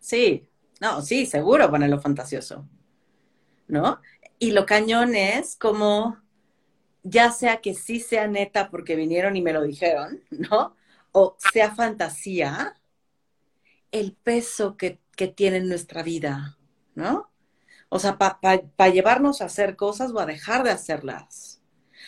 Sí, 0.00 0.48
no, 0.80 1.02
sí, 1.02 1.26
seguro 1.26 1.68
van 1.68 1.82
a 1.82 1.88
lo 1.88 2.00
fantasioso. 2.00 2.66
¿No? 3.66 4.00
Y 4.38 4.52
lo 4.52 4.64
cañón 4.64 5.14
es 5.14 5.56
como, 5.56 6.16
ya 7.08 7.30
sea 7.32 7.60
que 7.60 7.74
sí 7.74 8.00
sea 8.00 8.26
neta 8.26 8.70
porque 8.70 8.96
vinieron 8.96 9.36
y 9.36 9.42
me 9.42 9.52
lo 9.52 9.62
dijeron, 9.62 10.22
¿no? 10.30 10.76
O 11.12 11.36
sea 11.52 11.74
fantasía, 11.74 12.74
el 13.92 14.12
peso 14.12 14.76
que, 14.76 15.00
tiene 15.34 15.56
en 15.56 15.68
nuestra 15.68 16.04
vida, 16.04 16.56
¿no? 16.94 17.28
O 17.88 17.98
sea, 17.98 18.18
para 18.18 18.92
llevarnos 18.92 19.40
a 19.40 19.46
hacer 19.46 19.74
cosas 19.74 20.12
o 20.12 20.20
a 20.20 20.26
dejar 20.26 20.62
de 20.62 20.70
hacerlas. 20.70 21.60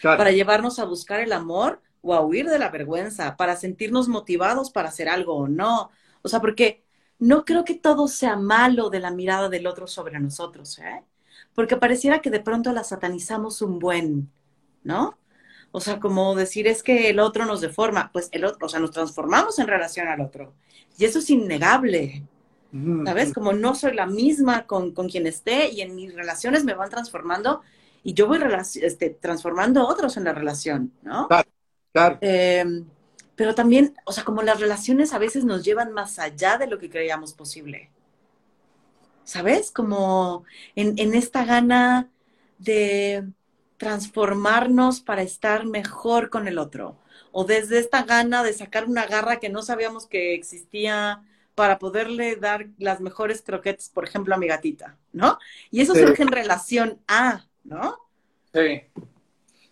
Para 0.03 0.31
llevarnos 0.31 0.79
a 0.79 0.85
buscar 0.85 1.19
el 1.19 1.33
amor 1.33 1.83
o 2.03 2.15
a 2.15 2.21
huir 2.21 2.49
de 2.49 2.61
la 2.61 2.69
vergüenza, 2.69 3.37
para 3.37 3.57
sentirnos 3.57 4.07
motivados 4.07 4.71
para 4.71 4.91
hacer 4.91 5.09
algo 5.09 5.35
o 5.35 5.49
no. 5.49 5.91
O 6.23 6.29
sea, 6.29 6.41
porque 6.41 6.85
no 7.19 7.45
creo 7.45 7.65
que 7.65 7.75
todo 7.75 8.07
sea 8.07 8.37
malo 8.37 8.91
de 8.91 9.01
la 9.01 9.11
mirada 9.11 9.49
del 9.49 9.67
otro 9.67 9.87
sobre 9.87 10.21
nosotros, 10.21 10.79
¿eh? 10.79 11.03
porque 11.55 11.77
pareciera 11.77 12.21
que 12.21 12.31
de 12.31 12.41
pronto 12.41 12.73
la 12.73 12.85
satanizamos 12.85 13.61
un 13.61 13.79
buen, 13.79 14.31
¿no? 14.83 15.19
O 15.73 15.81
sea, 15.81 16.01
como 16.01 16.35
decir 16.35 16.67
es 16.67 16.83
que 16.83 17.11
el 17.11 17.21
otro 17.21 17.47
nos 17.47 17.61
deforma, 17.61 18.11
pues 18.13 18.29
el 18.33 18.45
otro, 18.45 18.67
o 18.67 18.69
sea, 18.69 18.81
nos 18.81 18.91
transformamos 18.91 19.59
en 19.59 19.69
relación 19.69 20.09
al 20.09 20.21
otro. 20.21 20.53
Y 20.99 21.05
eso 21.05 21.21
es 21.21 21.31
innegable. 21.31 22.25
¿Sabes? 23.05 23.33
Como 23.33 23.53
no 23.53 23.75
soy 23.75 23.95
la 23.95 24.07
misma 24.07 24.65
con, 24.67 24.93
quien 24.93 25.27
esté 25.27 25.71
y 25.71 25.81
en 25.81 25.97
mis 25.97 26.15
relaciones 26.15 26.65
me 26.65 26.75
van 26.75 26.89
transformando 26.89 27.63
y 28.05 28.15
yo 28.15 28.29
voy 28.29 28.39
este, 28.81 29.11
transformando 29.11 29.81
a 29.81 29.89
otros 29.89 30.17
en 30.17 30.23
la 30.23 30.33
relación, 30.33 30.93
¿no? 31.03 31.27
Claro, 31.27 31.51
claro. 31.93 32.19
Em, 32.21 32.85
pero 33.35 33.57
también, 33.57 33.97
o 34.05 34.13
sea, 34.13 34.25
como 34.25 34.43
las 34.43 34.61
relaciones 34.61 35.13
a 35.13 35.19
veces 35.19 35.45
nos 35.45 35.65
llevan 35.65 35.93
más 35.93 36.21
allá 36.21 36.59
de 36.59 36.69
lo 36.69 36.79
que 36.79 36.91
creíamos 36.91 37.33
posible. 37.33 37.91
¿sabes? 39.31 39.71
Como 39.71 40.45
en, 40.75 41.15
esta 41.15 41.45
gana 41.45 42.11
de 42.59 43.29
transformarnos 43.81 45.01
para 45.01 45.23
estar 45.23 45.65
mejor 45.65 46.29
con 46.29 46.47
el 46.47 46.59
otro. 46.59 46.99
O 47.33 47.45
desde 47.45 47.79
esta 47.79 48.03
gana 48.03 48.43
de 48.43 48.53
sacar 48.53 48.85
una 48.85 49.07
garra 49.07 49.41
que 49.41 49.49
no 49.49 49.63
sabíamos 49.63 50.07
que 50.07 50.35
existía 50.35 51.25
para 51.55 51.79
poderle 51.79 52.37
dar 52.37 52.69
las 52.77 53.01
mejores 53.01 53.41
croquetes, 53.41 53.89
por 53.89 54.05
ejemplo, 54.05 54.35
a 54.35 54.39
mi 54.39 54.49
gatita, 54.49 54.99
¿no? 55.15 55.39
Y 55.71 55.81
eso 55.81 55.95
surge 55.95 56.23
en 56.23 56.29
relación 56.29 57.01
a, 57.09 57.47
¿no? 57.65 57.97
Sí. 58.53 58.83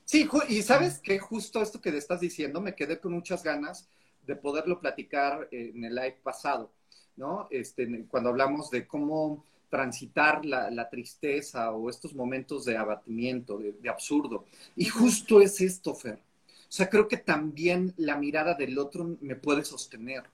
Sí, 0.07 0.27
y 0.49 0.63
sabes 0.63 1.01
que 1.01 1.19
justo 1.19 1.61
esto 1.61 1.83
que 1.83 1.93
te 1.93 1.99
estás 1.99 2.21
diciendo, 2.21 2.63
me 2.63 2.75
quedé 2.75 2.99
con 2.99 3.13
muchas 3.13 3.43
ganas 3.43 3.91
de 4.27 4.37
poderlo 4.37 4.81
platicar 4.81 5.49
en 5.51 5.85
el 5.85 5.95
live 5.95 6.19
pasado. 6.23 6.73
¿no? 7.17 7.47
Este, 7.51 8.07
cuando 8.09 8.31
hablamos 8.31 8.71
de 8.71 8.87
cómo 8.87 9.45
transitar 9.69 10.45
la, 10.45 10.89
tristeza 10.89 11.73
o 11.73 11.91
estos 11.91 12.15
momentos 12.15 12.65
de 12.65 12.77
abatimiento, 12.77 13.59
de, 13.59 13.89
absurdo. 13.89 14.45
Y 14.77 14.87
justo 14.87 15.41
es 15.41 15.61
esto, 15.61 15.95
Fer. 15.95 16.17
O 16.17 16.71
sea, 16.73 16.89
creo 16.89 17.09
que 17.09 17.17
también 17.17 17.95
la 17.97 18.17
mirada 18.17 18.55
del 18.55 18.79
otro 18.79 19.17
me 19.21 19.37
puede 19.37 19.65
sostener, 19.65 20.25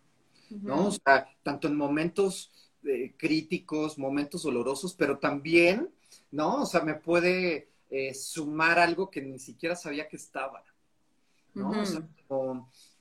¿no? 0.51 0.89
O 0.89 0.91
sea, 0.91 1.28
tanto 1.43 1.68
en 1.68 1.76
momentos 1.76 2.51
eh, 2.85 3.14
críticos, 3.16 3.99
momentos 3.99 4.43
dolorosos, 4.43 4.95
pero 4.95 5.18
también, 5.18 5.91
¿no? 6.30 6.62
O 6.62 6.66
sea, 6.66 6.80
me 6.80 6.95
puede 6.95 7.68
eh, 7.91 8.14
sumar 8.14 8.78
algo 8.78 9.11
que 9.11 9.22
ni 9.22 9.39
siquiera 9.39 9.76
sabía 9.76 10.09
que 10.09 10.16
estaba, 10.16 10.64
¿no? 11.55 11.70
O 11.70 11.87
sea, 11.87 12.07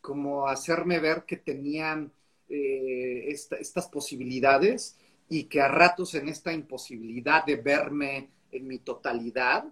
como, 0.01 0.47
hacerme 0.47 0.99
ver 0.99 1.25
que 1.25 1.37
tenían 1.37 2.11
eh, 2.49 3.25
estas 3.29 3.87
posibilidades 3.87 4.97
y 5.33 5.45
que 5.45 5.61
a 5.61 5.67
ratos 5.67 6.13
en 6.13 6.29
esta 6.29 6.53
imposibilidad 6.53 7.43
de 7.43 7.55
verme 7.55 8.29
en 8.51 8.67
mi 8.67 8.77
totalidad, 8.77 9.65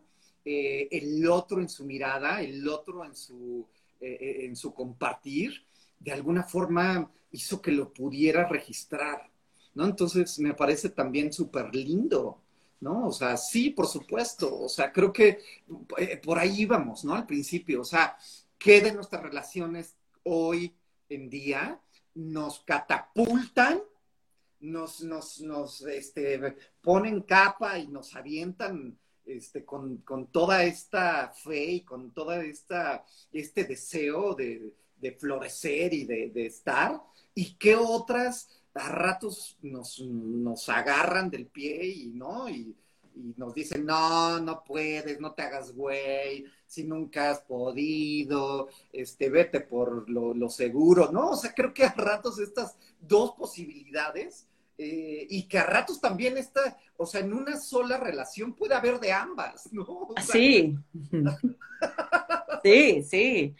eh, 0.44 0.88
el 0.90 1.30
otro 1.30 1.62
en 1.62 1.70
su 1.70 1.86
mirada, 1.86 2.42
el 2.42 2.68
otro 2.68 3.06
en 3.06 3.16
su, 3.16 3.68
eh, 4.00 4.18
eh, 4.20 4.46
en 4.46 4.56
su 4.56 4.74
compartir, 4.74 5.64
de 6.00 6.14
alguna 6.14 6.42
forma 6.42 7.12
hizo 7.32 7.62
que 7.62 7.72
lo 7.72 7.94
pudiera 7.94 8.48
registrar, 8.48 9.30
¿no? 9.76 9.86
Entonces 9.86 10.40
me 10.40 10.56
parece 10.56 10.90
también 10.90 11.32
súper 11.32 11.76
lindo, 11.76 12.42
¿no? 12.80 13.10
O 13.10 13.12
sea, 13.12 13.38
sí, 13.38 13.70
por 13.70 13.86
supuesto, 13.86 14.62
o 14.62 14.68
sea, 14.68 14.92
creo 14.92 15.14
que 15.14 15.38
por 16.24 16.40
ahí 16.40 16.62
íbamos, 16.62 17.06
¿no? 17.06 17.14
Al 17.14 17.28
principio, 17.28 17.82
o 17.82 17.86
sea, 17.86 18.18
¿qué 18.58 18.82
de 18.82 18.94
nuestras 18.94 19.22
relaciones 19.22 19.96
hoy 20.24 20.74
en 21.08 21.30
día 21.30 21.80
nos 22.16 22.62
catapultan 22.62 23.80
nos, 24.62 25.02
nos, 25.02 25.42
nos 25.42 25.82
este, 25.82 26.56
ponen 26.82 27.22
capa 27.22 27.80
y 27.80 27.88
nos 27.88 28.16
avientan 28.16 28.98
este, 29.26 29.66
con, 29.66 30.04
toda 30.32 30.64
esta 30.64 31.30
fe 31.30 31.72
y 31.72 31.82
con 31.82 32.14
esta, 32.44 33.04
este 33.32 33.64
deseo 33.66 34.36
de, 34.36 34.74
florecer 35.20 35.94
y 35.94 36.06
de, 36.06 36.46
estar, 36.46 37.02
y 37.34 37.54
qué 37.56 37.76
otras 37.76 38.50
a 38.74 38.88
ratos 38.88 39.58
nos, 39.62 40.00
nos 40.00 40.70
agarran 40.70 41.30
del 41.30 41.48
pie 41.48 41.86
y 41.86 42.08
no, 42.10 42.50
y, 42.50 42.76
nos 43.36 43.54
dicen, 43.54 43.86
no, 43.86 44.40
no 44.40 44.64
puedes, 44.64 45.20
no 45.20 45.34
te 45.34 45.42
hagas 45.42 45.74
güey, 45.76 46.46
si 46.66 46.86
nunca 46.86 47.32
has 47.32 47.42
podido, 47.42 48.70
este, 48.94 49.30
vete 49.30 49.60
por 49.60 50.10
lo, 50.10 50.34
lo 50.34 50.50
seguro, 50.50 51.12
¿no? 51.12 51.32
O 51.32 51.36
sea, 51.36 51.54
creo 51.54 51.74
que 51.74 51.84
a 51.84 51.94
ratos 51.94 52.40
estas 52.40 52.78
dos 53.02 53.34
posibilidades 53.34 54.48
eh, 54.84 55.28
y 55.30 55.44
que 55.44 55.60
a 55.60 55.64
ratos 55.64 56.02
también 56.02 56.40
está, 56.40 56.76
o 56.98 57.06
sea, 57.06 57.22
en 57.22 57.34
una 57.34 57.56
sola 57.56 57.98
relación 57.98 58.56
puede 58.56 58.74
haber 58.74 59.00
de 59.00 59.14
ambas, 59.14 59.72
¿no? 59.72 60.08
sí. 60.20 60.76
sí, 62.64 63.04
sí. 63.04 63.56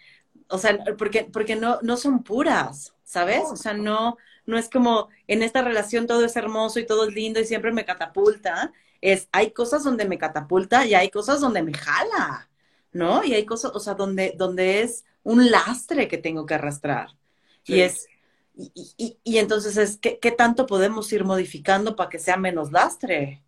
O 0.48 0.58
sea, 0.58 0.80
porque, 0.98 1.30
porque 1.32 1.56
no, 1.56 1.78
no 1.84 1.96
son 1.96 2.24
puras, 2.24 2.96
¿sabes? 3.04 3.44
O 3.52 3.56
sea, 3.56 3.76
no, 3.76 4.18
no 4.48 4.58
es 4.58 4.68
como 4.68 5.10
en 5.28 5.44
esta 5.44 5.62
relación 5.62 6.08
todo 6.08 6.26
es 6.26 6.36
hermoso 6.36 6.80
y 6.80 6.88
todo 6.88 7.08
es 7.08 7.14
lindo 7.14 7.40
y 7.40 7.46
siempre 7.46 7.72
me 7.72 7.86
catapulta. 7.86 8.74
Es, 9.00 9.30
hay 9.32 9.52
cosas 9.52 9.84
donde 9.84 10.06
me 10.06 10.18
catapulta 10.18 10.88
y 10.88 10.96
hay 10.96 11.12
cosas 11.12 11.40
donde 11.40 11.62
me 11.62 11.76
jala, 11.76 12.50
¿no? 12.94 13.24
Y 13.24 13.36
hay 13.36 13.46
cosas, 13.46 13.74
o 13.76 13.80
sea, 13.80 13.94
donde, 13.94 14.34
donde 14.36 14.82
es 14.82 15.06
un 15.22 15.52
lastre 15.52 16.08
que 16.08 16.18
tengo 16.18 16.48
que 16.48 16.56
arrastrar. 16.56 17.10
Y 17.64 17.82
es, 17.82 18.08
y, 18.74 19.38
entonces 19.38 19.78
es, 19.78 19.98
¿qué, 19.98 20.32
tanto 20.32 20.66
podemos 20.66 21.12
ir 21.14 21.24
modificando 21.24 21.96
para 21.96 22.10
que 22.10 22.20
sea 22.20 22.38
menos 22.38 22.72
lastre? 22.72 23.44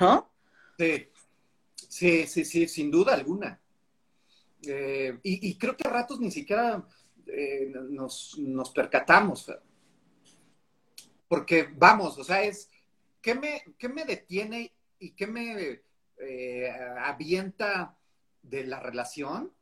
¿No? 0.00 0.30
Sí, 0.78 1.08
sí, 1.88 2.26
sí, 2.26 2.44
sí 2.44 2.68
sin 2.68 2.90
duda 2.90 3.14
alguna. 3.14 3.60
Eh, 4.66 5.18
y, 5.22 5.56
creo 5.58 5.76
que 5.76 5.86
a 5.86 5.90
ratos 5.90 6.20
ni 6.20 6.30
siquiera 6.30 6.86
eh, 7.26 7.72
nos, 7.90 8.36
percatamos. 8.74 9.50
Porque 11.28 11.68
vamos, 11.74 12.18
o 12.18 12.24
sea, 12.24 12.42
es, 12.42 12.70
¿qué 13.20 13.34
me, 13.34 13.64
qué 13.78 13.88
me 13.88 14.04
detiene 14.04 14.72
y 14.98 15.10
qué 15.12 15.26
me 15.26 15.82
eh, 16.20 16.70
avienta 16.98 17.96
de 18.42 18.64
la 18.64 18.80
relación? 18.80 19.52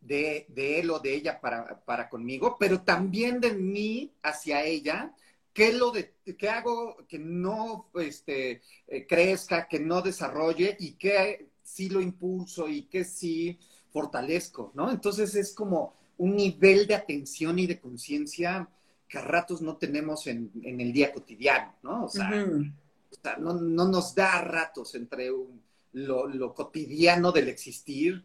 De, 0.00 0.46
él 0.56 0.90
o 0.90 0.98
de 1.00 1.14
ella 1.14 1.40
para, 1.40 2.08
conmigo, 2.08 2.56
pero 2.58 2.82
también 2.82 3.40
de 3.40 3.52
mí 3.52 4.12
hacia 4.22 4.64
ella, 4.64 5.12
¿qué, 5.52 5.72
lo 5.72 5.90
de, 5.90 6.14
qué 6.36 6.48
hago 6.48 6.96
que 7.08 7.18
no 7.18 7.90
este, 7.94 8.62
eh, 8.86 9.06
crezca, 9.06 9.68
que 9.68 9.80
no 9.80 10.02
desarrolle 10.02 10.76
y 10.78 10.92
que 10.92 11.48
sí 11.62 11.88
lo 11.88 12.00
impulso 12.00 12.68
y 12.68 12.82
que 12.82 13.04
sí 13.04 13.58
fortalezco, 13.90 14.72
¿no? 14.74 14.90
Entonces 14.90 15.34
es 15.34 15.52
como 15.52 15.94
un 16.18 16.36
nivel 16.36 16.86
de 16.86 16.94
atención 16.94 17.58
y 17.58 17.66
de 17.66 17.80
conciencia 17.80 18.68
que 19.08 19.18
a 19.18 19.22
ratos 19.22 19.62
no 19.62 19.76
tenemos 19.76 20.26
en, 20.26 20.50
el 20.62 20.92
día 20.92 21.12
cotidiano, 21.12 21.74
¿no? 21.82 22.04
O 22.04 22.08
sea, 22.08 22.30
no, 23.38 23.54
nos 23.54 24.14
da 24.14 24.38
a 24.38 24.44
ratos 24.44 24.94
entre 24.94 25.30
lo, 25.92 26.26
lo 26.26 26.54
cotidiano 26.54 27.32
del 27.32 27.48
existir 27.48 28.24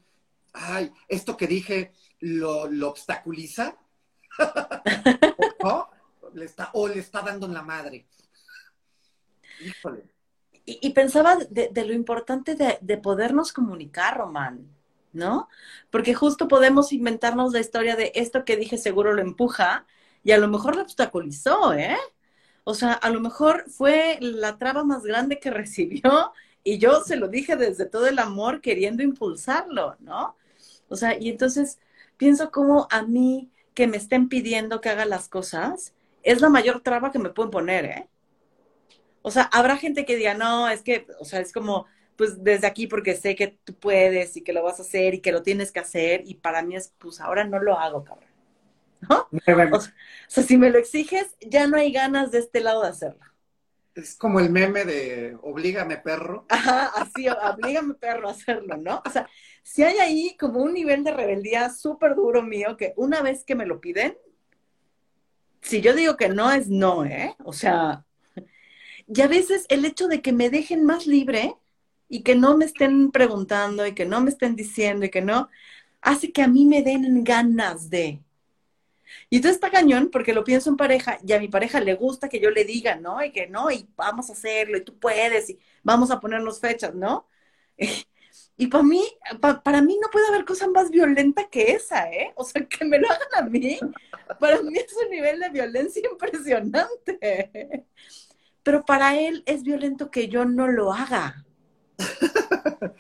ay, 0.53 0.91
esto 1.07 1.35
que 1.35 1.47
dije 1.47 1.93
lo, 2.19 2.69
obstaculiza, 2.87 3.75
¿no? 5.63 5.89
Le 6.33 6.45
está, 6.45 6.69
o 6.73 6.87
le 6.87 6.99
está 6.99 7.21
dando 7.21 7.45
en 7.45 7.53
la 7.53 7.61
madre. 7.61 8.07
Híjole. 9.59 10.09
Y, 10.65 10.91
pensaba 10.91 11.35
de, 11.35 11.85
lo 11.85 11.93
importante 11.93 12.55
de, 12.55 12.77
de, 12.79 12.97
podernos 12.97 13.51
comunicar, 13.51 14.17
Román, 14.17 14.65
¿no? 15.11 15.49
Porque 15.89 16.13
justo 16.13 16.47
podemos 16.47 16.93
inventarnos 16.93 17.51
la 17.51 17.59
historia 17.59 17.97
de 17.97 18.13
esto 18.15 18.45
que 18.45 18.55
dije 18.55 18.77
seguro 18.77 19.13
lo 19.13 19.21
empuja 19.21 19.85
y 20.23 20.31
a 20.31 20.37
lo 20.37 20.47
mejor 20.47 20.77
lo 20.77 20.83
obstaculizó, 20.83 21.73
¿eh? 21.73 21.97
O 22.63 22.73
sea, 22.73 22.93
a 22.93 23.09
lo 23.09 23.19
mejor 23.19 23.65
fue 23.69 24.17
la 24.21 24.57
traba 24.57 24.85
más 24.85 25.03
grande 25.03 25.39
que 25.39 25.51
recibió 25.51 26.31
y 26.63 26.77
yo 26.77 27.01
se 27.01 27.17
lo 27.17 27.27
dije 27.27 27.57
desde 27.57 27.85
todo 27.85 28.07
el 28.07 28.19
amor 28.19 28.61
queriendo 28.61 29.03
impulsarlo, 29.03 29.97
¿no? 29.99 30.37
O 30.89 30.95
sea, 30.95 31.17
y 31.19 31.29
entonces 31.29 31.79
pienso 32.17 32.51
como 32.51 32.87
a 32.91 33.03
mí 33.03 33.49
que 33.73 33.87
me 33.87 33.97
estén 33.97 34.29
pidiendo 34.29 34.81
que 34.81 34.89
haga 34.89 35.05
las 35.05 35.27
cosas 35.27 35.93
es 36.23 36.41
la 36.41 36.49
mayor 36.49 36.81
traba 36.81 37.11
que 37.11 37.19
me 37.19 37.29
pueden 37.29 37.51
poner, 37.51 37.85
¿eh? 37.85 38.07
O 39.21 39.31
sea, 39.31 39.43
habrá 39.53 39.77
gente 39.77 40.05
que 40.05 40.15
diga, 40.15 40.33
no, 40.33 40.69
es 40.69 40.81
que, 40.81 41.05
o 41.19 41.25
sea, 41.25 41.39
es 41.39 41.53
como, 41.53 41.85
pues 42.17 42.43
desde 42.43 42.67
aquí 42.67 42.87
porque 42.87 43.15
sé 43.15 43.35
que 43.35 43.57
tú 43.63 43.73
puedes 43.73 44.35
y 44.35 44.41
que 44.41 44.53
lo 44.53 44.63
vas 44.63 44.79
a 44.79 44.83
hacer 44.83 45.13
y 45.13 45.21
que 45.21 45.31
lo 45.31 45.43
tienes 45.43 45.71
que 45.71 45.79
hacer 45.79 46.23
y 46.25 46.35
para 46.35 46.61
mí 46.61 46.75
es, 46.75 46.93
pues 46.97 47.21
ahora 47.21 47.43
no 47.43 47.59
lo 47.59 47.77
hago, 47.77 48.03
cabrón. 48.03 48.29
¿No? 49.09 49.27
O 50.27 50.31
sea, 50.33 50.43
si 50.43 50.57
me 50.57 50.69
lo 50.69 50.79
exiges, 50.79 51.35
ya 51.41 51.67
no 51.67 51.77
hay 51.77 51.91
ganas 51.91 52.31
de 52.31 52.39
este 52.39 52.59
lado 52.61 52.81
de 52.83 52.89
hacerlo. 52.89 53.23
Es 53.95 54.15
como 54.15 54.39
el 54.39 54.49
meme 54.49 54.85
de 54.85 55.37
oblígame 55.41 55.97
perro. 55.97 56.45
Ajá, 56.49 56.91
así, 56.95 57.27
oblígame 57.29 57.93
perro 57.93 58.27
a 58.27 58.31
hacerlo, 58.31 58.77
¿no? 58.77 59.03
O 59.05 59.09
sea, 59.09 59.29
si 59.63 59.83
hay 59.83 59.97
ahí 59.97 60.37
como 60.37 60.61
un 60.61 60.73
nivel 60.73 61.03
de 61.03 61.11
rebeldía 61.11 61.69
súper 61.69 62.15
duro 62.15 62.43
mío 62.43 62.77
que 62.77 62.93
una 62.97 63.21
vez 63.21 63.43
que 63.43 63.55
me 63.55 63.65
lo 63.65 63.81
piden, 63.81 64.17
si 65.61 65.81
yo 65.81 65.93
digo 65.93 66.17
que 66.17 66.29
no 66.29 66.51
es 66.51 66.69
no, 66.69 67.05
¿eh? 67.05 67.35
O 67.45 67.53
sea, 67.53 68.05
y 69.07 69.21
a 69.21 69.27
veces 69.27 69.65
el 69.69 69.85
hecho 69.85 70.07
de 70.07 70.21
que 70.21 70.33
me 70.33 70.49
dejen 70.49 70.85
más 70.85 71.07
libre 71.07 71.55
y 72.09 72.23
que 72.23 72.35
no 72.35 72.57
me 72.57 72.65
estén 72.65 73.11
preguntando 73.11 73.87
y 73.87 73.93
que 73.95 74.05
no 74.05 74.21
me 74.21 74.29
estén 74.29 74.55
diciendo 74.55 75.05
y 75.05 75.09
que 75.09 75.21
no, 75.21 75.49
hace 76.01 76.31
que 76.31 76.41
a 76.41 76.47
mí 76.47 76.65
me 76.65 76.83
den 76.83 77.23
ganas 77.23 77.89
de. 77.89 78.21
Y 79.29 79.37
entonces 79.37 79.55
está 79.55 79.71
cañón 79.71 80.09
porque 80.11 80.33
lo 80.33 80.43
pienso 80.43 80.69
en 80.69 80.77
pareja 80.77 81.19
y 81.25 81.33
a 81.33 81.39
mi 81.39 81.47
pareja 81.47 81.79
le 81.79 81.95
gusta 81.95 82.29
que 82.29 82.39
yo 82.39 82.49
le 82.51 82.65
diga, 82.65 82.95
¿no? 82.95 83.23
Y 83.23 83.31
que 83.31 83.47
no, 83.47 83.71
y 83.71 83.87
vamos 83.95 84.29
a 84.29 84.33
hacerlo, 84.33 84.77
y 84.77 84.83
tú 84.83 84.97
puedes, 84.99 85.49
y 85.49 85.59
vamos 85.83 86.11
a 86.11 86.19
ponernos 86.19 86.59
fechas, 86.59 86.93
¿no? 86.95 87.27
Y 88.55 88.67
para 88.67 88.83
mí, 88.83 89.03
para 89.63 89.81
mí 89.81 89.97
no 89.99 90.09
puede 90.11 90.27
haber 90.27 90.45
cosa 90.45 90.67
más 90.67 90.91
violenta 90.91 91.49
que 91.49 91.71
esa, 91.71 92.09
¿eh? 92.11 92.33
O 92.35 92.43
sea, 92.43 92.65
que 92.65 92.85
me 92.85 92.99
lo 92.99 93.07
hagan 93.09 93.27
a 93.35 93.49
mí, 93.49 93.79
para 94.39 94.61
mí 94.61 94.77
es 94.77 94.93
un 95.03 95.09
nivel 95.09 95.39
de 95.39 95.49
violencia 95.49 96.01
impresionante. 96.11 97.87
Pero 98.61 98.85
para 98.85 99.19
él 99.19 99.43
es 99.45 99.63
violento 99.63 100.11
que 100.11 100.27
yo 100.27 100.45
no 100.45 100.67
lo 100.67 100.93
haga. 100.93 101.45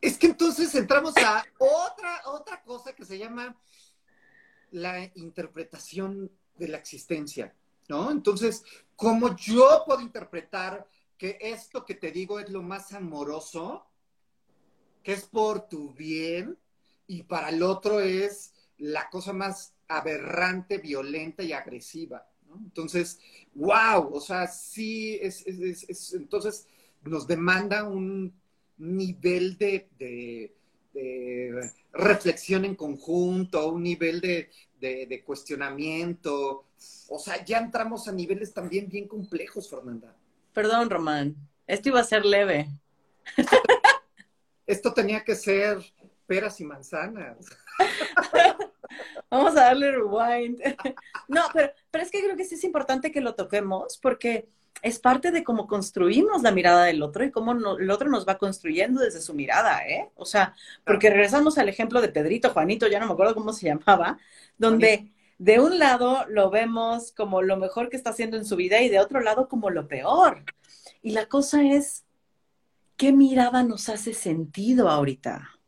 es 0.00 0.18
que 0.18 0.26
entonces 0.26 0.74
entramos 0.74 1.14
a 1.18 1.44
otra, 1.58 2.22
otra 2.26 2.62
cosa 2.62 2.92
que 2.92 3.04
se 3.04 3.18
llama 3.18 3.56
la 4.72 5.10
interpretación 5.14 6.30
de 6.56 6.68
la 6.68 6.78
existencia, 6.78 7.54
¿no? 7.88 8.10
Entonces, 8.10 8.64
¿cómo 8.96 9.36
yo 9.36 9.84
puedo 9.86 10.00
interpretar 10.00 10.86
que 11.16 11.38
esto 11.40 11.84
que 11.84 11.94
te 11.94 12.10
digo 12.10 12.40
es 12.40 12.50
lo 12.50 12.62
más 12.62 12.92
amoroso, 12.92 13.89
que 15.02 15.12
es 15.12 15.24
por 15.24 15.68
tu 15.68 15.92
bien, 15.92 16.58
y 17.06 17.22
para 17.24 17.48
el 17.48 17.62
otro 17.62 18.00
es 18.00 18.52
la 18.78 19.10
cosa 19.10 19.32
más 19.32 19.74
aberrante, 19.88 20.78
violenta 20.78 21.42
y 21.42 21.52
agresiva. 21.52 22.26
¿no? 22.48 22.56
Entonces, 22.56 23.18
wow, 23.54 24.12
o 24.12 24.20
sea, 24.20 24.46
sí, 24.46 25.18
es, 25.20 25.44
entonces 26.14 26.66
nos 27.02 27.26
demanda 27.26 27.84
un 27.84 28.32
nivel 28.78 29.58
de, 29.58 29.88
de 29.98 30.52
reflexión 31.92 32.64
en 32.64 32.74
conjunto, 32.74 33.68
un 33.70 33.82
nivel 33.82 34.20
de, 34.20 34.50
de, 34.80 35.22
cuestionamiento. 35.24 36.64
O 37.08 37.18
sea, 37.18 37.44
ya 37.44 37.58
entramos 37.58 38.08
a 38.08 38.12
niveles 38.12 38.52
también 38.52 38.88
bien 38.88 39.06
complejos, 39.06 39.68
Fernanda. 39.68 40.16
Perdón, 40.52 40.90
Román. 40.90 41.36
Esto 41.66 41.90
iba 41.90 42.00
a 42.00 42.04
ser 42.04 42.24
leve. 42.24 42.68
Esto 44.70 44.94
tenía 44.94 45.24
que 45.24 45.34
ser 45.34 45.78
peras 46.26 46.60
y 46.60 46.64
manzanas. 46.64 47.38
Vamos 49.30 49.52
a 49.56 49.64
darle 49.64 49.92
rewind. 49.92 50.60
No, 51.28 51.42
pero, 51.52 51.72
pero 51.90 52.04
es 52.04 52.10
que 52.10 52.22
creo 52.22 52.36
que 52.36 52.44
sí 52.44 52.56
es 52.56 52.64
importante 52.64 53.12
que 53.12 53.20
lo 53.20 53.34
toquemos 53.34 53.98
porque 53.98 54.48
es 54.82 54.98
parte 54.98 55.30
de 55.30 55.44
cómo 55.44 55.66
construimos 55.66 56.42
la 56.42 56.52
mirada 56.52 56.84
del 56.84 57.02
otro 57.02 57.24
y 57.24 57.30
cómo 57.30 57.52
el 57.52 57.90
otro 57.90 58.08
nos 58.08 58.26
va 58.26 58.38
construyendo 58.38 59.00
desde 59.00 59.20
su 59.20 59.34
mirada, 59.34 59.86
¿eh? 59.86 60.10
O 60.14 60.24
sea, 60.24 60.54
porque 60.84 61.10
regresamos 61.10 61.58
al 61.58 61.68
ejemplo 61.68 62.00
de 62.00 62.08
Pedrito, 62.08 62.50
Juanito, 62.50 62.86
ya 62.88 62.98
no 63.00 63.06
me 63.06 63.12
acuerdo 63.12 63.34
cómo 63.34 63.52
se 63.52 63.66
llamaba, 63.66 64.18
donde 64.58 65.12
de 65.38 65.60
un 65.60 65.78
lado 65.78 66.26
lo 66.28 66.50
vemos 66.50 67.12
como 67.12 67.42
lo 67.42 67.56
mejor 67.56 67.90
que 67.90 67.96
está 67.96 68.10
haciendo 68.10 68.36
en 68.36 68.44
su 68.44 68.56
vida 68.56 68.80
y 68.80 68.88
de 68.88 69.00
otro 69.00 69.20
lado 69.20 69.48
como 69.48 69.70
lo 69.70 69.88
peor. 69.88 70.44
Y 71.02 71.12
la 71.12 71.26
cosa 71.26 71.62
es, 71.64 72.04
¿qué 73.00 73.14
mirada 73.14 73.62
nos 73.62 73.88
hace 73.88 74.12
sentido 74.12 74.90
ahorita? 74.90 75.58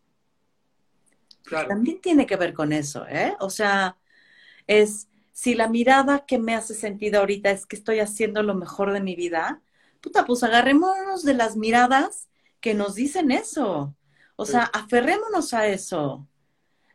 También 1.66 1.98
tiene 2.02 2.26
que 2.26 2.36
ver 2.36 2.52
con 2.52 2.74
eso, 2.74 3.06
¿eh? 3.08 3.34
O 3.40 3.48
sea, 3.48 3.96
es 4.66 5.08
si 5.32 5.54
la 5.54 5.66
mirada 5.66 6.26
que 6.26 6.38
me 6.38 6.54
hace 6.54 6.74
sentido 6.74 7.20
ahorita 7.20 7.50
es 7.50 7.64
que 7.64 7.76
estoy 7.76 8.00
haciendo 8.00 8.42
lo 8.42 8.54
mejor 8.54 8.92
de 8.92 9.00
mi 9.00 9.16
vida, 9.16 9.62
puta, 10.02 10.26
pues 10.26 10.42
agarrémonos 10.42 11.24
de 11.24 11.32
las 11.32 11.56
miradas 11.56 12.28
que 12.60 12.74
nos 12.74 12.96
dicen 12.96 13.30
eso. 13.30 13.96
O 14.36 14.44
sea, 14.44 14.64
aferrémonos 14.64 15.54
a 15.54 15.68
eso. 15.68 16.28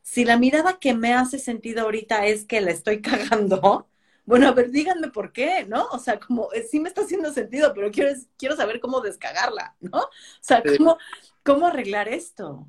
Si 0.04 0.24
la 0.24 0.38
mirada 0.38 0.78
que 0.78 0.94
me 0.94 1.16
hace 1.16 1.40
sentido 1.40 1.82
ahorita 1.82 2.28
es 2.28 2.46
que 2.46 2.62
la 2.62 2.70
estoy 2.70 3.02
cagando, 3.02 3.90
bueno, 4.28 4.48
a 4.48 4.52
ver, 4.52 4.70
díganme 4.70 5.08
por 5.08 5.32
qué, 5.32 5.66
¿no? 5.68 5.88
O 5.88 5.98
sea, 5.98 6.20
como 6.20 6.54
eh, 6.54 6.62
sí 6.70 6.80
me 6.80 6.90
está 6.90 7.02
haciendo 7.02 7.34
sentido, 7.34 7.74
pero 7.74 7.90
quiero, 7.90 8.12
quiero 8.38 8.56
saber 8.56 8.80
cómo 8.80 9.02
descagarla, 9.02 9.76
¿no? 9.80 9.98
O 9.98 10.10
sea, 10.42 10.62
cómo, 10.78 11.00
cómo 11.44 11.66
arreglar 11.66 12.08
esto. 12.08 12.68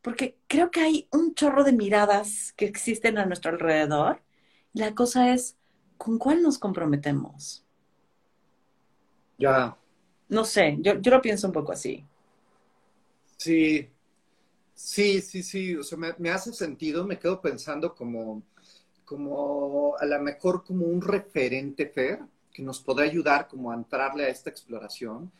Porque 0.00 0.38
creo 0.46 0.70
que 0.70 0.80
hay 0.80 1.08
un 1.12 1.34
chorro 1.34 1.64
de 1.64 1.72
miradas 1.72 2.54
que 2.56 2.64
existen 2.64 3.18
a 3.18 3.26
nuestro 3.26 3.50
alrededor 3.50 4.22
la 4.72 4.94
cosa 4.94 5.32
es, 5.32 5.56
¿con 5.96 6.18
cuál 6.18 6.42
nos 6.42 6.58
comprometemos? 6.58 7.64
Ya. 9.38 9.76
No 10.28 10.44
sé, 10.44 10.76
yo, 10.80 10.94
lo 10.94 11.20
pienso 11.20 11.46
un 11.48 11.52
poco 11.52 11.72
así. 11.72 12.04
Sí, 13.36 13.88
sí, 14.74 15.20
sí, 15.20 15.42
sí. 15.42 15.74
O 15.74 15.82
sea, 15.82 15.98
me, 16.18 16.30
hace 16.30 16.52
sentido, 16.52 17.04
me 17.04 17.18
quedo 17.18 17.40
pensando 17.40 17.94
como, 17.94 18.42
como 19.10 19.96
a 19.98 20.06
lo 20.06 20.20
mejor 20.20 20.62
como 20.62 20.86
un 20.86 21.02
referente 21.02 21.88
Fer 21.88 22.20
que 22.52 22.62
nos 22.62 22.78
podrá 22.78 23.06
ayudar 23.06 23.48
como 23.48 23.72
a 23.72 23.74
entrarle 23.74 24.26
a 24.26 24.28
esta 24.28 24.50
exploración. 24.50 25.32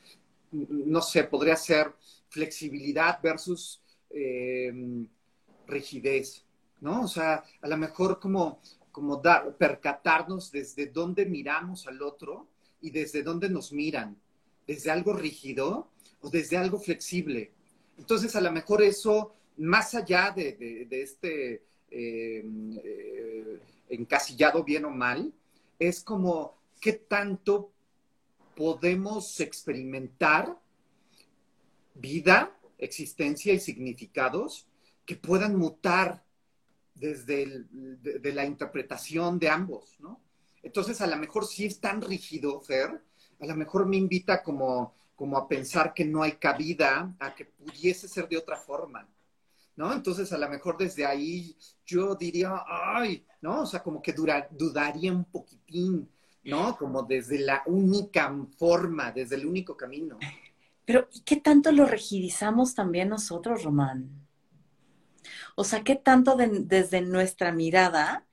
No 0.50 1.00
sé, 1.00 1.22
podría 1.22 1.54
ser 1.54 1.94
flexibilidad 2.28 3.20
versus 3.22 3.80
eh, 4.10 4.72
rigidez, 5.68 6.44
¿no? 6.80 7.02
O 7.02 7.06
sea, 7.06 7.44
a 7.62 7.68
lo 7.68 7.76
mejor 7.76 8.18
como 8.18 8.60
como 8.90 9.18
dar, 9.18 9.56
percatarnos 9.56 10.50
desde 10.50 10.86
dónde 10.86 11.24
miramos 11.24 11.86
al 11.86 12.02
otro 12.02 12.48
y 12.80 12.90
desde 12.90 13.22
dónde 13.22 13.48
nos 13.48 13.70
miran, 13.72 14.16
desde 14.66 14.90
algo 14.90 15.12
rígido 15.12 15.92
o 16.22 16.28
desde 16.28 16.56
algo 16.56 16.80
flexible. 16.80 17.52
Entonces, 17.96 18.34
a 18.34 18.40
lo 18.40 18.50
mejor 18.50 18.82
eso, 18.82 19.32
más 19.58 19.94
allá 19.94 20.32
de, 20.34 20.88
este 20.90 21.62
eh, 21.91 22.45
eh, 22.84 23.61
encasillado 23.88 24.62
bien 24.64 24.84
o 24.84 24.91
mal, 24.91 25.32
es 25.78 26.03
como 26.03 26.57
qué 26.80 26.93
tanto 26.93 27.72
podemos 28.55 29.41
experimentar 29.41 30.57
vida, 31.95 32.57
existencia 32.78 33.53
y 33.53 33.61
significados 33.61 34.66
que 35.05 35.16
puedan 35.16 35.57
mutar 35.57 36.22
desde 36.95 37.64
de, 37.70 38.32
la 38.32 38.45
interpretación 38.45 39.38
de 39.38 39.49
ambos, 39.49 39.97
¿no? 39.99 40.20
Entonces, 40.62 41.01
a 41.01 41.07
lo 41.07 41.16
mejor 41.16 41.47
sí 41.47 41.64
es 41.64 41.80
tan 41.80 42.03
rígido, 42.03 42.61
Fer, 42.61 43.03
a 43.41 43.47
lo 43.47 43.57
mejor 43.57 43.86
me 43.86 43.97
invita 43.97 44.43
como, 44.43 44.95
como 45.16 45.38
a 45.38 45.49
pensar 45.49 45.95
que 45.95 46.05
no 46.05 46.22
hay 46.22 46.32
cabida 46.32 47.14
a 47.18 47.34
que 47.34 47.47
pudiese 47.47 48.09
ser 48.09 48.28
de 48.28 48.36
otra 48.36 48.57
forma, 48.57 49.09
¿no? 49.76 49.92
Entonces, 49.92 50.32
a 50.32 50.38
lo 50.38 50.48
mejor 50.48 50.76
desde 50.78 51.06
ahí 51.06 51.56
yo 51.86 52.14
diría, 52.14 52.62
ay, 52.66 53.24
¿no? 53.40 53.62
O 53.62 53.66
sea, 53.66 53.82
como 53.82 54.02
que 54.02 54.12
dudaría 54.12 55.12
un 55.12 55.24
poquitín, 55.24 56.08
¿no? 56.44 56.76
Como 56.76 57.02
desde 57.02 57.38
la 57.38 57.62
única 57.66 58.34
forma, 58.58 59.12
desde 59.12 59.36
el 59.36 59.46
único 59.46 59.76
camino. 59.76 60.18
Pero, 60.84 61.08
¿y 61.12 61.20
qué 61.20 61.36
tanto 61.36 61.72
lo 61.72 61.86
rigidizamos 61.86 62.74
también 62.74 63.08
nosotros, 63.08 63.62
Román? 63.62 64.10
O 65.54 65.64
sea, 65.64 65.82
¿qué 65.82 65.96
tanto 65.96 66.36
desde 66.36 67.00
nuestra 67.00 67.52
mirada 67.52 68.26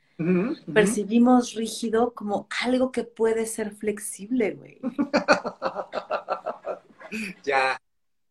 percibimos 0.73 1.53
rígido 1.53 2.13
como 2.13 2.47
algo 2.63 2.91
que 2.91 3.03
puede 3.03 3.45
ser 3.45 3.71
flexible, 3.71 4.51
güey. 4.51 4.79
ya, 7.43 7.79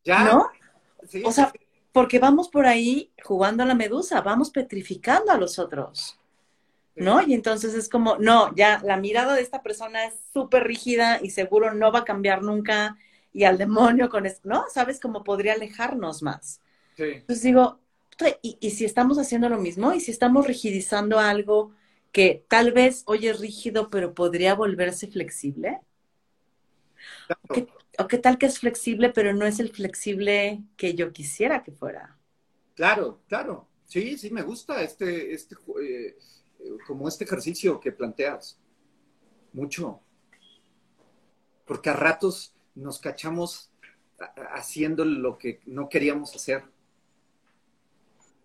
ya. 0.05 0.25
¿No? 0.25 0.51
o 1.25 1.33
sea, 1.33 1.53
porque 1.97 2.19
vamos 2.19 2.51
por 2.51 2.67
ahí 2.67 3.11
jugando 3.25 3.63
a 3.63 3.67
la 3.67 3.75
medusa, 3.75 4.21
vamos 4.21 4.51
petrificando 4.51 5.33
a 5.33 5.39
los 5.39 5.59
otros. 5.59 6.19
¿No? 6.95 7.23
Y 7.23 7.33
entonces 7.33 7.73
es 7.73 7.89
como, 7.89 8.19
no, 8.19 8.55
ya 8.55 8.83
la 8.85 8.99
mirada 8.99 9.35
de 9.35 9.41
esta 9.41 9.63
persona 9.63 10.05
es 10.05 10.13
súper 10.35 10.65
rígida 10.65 11.21
y 11.23 11.31
seguro 11.31 11.73
no 11.73 11.91
va 11.91 12.01
a 12.01 12.05
cambiar 12.05 12.43
nunca 12.43 12.99
y 13.33 13.45
al 13.45 13.57
demonio 13.57 14.11
con 14.11 14.27
esto, 14.27 14.47
¿no? 14.47 14.67
¿Sabes 14.71 15.01
cómo 15.01 15.25
podría 15.25 15.55
alejarnos 15.55 16.23
más? 16.23 16.61
Sí. 16.99 17.05
Entonces 17.05 17.43
digo, 17.43 17.79
¿y, 18.43 18.59
¿y, 18.61 18.73
si 18.73 18.85
estamos 18.85 19.19
haciendo 19.19 19.49
lo 19.49 19.57
mismo? 19.57 19.95
¿Y 19.95 20.01
si 20.01 20.11
estamos 20.11 20.47
rigidizando 20.47 21.19
algo 21.19 21.73
que 22.13 22.45
tal 22.47 22.73
vez 22.73 23.05
hoy 23.07 23.27
es 23.27 23.41
rígido, 23.41 23.89
pero 23.89 24.13
podría 24.13 24.55
volverse 24.55 25.07
flexible? 25.07 25.81
¿O, 27.99 28.09
qué, 28.09 28.19
tal 28.19 28.39
que 28.39 28.47
es 28.47 28.59
flexible, 28.59 29.11
pero 29.11 29.33
no 29.33 29.47
es 29.47 29.61
el 29.61 29.71
flexible 29.71 30.63
que 30.77 30.95
yo 30.95 31.13
quisiera 31.13 31.63
que 31.63 31.73
fuera? 31.73 32.19
Claro, 32.75 33.21
claro. 33.29 33.69
Sí, 33.87 34.19
sí, 34.19 34.31
me 34.31 34.43
gusta 34.43 34.83
este, 34.83 35.33
este, 35.33 35.57
eh, 35.81 36.17
como 36.87 37.09
este 37.09 37.25
ejercicio 37.25 37.81
que 37.81 37.93
planteas. 37.93 38.59
Mucho. 39.53 40.01
Porque 41.65 41.91
a 41.91 41.95
ratos 41.95 42.55
nos 42.75 42.99
cachamos 42.99 43.71
haciendo 44.53 45.05
lo 45.05 45.39
que 45.39 45.61
no 45.67 45.89
queríamos 45.89 46.35
hacer. 46.35 46.65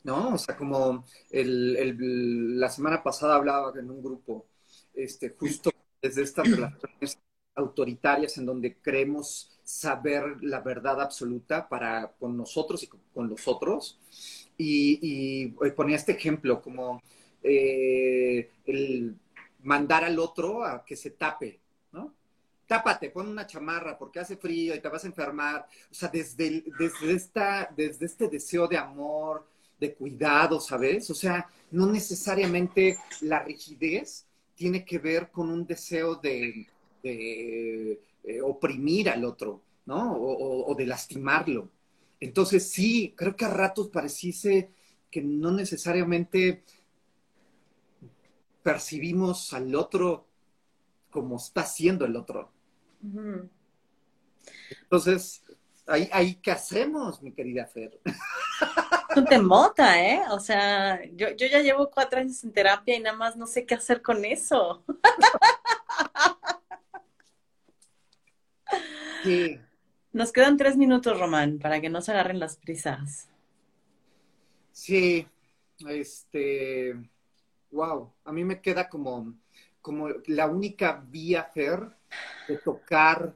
¿No? 0.04 0.34
O 0.34 0.38
sea, 0.38 0.58
como 0.58 1.06
la 1.32 2.70
semana 2.70 3.04
pasada 3.04 3.36
hablaba 3.36 3.72
en 3.80 3.92
un 3.92 4.02
grupo, 4.02 4.48
este, 4.94 5.30
justo 5.30 5.72
desde 6.02 6.24
estas 6.24 6.50
relaciones 6.50 7.20
autoritarias 7.56 8.38
en 8.38 8.46
donde 8.46 8.78
creemos 8.78 9.60
saber 9.64 10.38
la 10.42 10.60
verdad 10.62 11.02
absoluta 11.02 11.68
para 11.68 12.12
con 12.20 12.36
nosotros 12.38 12.84
y 12.84 12.88
con, 12.88 13.30
los 13.30 13.48
otros. 13.48 14.00
Y, 14.58 15.48
ponía 15.76 15.96
este 15.96 16.14
ejemplo 16.14 16.62
como 16.62 17.02
eh, 17.44 18.52
el 18.66 19.16
mandar 19.64 20.04
al 20.04 20.20
otro 20.20 20.64
a 20.64 20.84
que 20.86 20.96
se 20.96 21.12
tape, 21.12 21.60
¿no? 21.92 22.14
tápate, 22.68 23.10
pon 23.10 23.28
una 23.28 23.46
chamarra 23.46 23.98
porque 23.98 24.22
hace 24.22 24.38
frío 24.38 24.74
y 24.74 24.80
te 24.80 24.88
vas 24.88 25.04
a 25.04 25.08
enfermar. 25.08 25.68
O 25.92 25.94
sea, 25.94 26.08
desde, 26.08 26.64
desde, 26.80 27.12
esta, 27.14 27.70
desde 27.76 28.06
este 28.06 28.30
deseo 28.30 28.66
de 28.68 28.78
amor, 28.78 29.46
de 29.78 29.94
cuidado, 29.94 30.60
¿sabes? 30.60 31.10
O 31.10 31.14
sea, 31.14 31.50
no 31.72 31.88
necesariamente 31.88 32.98
la 33.22 33.40
rigidez 33.40 34.26
tiene 34.56 34.86
que 34.86 35.00
ver 35.00 35.32
con 35.32 35.50
un 35.50 35.66
deseo 35.66 36.16
de, 36.16 36.68
eh, 37.04 38.00
oprimir 38.44 39.10
al 39.10 39.26
otro, 39.26 39.62
¿no? 39.86 40.16
O, 40.16 40.76
de 40.76 40.86
lastimarlo. 40.86 41.70
Entonces, 42.20 42.70
sí, 42.72 43.14
creo 43.18 43.36
que 43.36 43.46
a 43.46 43.50
ratos 43.50 43.90
pareciese 43.90 44.72
que 45.10 45.22
no 45.22 45.52
necesariamente 45.52 46.64
percibimos 48.64 49.54
al 49.54 49.74
otro 49.76 50.28
como 51.10 51.38
está 51.38 51.62
haciendo 51.62 52.06
el 52.06 52.16
otro. 52.16 52.52
Entonces, 54.84 55.44
ahí, 55.88 56.08
ahí, 56.12 56.36
¿qué 56.36 56.52
hacemos, 56.52 57.22
mi 57.22 57.32
querida 57.32 57.66
Fer? 57.66 58.00
Un 59.16 59.26
temota, 59.26 60.02
¿eh? 60.02 60.22
O 60.30 60.40
sea, 60.40 61.02
yo, 61.16 61.32
yo 61.32 61.48
ya 61.48 61.60
llevo 61.60 61.90
cuatro 61.90 62.20
años 62.20 62.44
en 62.44 62.54
terapia 62.54 62.96
y 62.96 63.00
nada 63.00 63.18
más 63.18 63.36
no 63.36 63.48
sé 63.48 63.66
qué 63.66 63.76
hacer 63.76 64.02
con 64.02 64.24
eso. 64.24 64.84
Sí. 69.24 69.60
Nos 70.14 70.32
quedan 70.32 70.58
tres 70.58 70.78
minutos, 70.78 71.20
Román, 71.20 71.60
para 71.60 71.80
que 71.80 71.90
no 71.90 72.02
se 72.02 72.12
agarren 72.12 72.40
las 72.40 72.58
prisas. 72.58 73.30
Sí, 74.72 75.28
este, 75.88 76.96
wow, 77.72 78.12
a 78.26 78.32
mí 78.32 78.44
me 78.44 78.62
queda 78.62 78.90
como, 78.90 79.34
como 79.82 80.10
la 80.28 80.48
única 80.48 81.04
vía, 81.08 81.44
Fer, 81.44 81.88
de 82.48 82.58
tocar 82.58 83.36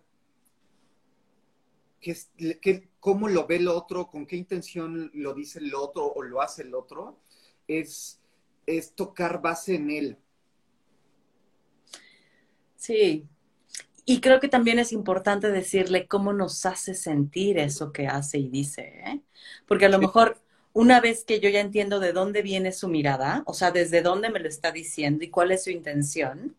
qué, 2.00 2.90
cómo 3.00 3.28
lo 3.28 3.48
ve 3.48 3.58
el 3.58 3.68
otro, 3.68 4.08
con 4.08 4.26
qué 4.26 4.36
intención 4.36 5.12
lo 5.14 5.34
dice 5.34 5.60
el 5.60 5.74
otro 5.74 6.06
o 6.06 6.22
lo 6.24 6.42
hace 6.42 6.64
el 6.64 6.76
otro, 6.76 7.20
es, 7.68 8.20
es 8.66 8.94
tocar 8.94 9.42
base 9.42 9.76
en 9.76 9.90
él. 9.92 10.18
Sí, 12.76 13.28
y 14.06 14.22
creo 14.22 14.40
que 14.40 14.48
también 14.48 14.78
es 14.78 14.92
importante 14.92 15.52
decirle 15.52 16.08
cómo 16.08 16.32
nos 16.32 16.66
hace 16.66 16.94
sentir 16.94 17.58
eso 17.58 17.92
que 17.92 18.08
hace 18.08 18.38
y 18.38 18.50
dice, 18.50 19.02
¿eh? 19.04 19.22
Porque 19.68 19.88
a 19.88 19.90
lo 19.90 20.00
mejor 20.00 20.38
una 20.74 21.00
vez 21.00 21.24
que 21.24 21.40
yo 21.40 21.50
ya 21.50 21.62
entiendo 21.62 22.00
de 22.00 22.14
dónde 22.14 22.42
viene 22.42 22.72
su 22.72 22.88
mirada, 22.88 23.44
o 23.48 23.54
sea, 23.54 23.72
desde 23.72 24.02
dónde 24.02 24.30
me 24.30 24.40
lo 24.40 24.48
está 24.48 24.72
diciendo 24.72 25.24
y 25.24 25.30
cuál 25.30 25.52
es 25.52 25.64
su 25.64 25.72
intención, 25.72 26.56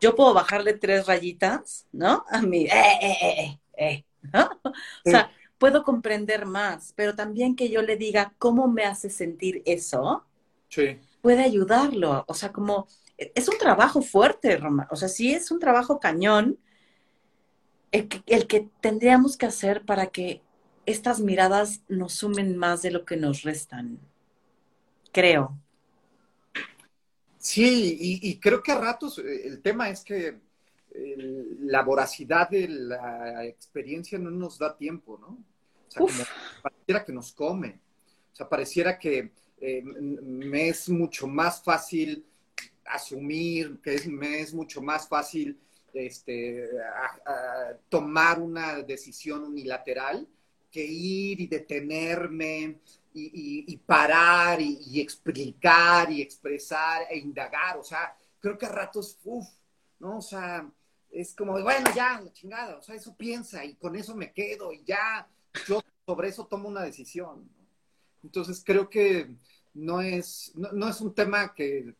yo 0.00 0.14
puedo 0.14 0.34
bajarle 0.34 0.74
tres 0.74 1.06
rayitas, 1.06 1.86
¿no? 1.92 2.24
A 2.30 2.42
mí, 2.42 2.66
eh, 2.66 2.70
eh, 3.02 3.16
eh, 3.22 3.34
eh, 3.40 3.58
eh 3.76 4.04
¿no? 4.32 4.50
O 5.04 5.10
sea, 5.10 5.30
puedo 5.58 5.82
comprender 5.82 6.46
más, 6.46 6.92
pero 6.94 7.14
también 7.14 7.56
que 7.56 7.70
yo 7.70 7.82
le 7.82 7.96
diga 7.96 8.34
cómo 8.38 8.68
me 8.68 8.84
hace 8.84 9.10
sentir 9.10 9.62
eso, 9.64 10.24
sí. 10.68 10.98
puede 11.20 11.42
ayudarlo. 11.42 12.24
O 12.28 12.34
sea, 12.34 12.52
como 12.52 12.86
es 13.16 13.48
un 13.48 13.58
trabajo 13.58 14.02
fuerte, 14.02 14.56
Roma. 14.56 14.88
O 14.90 14.96
sea, 14.96 15.08
sí 15.08 15.32
es 15.32 15.50
un 15.50 15.58
trabajo 15.58 16.00
cañón 16.00 16.58
el 17.92 18.08
que, 18.08 18.22
el 18.26 18.46
que 18.46 18.68
tendríamos 18.80 19.36
que 19.36 19.46
hacer 19.46 19.84
para 19.84 20.06
que 20.08 20.42
estas 20.86 21.20
miradas 21.20 21.82
nos 21.88 22.14
sumen 22.14 22.56
más 22.56 22.82
de 22.82 22.90
lo 22.90 23.04
que 23.04 23.16
nos 23.16 23.42
restan. 23.42 23.98
Creo. 25.12 25.56
Sí, 27.38 27.96
y, 28.00 28.38
creo 28.38 28.62
que 28.62 28.72
a 28.72 28.78
ratos 28.78 29.18
eh, 29.18 29.46
el 29.46 29.60
tema 29.60 29.90
es 29.90 30.04
que 30.04 30.38
la 30.94 31.82
voracidad 31.82 32.48
de 32.48 32.68
la 32.68 33.44
experiencia 33.44 34.18
no 34.18 34.30
nos 34.30 34.58
da 34.58 34.76
tiempo, 34.76 35.18
¿no? 35.18 35.38
O 35.88 35.88
sea, 35.88 36.00
como 36.00 36.62
pareciera 36.62 37.04
que 37.04 37.12
nos 37.12 37.32
come. 37.32 37.80
O 38.32 38.36
sea, 38.36 38.48
pareciera 38.48 38.98
que 38.98 39.32
eh, 39.60 39.82
me 39.82 40.68
es 40.68 40.88
mucho 40.88 41.26
más 41.26 41.62
fácil 41.62 42.24
asumir, 42.86 43.80
que 43.82 43.94
es, 43.94 44.06
me 44.06 44.40
es 44.40 44.52
mucho 44.52 44.80
más 44.82 45.08
fácil 45.08 45.58
este, 45.92 46.68
tomar 47.88 48.40
una 48.40 48.82
decisión 48.82 49.44
unilateral 49.44 50.26
que 50.70 50.84
ir 50.84 51.40
y 51.40 51.46
detenerme 51.46 52.80
y, 53.14 53.76
parar 53.76 54.60
y, 54.60 55.00
explicar 55.00 56.10
y 56.10 56.22
expresar 56.22 57.02
e 57.10 57.18
indagar. 57.18 57.76
O 57.76 57.84
sea, 57.84 58.16
creo 58.40 58.56
que 58.56 58.66
a 58.66 58.70
ratos, 58.70 59.18
uff, 59.24 59.46
¿no? 59.98 60.18
O 60.18 60.22
sea, 60.22 60.68
es 61.10 61.34
como, 61.34 61.52
bueno, 61.62 61.90
ya, 61.94 62.20
la 62.20 62.32
chingada, 62.32 62.78
o 62.78 62.82
sea, 62.82 62.94
eso 62.94 63.14
piensa 63.14 63.64
y 63.64 63.74
con 63.74 63.94
eso 63.96 64.16
me 64.16 64.32
quedo 64.32 64.72
y 64.72 64.82
ya, 64.84 65.28
yo 65.68 65.82
sobre 66.06 66.28
eso 66.28 66.46
tomo 66.46 66.68
una 66.68 66.82
decisión. 66.82 67.48
Entonces, 68.22 68.62
creo 68.64 68.88
que 68.88 69.36
no 69.74 70.00
es, 70.00 70.52
no, 70.54 70.88
es 70.88 71.00
un 71.00 71.14
tema 71.14 71.54
que, 71.54 71.94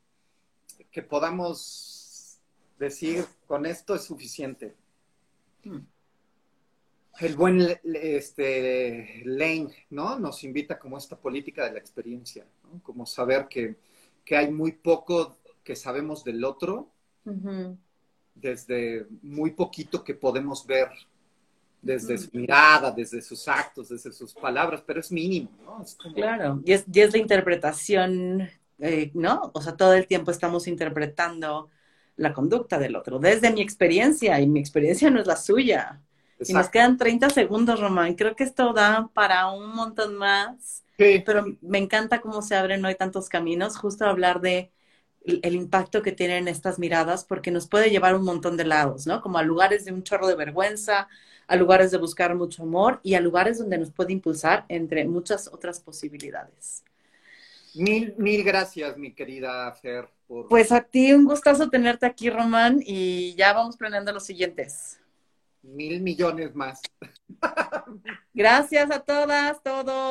que 0.93 1.03
podamos 1.03 2.39
decir, 2.79 3.25
con 3.49 3.67
esto 3.67 3.95
es 3.95 4.05
suficiente. 4.05 4.77
Hmm 5.65 5.81
el 7.21 7.37
buen 7.37 7.79
este, 7.85 9.23
Lane, 9.25 9.71
¿no? 9.91 10.19
Nos 10.19 10.45
invita 10.45 10.79
como 10.79 10.99
esta 10.99 11.17
política 11.17 11.65
de 11.65 11.73
la 11.73 11.79
experiencia, 11.79 12.47
¿no? 12.65 12.83
Como 12.83 13.07
saber 13.07 13.49
que, 13.49 13.77
hay 14.31 14.51
muy 14.51 14.73
poco 14.73 15.37
que 15.63 15.77
sabemos 15.77 16.25
del 16.25 16.45
otro, 16.45 16.89
desde 18.35 19.07
muy 19.23 19.51
poquito 19.51 20.03
que 20.03 20.15
podemos 20.15 20.67
ver, 20.67 20.89
desde 21.83 22.17
su 22.17 22.31
mirada, 22.33 22.93
desde 22.93 23.21
sus 23.21 23.47
actos, 23.49 23.89
desde 23.89 24.13
sus 24.13 24.33
palabras, 24.33 24.83
pero 24.87 25.01
es 25.01 25.13
mínimo, 25.13 25.51
¿no? 25.65 25.85
Claro, 26.15 26.63
y 26.65 26.73
es, 26.73 26.85
y 26.91 27.01
es 27.01 27.13
la 27.13 27.19
interpretación, 27.19 28.49
eh, 28.83 29.13
¿no? 29.15 29.53
O 29.55 29.63
sea, 29.63 29.77
todo 29.77 29.95
el 29.95 30.09
tiempo 30.09 30.33
estamos 30.33 30.67
interpretando 30.67 31.71
la 32.17 32.33
conducta 32.35 32.79
del 32.79 32.97
otro, 32.97 33.21
desde 33.21 33.53
mi 33.53 33.63
experiencia, 33.63 34.41
y 34.41 34.49
mi 34.49 34.59
experiencia 34.59 35.09
no 35.09 35.21
es 35.21 35.27
la 35.27 35.37
suya. 35.37 36.03
Y 36.41 36.53
nos 36.53 36.69
quedan 36.69 36.97
30 36.97 37.31
segundos, 37.31 37.79
Román. 37.79 38.15
Creo 38.15 38.35
que 38.35 38.43
esto 38.43 38.73
da 38.73 39.09
para 39.15 39.49
un 39.51 39.73
montón 39.73 40.17
más. 40.17 40.83
Sí. 40.99 41.23
Pero 41.25 41.45
me 41.61 41.79
encanta 41.79 42.21
cómo 42.21 42.43
se 42.43 42.57
abren 42.57 42.85
hoy 42.85 42.97
tantos 42.97 43.29
caminos, 43.29 43.77
justo 43.77 44.05
hablar 44.05 44.41
de 44.41 44.73
el, 45.25 45.55
impacto 45.55 46.03
que 46.03 46.11
tienen 46.11 46.49
estas 46.49 46.81
miradas, 46.81 47.25
porque 47.25 47.53
nos 47.53 47.69
puede 47.69 47.91
llevar 47.91 48.17
un 48.17 48.25
montón 48.25 48.57
de 48.57 48.65
lados, 48.65 49.07
¿no? 49.07 49.23
Como 49.23 49.39
a 49.39 49.45
lugares 49.45 49.85
de 49.85 49.93
un 49.93 50.03
chorro 50.03 50.27
de 50.27 50.35
vergüenza, 50.35 51.07
a 51.47 51.55
lugares 51.55 51.93
de 51.93 51.99
buscar 51.99 52.35
mucho 52.35 52.65
amor 52.65 52.99
y 53.05 53.15
a 53.15 53.21
lugares 53.21 53.59
donde 53.59 53.79
nos 53.79 53.93
puede 53.93 54.13
impulsar 54.13 54.65
entre 54.69 55.05
muchas 55.05 55.47
otras 55.47 55.79
posibilidades. 55.79 56.83
Mil, 57.75 58.15
mil 58.19 58.45
gracias, 58.45 58.97
mi 58.97 59.13
querida 59.13 59.73
Fer. 59.73 60.09
Pues 60.49 60.73
a 60.73 60.81
ti 60.81 61.13
un 61.13 61.25
gustazo 61.25 61.69
tenerte 61.69 62.07
aquí, 62.07 62.31
Román, 62.31 62.83
y 62.85 63.35
ya 63.35 63.53
vamos 63.53 63.77
planeando 63.77 64.13
los 64.13 64.25
siguientes. 64.25 64.99
Mil 65.63 66.01
millones 66.01 66.55
más. 66.55 66.81
Gracias 68.35 68.91
a 68.91 68.99
todas, 69.01 69.63
todos. 69.63 70.03